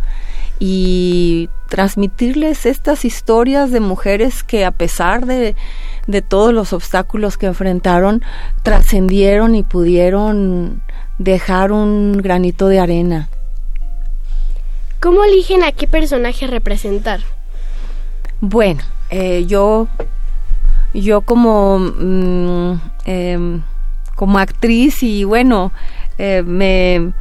y 0.60 1.48
transmitirles 1.68 2.66
estas 2.66 3.04
historias 3.04 3.72
de 3.72 3.80
mujeres 3.80 4.44
que 4.44 4.64
a 4.64 4.70
pesar 4.70 5.26
de, 5.26 5.56
de 6.06 6.22
todos 6.22 6.52
los 6.52 6.72
obstáculos 6.72 7.38
que 7.38 7.46
enfrentaron, 7.46 8.22
trascendieron 8.62 9.54
y 9.54 9.62
pudieron 9.62 10.82
dejar 11.18 11.72
un 11.72 12.12
granito 12.18 12.68
de 12.68 12.78
arena. 12.78 13.28
¿Cómo 15.00 15.24
eligen 15.24 15.64
a 15.64 15.72
qué 15.72 15.86
personaje 15.86 16.46
representar? 16.46 17.20
Bueno, 18.42 18.82
eh, 19.08 19.44
yo, 19.46 19.88
yo 20.92 21.22
como, 21.22 21.78
mm, 21.78 22.80
em, 23.06 23.62
como 24.14 24.38
actriz 24.38 25.02
y 25.02 25.24
bueno, 25.24 25.72
eh, 26.18 26.42
me, 26.44 27.12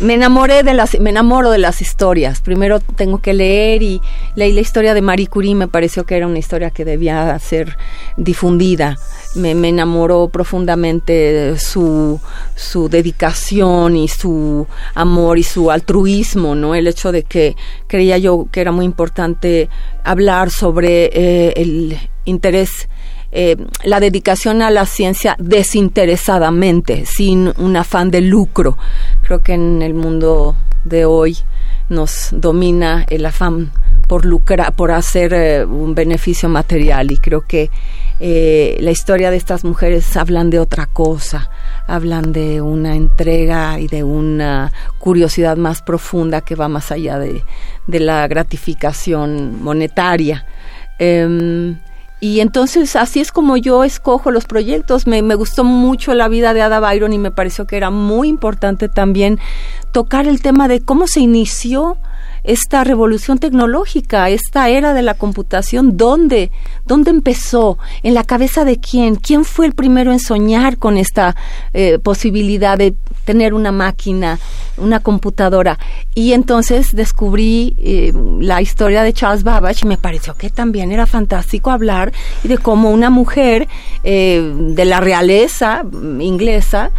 me 0.00 0.14
enamoré 0.14 0.62
de 0.62 0.74
las, 0.74 0.98
me 0.98 1.10
enamoro 1.10 1.50
de 1.50 1.58
las 1.58 1.82
historias. 1.82 2.40
Primero 2.40 2.80
tengo 2.80 3.18
que 3.18 3.34
leer 3.34 3.82
y 3.82 4.00
leí 4.34 4.52
la 4.52 4.60
historia 4.60 4.94
de 4.94 5.02
Marie 5.02 5.26
Curie, 5.26 5.54
me 5.54 5.68
pareció 5.68 6.04
que 6.04 6.16
era 6.16 6.26
una 6.26 6.38
historia 6.38 6.70
que 6.70 6.84
debía 6.84 7.38
ser 7.38 7.76
difundida. 8.16 8.96
Me, 9.34 9.54
me 9.54 9.68
enamoró 9.68 10.28
profundamente 10.28 11.56
su, 11.58 12.18
su 12.56 12.88
dedicación 12.88 13.96
y 13.96 14.08
su 14.08 14.66
amor 14.94 15.38
y 15.38 15.42
su 15.42 15.70
altruismo, 15.70 16.54
¿no? 16.54 16.74
El 16.74 16.86
hecho 16.86 17.12
de 17.12 17.22
que 17.22 17.54
creía 17.86 18.18
yo 18.18 18.48
que 18.50 18.60
era 18.60 18.72
muy 18.72 18.84
importante 18.84 19.68
hablar 20.02 20.50
sobre 20.50 21.10
eh, 21.12 21.52
el 21.56 21.96
interés 22.24 22.88
eh, 23.32 23.56
la 23.84 24.00
dedicación 24.00 24.62
a 24.62 24.70
la 24.70 24.86
ciencia 24.86 25.36
desinteresadamente, 25.38 27.06
sin 27.06 27.52
un 27.58 27.76
afán 27.76 28.10
de 28.10 28.20
lucro. 28.20 28.76
Creo 29.22 29.40
que 29.40 29.54
en 29.54 29.82
el 29.82 29.94
mundo 29.94 30.56
de 30.84 31.04
hoy 31.04 31.36
nos 31.88 32.28
domina 32.32 33.04
el 33.08 33.26
afán 33.26 33.72
por 34.08 34.24
lucrar, 34.24 34.74
por 34.74 34.90
hacer 34.90 35.32
eh, 35.32 35.64
un 35.64 35.94
beneficio 35.94 36.48
material 36.48 37.12
y 37.12 37.18
creo 37.18 37.42
que 37.42 37.70
eh, 38.18 38.76
la 38.80 38.90
historia 38.90 39.30
de 39.30 39.36
estas 39.36 39.64
mujeres 39.64 40.16
hablan 40.16 40.50
de 40.50 40.58
otra 40.58 40.86
cosa, 40.86 41.50
hablan 41.86 42.32
de 42.32 42.60
una 42.60 42.96
entrega 42.96 43.78
y 43.78 43.86
de 43.86 44.02
una 44.02 44.72
curiosidad 44.98 45.56
más 45.56 45.82
profunda 45.82 46.40
que 46.40 46.54
va 46.54 46.68
más 46.68 46.90
allá 46.90 47.18
de, 47.18 47.44
de 47.86 48.00
la 48.00 48.26
gratificación 48.26 49.62
monetaria. 49.62 50.44
Em, 50.98 51.78
y 52.20 52.40
entonces 52.40 52.96
así 52.96 53.20
es 53.20 53.32
como 53.32 53.56
yo 53.56 53.82
escojo 53.82 54.30
los 54.30 54.44
proyectos. 54.44 55.06
Me, 55.06 55.22
me, 55.22 55.34
gustó 55.34 55.64
mucho 55.64 56.14
la 56.14 56.28
vida 56.28 56.52
de 56.52 56.60
Ada 56.60 56.78
Byron 56.78 57.14
y 57.14 57.18
me 57.18 57.30
pareció 57.30 57.66
que 57.66 57.78
era 57.78 57.90
muy 57.90 58.28
importante 58.28 58.88
también 58.88 59.38
tocar 59.92 60.26
el 60.26 60.42
tema 60.42 60.68
de 60.68 60.80
cómo 60.80 61.06
se 61.06 61.20
inició 61.20 61.96
esta 62.44 62.84
revolución 62.84 63.38
tecnológica, 63.38 64.30
esta 64.30 64.68
era 64.68 64.94
de 64.94 65.02
la 65.02 65.14
computación, 65.14 65.96
¿dónde? 65.96 66.50
¿Dónde 66.86 67.10
empezó? 67.10 67.78
¿En 68.02 68.14
la 68.14 68.24
cabeza 68.24 68.64
de 68.64 68.78
quién? 68.78 69.16
¿Quién 69.16 69.44
fue 69.44 69.66
el 69.66 69.72
primero 69.72 70.12
en 70.12 70.20
soñar 70.20 70.78
con 70.78 70.96
esta 70.96 71.36
eh, 71.72 71.98
posibilidad 71.98 72.78
de 72.78 72.94
tener 73.24 73.54
una 73.54 73.72
máquina, 73.72 74.38
una 74.76 75.00
computadora? 75.00 75.78
Y 76.14 76.32
entonces 76.32 76.94
descubrí 76.94 77.74
eh, 77.78 78.12
la 78.40 78.62
historia 78.62 79.02
de 79.02 79.12
Charles 79.12 79.44
Babbage 79.44 79.84
y 79.84 79.88
me 79.88 79.98
pareció 79.98 80.34
que 80.34 80.50
también 80.50 80.92
era 80.92 81.06
fantástico 81.06 81.70
hablar 81.70 82.12
de 82.42 82.58
cómo 82.58 82.90
una 82.90 83.10
mujer 83.10 83.68
eh, 84.02 84.54
de 84.70 84.84
la 84.84 85.00
realeza 85.00 85.84
inglesa 86.20 86.90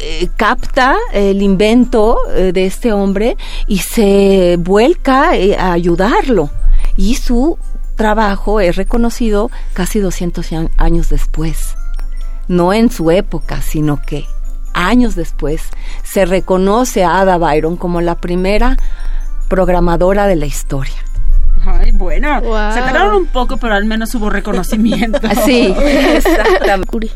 eh, 0.00 0.28
capta 0.36 0.96
el 1.12 1.42
invento 1.42 2.18
eh, 2.34 2.52
de 2.52 2.66
este 2.66 2.92
hombre 2.92 3.36
y 3.66 3.78
se 3.78 4.56
vuelca 4.58 5.36
eh, 5.36 5.56
a 5.56 5.72
ayudarlo. 5.72 6.50
Y 6.96 7.14
su 7.14 7.58
trabajo 7.96 8.60
es 8.60 8.76
reconocido 8.76 9.50
casi 9.72 10.00
200 10.00 10.46
años 10.76 11.08
después. 11.08 11.76
No 12.48 12.72
en 12.72 12.90
su 12.90 13.10
época, 13.10 13.62
sino 13.62 14.00
que 14.02 14.24
años 14.74 15.14
después 15.16 15.62
se 16.04 16.26
reconoce 16.26 17.02
a 17.02 17.20
Ada 17.20 17.38
Byron 17.38 17.76
como 17.76 18.00
la 18.00 18.16
primera 18.16 18.76
programadora 19.48 20.26
de 20.26 20.36
la 20.36 20.46
historia. 20.46 20.94
Ay, 21.64 21.90
bueno, 21.92 22.40
se 22.40 22.80
tardaron 22.80 23.16
un 23.16 23.26
poco, 23.26 23.56
pero 23.56 23.74
al 23.74 23.86
menos 23.86 24.14
hubo 24.14 24.30
reconocimiento. 24.30 25.18
Sí, 25.44 25.74
exactamente. 25.84 27.10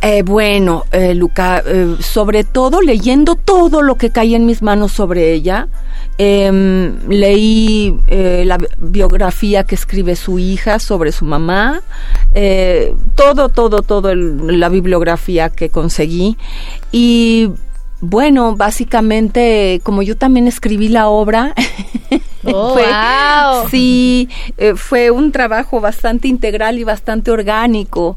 Eh, 0.00 0.22
bueno, 0.22 0.84
eh, 0.92 1.12
Luca, 1.14 1.60
eh, 1.66 1.96
sobre 1.98 2.44
todo 2.44 2.80
leyendo 2.80 3.34
todo 3.34 3.82
lo 3.82 3.96
que 3.96 4.10
caía 4.10 4.36
en 4.36 4.46
mis 4.46 4.62
manos 4.62 4.92
sobre 4.92 5.32
ella, 5.32 5.66
em, 6.18 7.00
leí 7.08 7.96
eh, 8.06 8.44
la 8.46 8.58
bi- 8.58 8.66
biografía 8.78 9.64
que 9.64 9.74
escribe 9.74 10.14
su 10.14 10.38
hija 10.38 10.78
sobre 10.78 11.10
su 11.10 11.24
mamá, 11.24 11.82
eh, 12.32 12.94
todo, 13.16 13.48
todo, 13.48 13.82
todo 13.82 14.14
la 14.14 14.68
bibliografía 14.68 15.48
que 15.50 15.68
conseguí. 15.68 16.36
Y 16.92 17.50
bueno, 18.00 18.54
básicamente 18.54 19.80
como 19.82 20.02
yo 20.02 20.16
también 20.16 20.46
escribí 20.46 20.88
la 20.88 21.08
obra, 21.08 21.54
Oh, 22.54 22.74
fue- 22.74 22.84
wow. 22.86 23.68
sí, 23.70 24.28
eh, 24.56 24.74
fue 24.74 25.10
un 25.10 25.32
trabajo 25.32 25.80
bastante 25.80 26.28
integral 26.28 26.78
y 26.78 26.84
bastante 26.84 27.30
orgánico. 27.30 28.16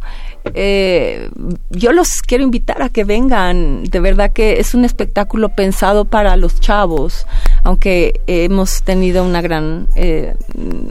Eh, 0.55 1.29
yo 1.69 1.91
los 1.91 2.21
quiero 2.25 2.43
invitar 2.43 2.81
a 2.81 2.89
que 2.89 3.03
vengan. 3.03 3.83
De 3.83 3.99
verdad 3.99 4.31
que 4.31 4.59
es 4.59 4.73
un 4.73 4.85
espectáculo 4.85 5.49
pensado 5.49 6.05
para 6.05 6.35
los 6.37 6.59
chavos, 6.59 7.27
aunque 7.63 8.21
hemos 8.27 8.81
tenido 8.83 9.23
una 9.23 9.41
gran 9.41 9.87
eh, 9.95 10.33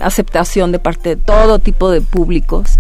aceptación 0.01 0.71
de 0.73 0.79
parte 0.79 1.11
de 1.11 1.17
todo 1.17 1.59
tipo 1.59 1.91
de 1.91 2.01
públicos. 2.01 2.79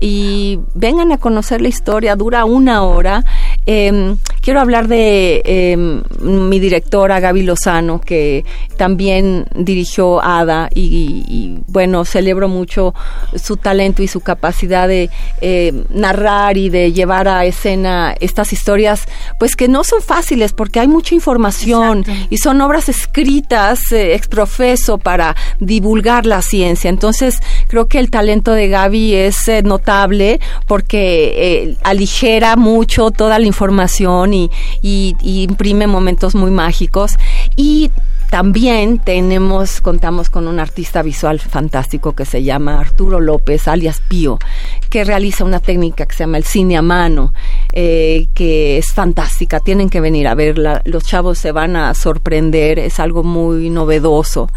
Y 0.00 0.60
vengan 0.74 1.12
a 1.12 1.18
conocer 1.18 1.60
la 1.60 1.68
historia, 1.68 2.16
dura 2.16 2.44
una 2.44 2.82
hora. 2.82 3.24
Eh, 3.66 4.16
quiero 4.40 4.60
hablar 4.60 4.88
de 4.88 5.42
eh, 5.44 5.76
mi 6.20 6.58
directora 6.58 7.20
Gaby 7.20 7.42
Lozano, 7.42 8.00
que 8.00 8.44
también 8.76 9.46
dirigió 9.54 10.22
Ada 10.22 10.68
y, 10.74 11.24
y, 11.28 11.62
bueno, 11.66 12.04
celebro 12.04 12.48
mucho 12.48 12.94
su 13.34 13.56
talento 13.56 14.02
y 14.02 14.08
su 14.08 14.20
capacidad 14.20 14.88
de 14.88 15.10
eh, 15.40 15.84
narrar 15.90 16.56
y 16.56 16.68
de 16.68 16.92
llevar 16.92 17.28
a 17.28 17.44
escena 17.44 18.14
estas 18.20 18.52
historias, 18.52 19.06
pues 19.38 19.56
que 19.56 19.68
no 19.68 19.84
son 19.84 20.02
fáciles 20.02 20.52
porque 20.52 20.80
hay 20.80 20.88
mucha 20.88 21.14
información 21.14 22.04
y 22.28 22.38
son 22.38 22.60
obras 22.60 22.88
escritas 22.88 23.92
eh, 23.92 24.14
exprofeso 24.14 24.98
para 24.98 25.36
divulgar 25.58 26.26
la 26.26 26.42
ciencia. 26.42 26.88
Entonces, 26.88 27.40
creo 27.68 27.86
que 27.88 27.98
el 27.98 28.10
talento 28.10 28.52
de 28.52 28.68
Gaby 28.68 29.14
es 29.14 29.48
eh, 29.48 29.62
porque 30.66 31.32
eh, 31.36 31.76
aligera 31.82 32.56
mucho 32.56 33.10
toda 33.10 33.38
la 33.38 33.46
información 33.46 34.34
y, 34.34 34.50
y- 34.82 35.14
y 35.22 35.42
imprime 35.42 35.86
momentos 35.86 36.34
muy 36.34 36.50
mágicos. 36.50 37.16
Y 37.56 37.90
también 38.30 39.00
tenemos, 39.00 39.80
contamos 39.80 40.30
con 40.30 40.46
un 40.46 40.60
artista 40.60 41.02
visual 41.02 41.40
fantástico 41.40 42.14
que 42.14 42.24
se 42.24 42.44
llama 42.44 42.78
Arturo 42.78 43.18
López, 43.18 43.66
alias 43.66 44.00
Pío, 44.06 44.38
que 44.88 45.02
realiza 45.02 45.44
una 45.44 45.58
técnica 45.58 46.06
que 46.06 46.14
se 46.14 46.22
llama 46.22 46.38
el 46.38 46.44
cine 46.44 46.76
a 46.76 46.82
mano, 46.82 47.32
eh, 47.72 48.28
que 48.32 48.78
es 48.78 48.92
fantástica. 48.92 49.58
Tienen 49.58 49.90
que 49.90 50.00
venir 50.00 50.28
a 50.28 50.36
verla. 50.36 50.80
Los 50.84 51.02
chavos 51.02 51.38
se 51.38 51.50
van 51.50 51.74
a 51.74 51.92
sorprender. 51.94 52.78
Es 52.78 53.00
algo 53.00 53.24
muy 53.24 53.68
novedoso. 53.68 54.48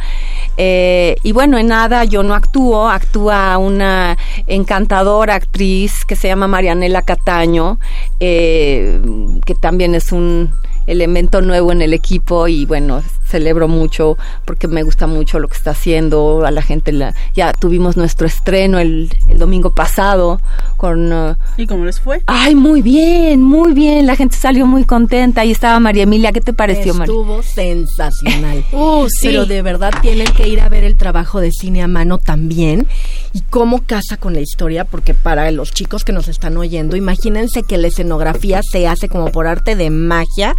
Eh, 0.56 1.16
y 1.24 1.32
bueno, 1.32 1.58
en 1.58 1.70
nada 1.70 2.04
yo 2.04 2.22
no 2.22 2.36
actúo, 2.36 2.88
actúa 2.90 3.58
una 3.58 4.20
encantadora 4.46 5.34
actriz 5.34 6.06
que 6.06 6.16
se 6.16 6.28
llama 6.28 6.48
Marianela 6.48 7.02
Cataño, 7.02 7.80
eh, 8.20 9.02
que 9.48 9.56
también 9.56 9.96
es 9.96 10.12
un 10.12 10.54
elemento 10.88 11.42
nuevo 11.42 11.72
en 11.72 11.82
el 11.82 11.94
equipo 11.94 12.48
y 12.48 12.66
bueno, 12.66 13.02
celebro 13.26 13.68
mucho 13.68 14.18
porque 14.46 14.68
me 14.68 14.84
gusta 14.84 15.08
mucho 15.08 15.40
lo 15.40 15.48
que 15.48 15.56
está 15.58 15.72
haciendo, 15.72 16.46
a 16.46 16.52
la 16.52 16.62
gente 16.62 16.92
la- 16.92 17.14
ya 17.34 17.52
tuvimos 17.54 17.98
nuestro 17.98 18.28
estreno 18.28 18.80
el, 18.80 19.10
el 19.28 19.40
domingo 19.40 19.72
pasado 19.72 20.40
con 20.78 21.12
uh, 21.12 21.36
¿Y 21.58 21.66
cómo 21.66 21.86
les 21.86 22.00
fue? 22.00 22.22
Ay, 22.28 22.54
muy 22.56 22.82
bien, 22.82 23.42
muy 23.42 23.74
bien. 23.74 24.06
La 24.06 24.16
gente 24.16 24.36
salió 24.38 24.66
muy 24.68 24.84
contenta 24.84 25.46
y 25.46 25.52
estaba 25.52 25.80
María 25.80 26.04
Emilia. 26.04 26.32
¿Qué 26.32 26.42
te 26.42 26.54
pareció, 26.54 26.94
María? 26.94 27.12
Estuvo 27.14 27.42
sensacional. 27.42 28.64
Uh, 28.74 29.08
sí. 29.08 29.28
Pero 29.28 29.46
de 29.46 29.62
verdad 29.62 29.92
tienen 30.02 30.28
que 30.34 30.48
ir 30.48 30.60
a 30.60 30.68
ver 30.70 30.84
el 30.84 30.96
trabajo 30.96 31.40
de 31.40 31.52
cine 31.52 31.84
a 31.84 31.88
mano 31.88 32.18
también 32.18 32.88
y 33.34 33.42
cómo 33.50 33.84
casa 33.86 34.18
con 34.18 34.34
la 34.34 34.42
historia, 34.42 34.84
porque 34.86 35.14
para 35.14 35.50
los 35.52 35.72
chicos 35.72 36.04
que 36.04 36.12
nos 36.12 36.28
están 36.28 36.58
oyendo, 36.58 36.96
imagínense 36.96 37.64
que 37.64 37.78
la 37.78 37.88
escenografía 37.88 38.62
se 38.64 38.88
hace 38.88 39.10
como 39.10 39.32
por 39.32 39.48
arte 39.48 39.76
de 39.76 39.90
magia, 39.90 40.56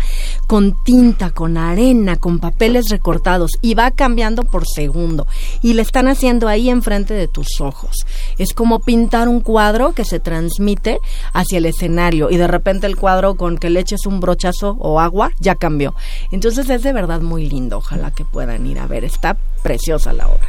con 0.46 0.74
tinta, 0.84 1.30
con 1.30 1.56
arena, 1.56 2.16
con 2.16 2.38
papeles 2.38 2.88
recortados 2.90 3.52
y 3.62 3.74
va 3.74 3.90
cambiando 3.90 4.42
por 4.44 4.66
segundo. 4.66 5.26
Y 5.62 5.74
le 5.74 5.82
están 5.82 6.08
haciendo 6.08 6.48
ahí 6.48 6.68
enfrente 6.70 7.14
de 7.14 7.28
tus 7.28 7.60
ojos. 7.60 8.06
Es 8.38 8.52
como 8.52 8.80
pintar 8.80 9.28
un 9.28 9.40
cuadro 9.40 9.92
que 9.92 10.04
se 10.04 10.20
transmite 10.20 10.98
hacia 11.32 11.58
el 11.58 11.66
escenario 11.66 12.30
y 12.30 12.36
de 12.36 12.46
repente 12.46 12.86
el 12.86 12.96
cuadro 12.96 13.34
con 13.34 13.58
que 13.58 13.70
le 13.70 13.80
eches 13.80 14.06
un 14.06 14.20
brochazo 14.20 14.76
o 14.78 15.00
agua 15.00 15.30
ya 15.40 15.54
cambió. 15.54 15.94
Entonces 16.30 16.68
es 16.70 16.82
de 16.82 16.92
verdad 16.92 17.20
muy 17.20 17.48
lindo. 17.48 17.78
Ojalá 17.78 18.10
que 18.10 18.24
puedan 18.24 18.66
ir 18.66 18.78
a 18.78 18.86
ver. 18.86 19.04
Está 19.04 19.36
preciosa 19.62 20.12
la 20.12 20.26
obra. 20.28 20.48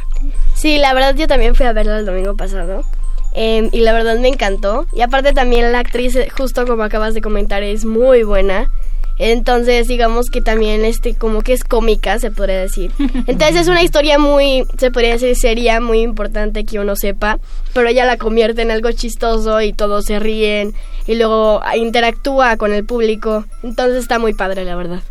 Sí, 0.54 0.78
la 0.78 0.94
verdad 0.94 1.14
yo 1.14 1.26
también 1.26 1.54
fui 1.54 1.66
a 1.66 1.72
verla 1.72 1.98
el 1.98 2.06
domingo 2.06 2.36
pasado. 2.36 2.82
eh, 3.34 3.68
y 3.72 3.80
la 3.80 3.92
verdad 3.92 4.18
me 4.18 4.28
encantó. 4.28 4.86
Y 4.94 5.02
aparte 5.02 5.32
también 5.32 5.70
la 5.72 5.80
actriz, 5.80 6.16
eh, 6.16 6.28
justo 6.36 6.66
como 6.66 6.82
acabas 6.82 7.12
de 7.14 7.20
comentar, 7.20 7.62
es 7.62 7.84
muy 7.84 8.22
buena. 8.22 8.66
Entonces, 9.18 9.88
digamos 9.88 10.30
que 10.30 10.40
también 10.40 10.84
este 10.84 11.14
como 11.14 11.42
que 11.42 11.52
es 11.52 11.64
cómica, 11.64 12.18
se 12.18 12.30
podría 12.30 12.60
decir. 12.60 12.92
Entonces 13.26 13.62
es 13.62 13.68
una 13.68 13.82
historia 13.82 14.18
muy, 14.18 14.64
se 14.78 14.90
podría 14.90 15.12
decir 15.12 15.34
seria, 15.36 15.80
muy 15.80 16.00
importante 16.00 16.64
que 16.64 16.78
uno 16.78 16.96
sepa, 16.96 17.38
pero 17.72 17.88
ella 17.88 18.04
la 18.04 18.18
convierte 18.18 18.62
en 18.62 18.70
algo 18.70 18.92
chistoso 18.92 19.60
y 19.60 19.72
todos 19.72 20.04
se 20.06 20.18
ríen 20.18 20.74
y 21.06 21.14
luego 21.14 21.60
interactúa 21.74 22.56
con 22.56 22.72
el 22.72 22.84
público. 22.84 23.44
Entonces 23.62 24.02
está 24.02 24.18
muy 24.18 24.34
padre, 24.34 24.64
la 24.64 24.76
verdad. 24.76 25.02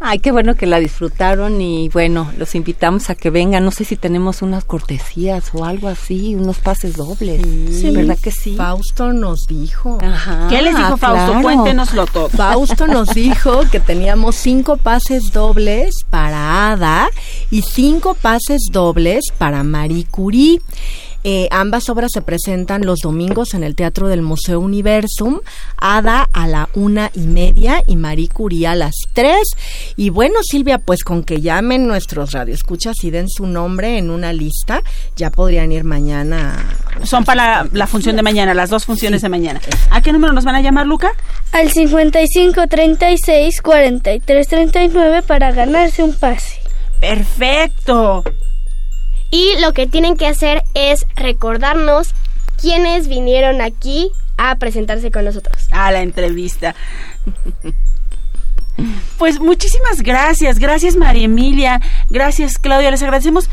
Ay, 0.00 0.20
qué 0.20 0.30
bueno 0.30 0.54
que 0.54 0.66
la 0.66 0.78
disfrutaron 0.78 1.60
y 1.60 1.88
bueno, 1.88 2.30
los 2.38 2.54
invitamos 2.54 3.10
a 3.10 3.16
que 3.16 3.30
vengan. 3.30 3.64
No 3.64 3.72
sé 3.72 3.84
si 3.84 3.96
tenemos 3.96 4.42
unas 4.42 4.64
cortesías 4.64 5.50
o 5.54 5.64
algo 5.64 5.88
así, 5.88 6.36
unos 6.36 6.58
pases 6.58 6.96
dobles. 6.96 7.42
Sí. 7.70 7.90
¿Verdad 7.90 8.16
que 8.22 8.30
sí? 8.30 8.54
Fausto 8.56 9.12
nos 9.12 9.46
dijo. 9.48 9.98
Ajá, 10.00 10.46
¿Qué 10.48 10.62
les 10.62 10.76
dijo 10.76 10.96
Fausto? 10.96 11.26
claro. 11.32 11.42
Cuéntenoslo 11.42 12.06
todo. 12.06 12.28
Fausto 12.28 12.86
nos 12.86 13.08
dijo 13.08 13.62
que 13.72 13.80
teníamos 13.80 14.36
cinco 14.36 14.76
pases 14.76 15.32
dobles 15.32 16.04
para 16.08 16.70
Ada 16.72 17.08
y 17.50 17.62
cinco 17.62 18.14
pases 18.14 18.68
dobles 18.70 19.24
para 19.36 19.64
Marie 19.64 20.06
Curie. 20.08 20.60
Eh, 21.30 21.46
ambas 21.50 21.90
obras 21.90 22.12
se 22.14 22.22
presentan 22.22 22.86
los 22.86 23.00
domingos 23.00 23.52
en 23.52 23.62
el 23.62 23.74
Teatro 23.74 24.08
del 24.08 24.22
Museo 24.22 24.60
Universum, 24.60 25.40
Ada 25.76 26.26
a 26.32 26.46
la 26.46 26.70
una 26.72 27.10
y 27.12 27.26
media 27.26 27.82
y 27.86 27.96
Marie 27.96 28.28
Curie 28.28 28.66
a 28.66 28.74
las 28.74 28.94
tres. 29.12 29.42
Y 29.94 30.08
bueno, 30.08 30.36
Silvia, 30.42 30.78
pues 30.78 31.04
con 31.04 31.22
que 31.24 31.42
llamen 31.42 31.86
nuestros 31.86 32.32
radioescuchas 32.32 33.04
y 33.04 33.10
den 33.10 33.28
su 33.28 33.46
nombre 33.46 33.98
en 33.98 34.08
una 34.08 34.32
lista, 34.32 34.82
ya 35.16 35.30
podrían 35.30 35.70
ir 35.70 35.84
mañana. 35.84 36.64
Son 37.02 37.26
para 37.26 37.62
la, 37.62 37.68
la 37.74 37.86
función 37.86 38.16
de 38.16 38.22
mañana, 38.22 38.54
las 38.54 38.70
dos 38.70 38.86
funciones 38.86 39.20
de 39.20 39.28
mañana. 39.28 39.60
¿A 39.90 40.00
qué 40.00 40.14
número 40.14 40.32
nos 40.32 40.44
van 40.44 40.54
a 40.54 40.62
llamar, 40.62 40.86
Luca? 40.86 41.10
Al 41.52 41.70
55 41.70 42.68
36 42.68 43.60
43 43.60 44.48
39 44.48 45.22
para 45.24 45.52
ganarse 45.52 46.02
un 46.02 46.14
pase. 46.14 46.58
Perfecto. 47.00 48.24
Y 49.30 49.58
lo 49.60 49.72
que 49.72 49.86
tienen 49.86 50.16
que 50.16 50.26
hacer 50.26 50.62
es 50.74 51.06
recordarnos 51.16 52.14
quiénes 52.60 53.08
vinieron 53.08 53.60
aquí 53.60 54.10
a 54.36 54.56
presentarse 54.56 55.10
con 55.10 55.24
nosotros. 55.24 55.68
A 55.70 55.90
la 55.90 56.02
entrevista. 56.02 56.74
Pues 59.18 59.40
muchísimas 59.40 60.02
gracias, 60.02 60.60
gracias 60.60 60.94
María 60.94 61.24
Emilia, 61.24 61.80
gracias 62.10 62.58
Claudia, 62.58 62.92
les 62.92 63.02
agradecemos 63.02 63.50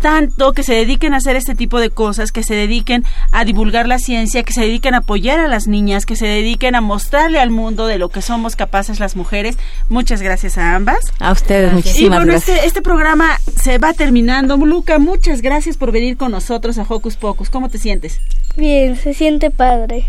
tanto 0.00 0.52
que 0.52 0.62
se 0.62 0.74
dediquen 0.74 1.14
a 1.14 1.18
hacer 1.18 1.36
este 1.36 1.54
tipo 1.54 1.80
de 1.80 1.90
cosas, 1.90 2.32
que 2.32 2.42
se 2.42 2.54
dediquen 2.54 3.04
a 3.32 3.44
divulgar 3.44 3.88
la 3.88 3.98
ciencia, 3.98 4.42
que 4.42 4.52
se 4.52 4.60
dediquen 4.62 4.94
a 4.94 4.98
apoyar 4.98 5.40
a 5.40 5.48
las 5.48 5.66
niñas, 5.66 6.06
que 6.06 6.16
se 6.16 6.26
dediquen 6.26 6.74
a 6.74 6.80
mostrarle 6.80 7.40
al 7.40 7.50
mundo 7.50 7.86
de 7.86 7.98
lo 7.98 8.08
que 8.08 8.22
somos 8.22 8.56
capaces 8.56 9.00
las 9.00 9.16
mujeres. 9.16 9.58
Muchas 9.88 10.22
gracias 10.22 10.58
a 10.58 10.74
ambas. 10.74 11.00
A 11.18 11.32
ustedes, 11.32 11.72
Y 11.72 11.74
muchísimas 11.76 12.18
bueno, 12.18 12.32
gracias. 12.32 12.56
este, 12.56 12.66
este 12.68 12.82
programa 12.82 13.38
se 13.62 13.78
va 13.78 13.92
terminando. 13.92 14.56
Luca, 14.56 14.98
muchas 14.98 15.42
gracias 15.42 15.76
por 15.76 15.92
venir 15.92 16.16
con 16.16 16.32
nosotros 16.32 16.78
a 16.78 16.82
Hocus 16.88 17.16
Pocus. 17.16 17.50
¿Cómo 17.50 17.68
te 17.68 17.78
sientes? 17.78 18.20
Bien, 18.56 18.96
se 18.96 19.14
siente 19.14 19.50
padre. 19.50 20.06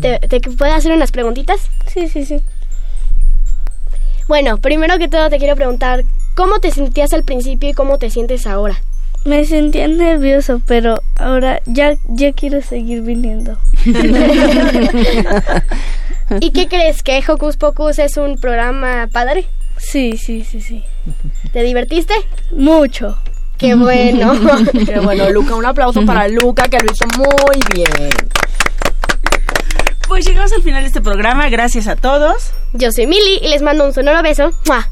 ¿Te, 0.00 0.18
te 0.28 0.40
puedo 0.40 0.72
hacer 0.74 0.92
unas 0.92 1.10
preguntitas? 1.12 1.60
Sí, 1.92 2.08
sí, 2.08 2.24
sí. 2.24 2.40
Bueno, 4.28 4.58
primero 4.58 4.98
que 4.98 5.08
todo 5.08 5.28
te 5.30 5.38
quiero 5.38 5.56
preguntar, 5.56 6.04
¿cómo 6.34 6.58
te 6.60 6.70
sentías 6.70 7.12
al 7.12 7.24
principio 7.24 7.68
y 7.70 7.72
cómo 7.72 7.98
te 7.98 8.10
sientes 8.10 8.46
ahora? 8.46 8.76
Me 9.24 9.44
sentía 9.44 9.86
nervioso, 9.86 10.60
pero 10.66 11.00
ahora 11.16 11.60
ya, 11.66 11.94
ya 12.08 12.32
quiero 12.32 12.60
seguir 12.60 13.02
viniendo. 13.02 13.56
¿Y 16.40 16.50
qué 16.50 16.66
crees? 16.66 17.02
¿Que 17.02 17.22
Hocus 17.26 17.56
Pocus 17.56 17.98
es 17.98 18.16
un 18.16 18.38
programa 18.38 19.08
padre? 19.12 19.46
Sí, 19.76 20.16
sí, 20.16 20.44
sí, 20.44 20.60
sí. 20.60 20.82
¿Te 21.52 21.62
divertiste? 21.62 22.14
Mucho. 22.52 23.18
Qué 23.58 23.74
bueno. 23.74 24.34
Qué 24.86 24.98
bueno, 24.98 25.30
Luca, 25.30 25.54
un 25.54 25.66
aplauso 25.66 26.04
para 26.04 26.26
Luca 26.28 26.68
que 26.68 26.78
lo 26.78 26.90
hizo 26.90 27.04
muy 27.16 27.60
bien. 27.74 28.10
Pues 30.08 30.26
llegamos 30.26 30.52
al 30.52 30.62
final 30.62 30.82
de 30.82 30.88
este 30.88 31.00
programa. 31.00 31.48
Gracias 31.48 31.86
a 31.86 31.94
todos. 31.94 32.50
Yo 32.72 32.90
soy 32.90 33.06
Mili 33.06 33.38
y 33.40 33.48
les 33.48 33.62
mando 33.62 33.86
un 33.86 33.92
sonoro 33.92 34.22
beso. 34.22 34.50
¡Mua! 34.66 34.90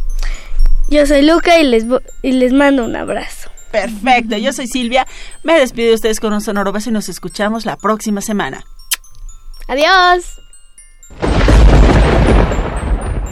Yo 0.89 1.07
soy 1.07 1.22
Luca 1.22 1.59
y 1.59 1.64
les, 1.64 1.85
y 2.22 2.33
les 2.33 2.53
mando 2.53 2.85
un 2.85 2.97
abrazo. 2.97 3.39
Perfecto. 3.71 4.37
Yo 4.37 4.53
soy 4.53 4.66
Silvia. 4.66 5.07
Me 5.43 5.59
despido 5.59 5.89
de 5.89 5.95
ustedes 5.95 6.21
con 6.21 6.33
un 6.33 6.41
sonoro 6.41 6.73
beso 6.73 6.91
y 6.91 6.93
nos 6.93 7.09
escuchamos 7.09 7.64
la 7.64 7.77
próxima 7.77 8.21
semana. 8.21 8.64
Adiós. 9.68 10.41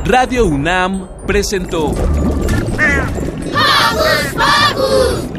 Radio 0.05 0.47
UNAM 0.47 1.07
presentó 1.27 1.95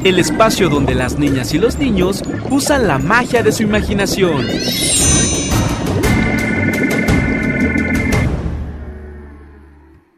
el 0.03 0.19
espacio 0.19 0.69
donde 0.69 0.95
las 0.95 1.17
niñas 1.17 1.53
y 1.53 1.57
los 1.57 1.77
niños 1.77 2.23
usan 2.49 2.87
la 2.87 2.99
magia 2.99 3.43
de 3.43 3.51
su 3.51 3.63
imaginación. 3.63 4.47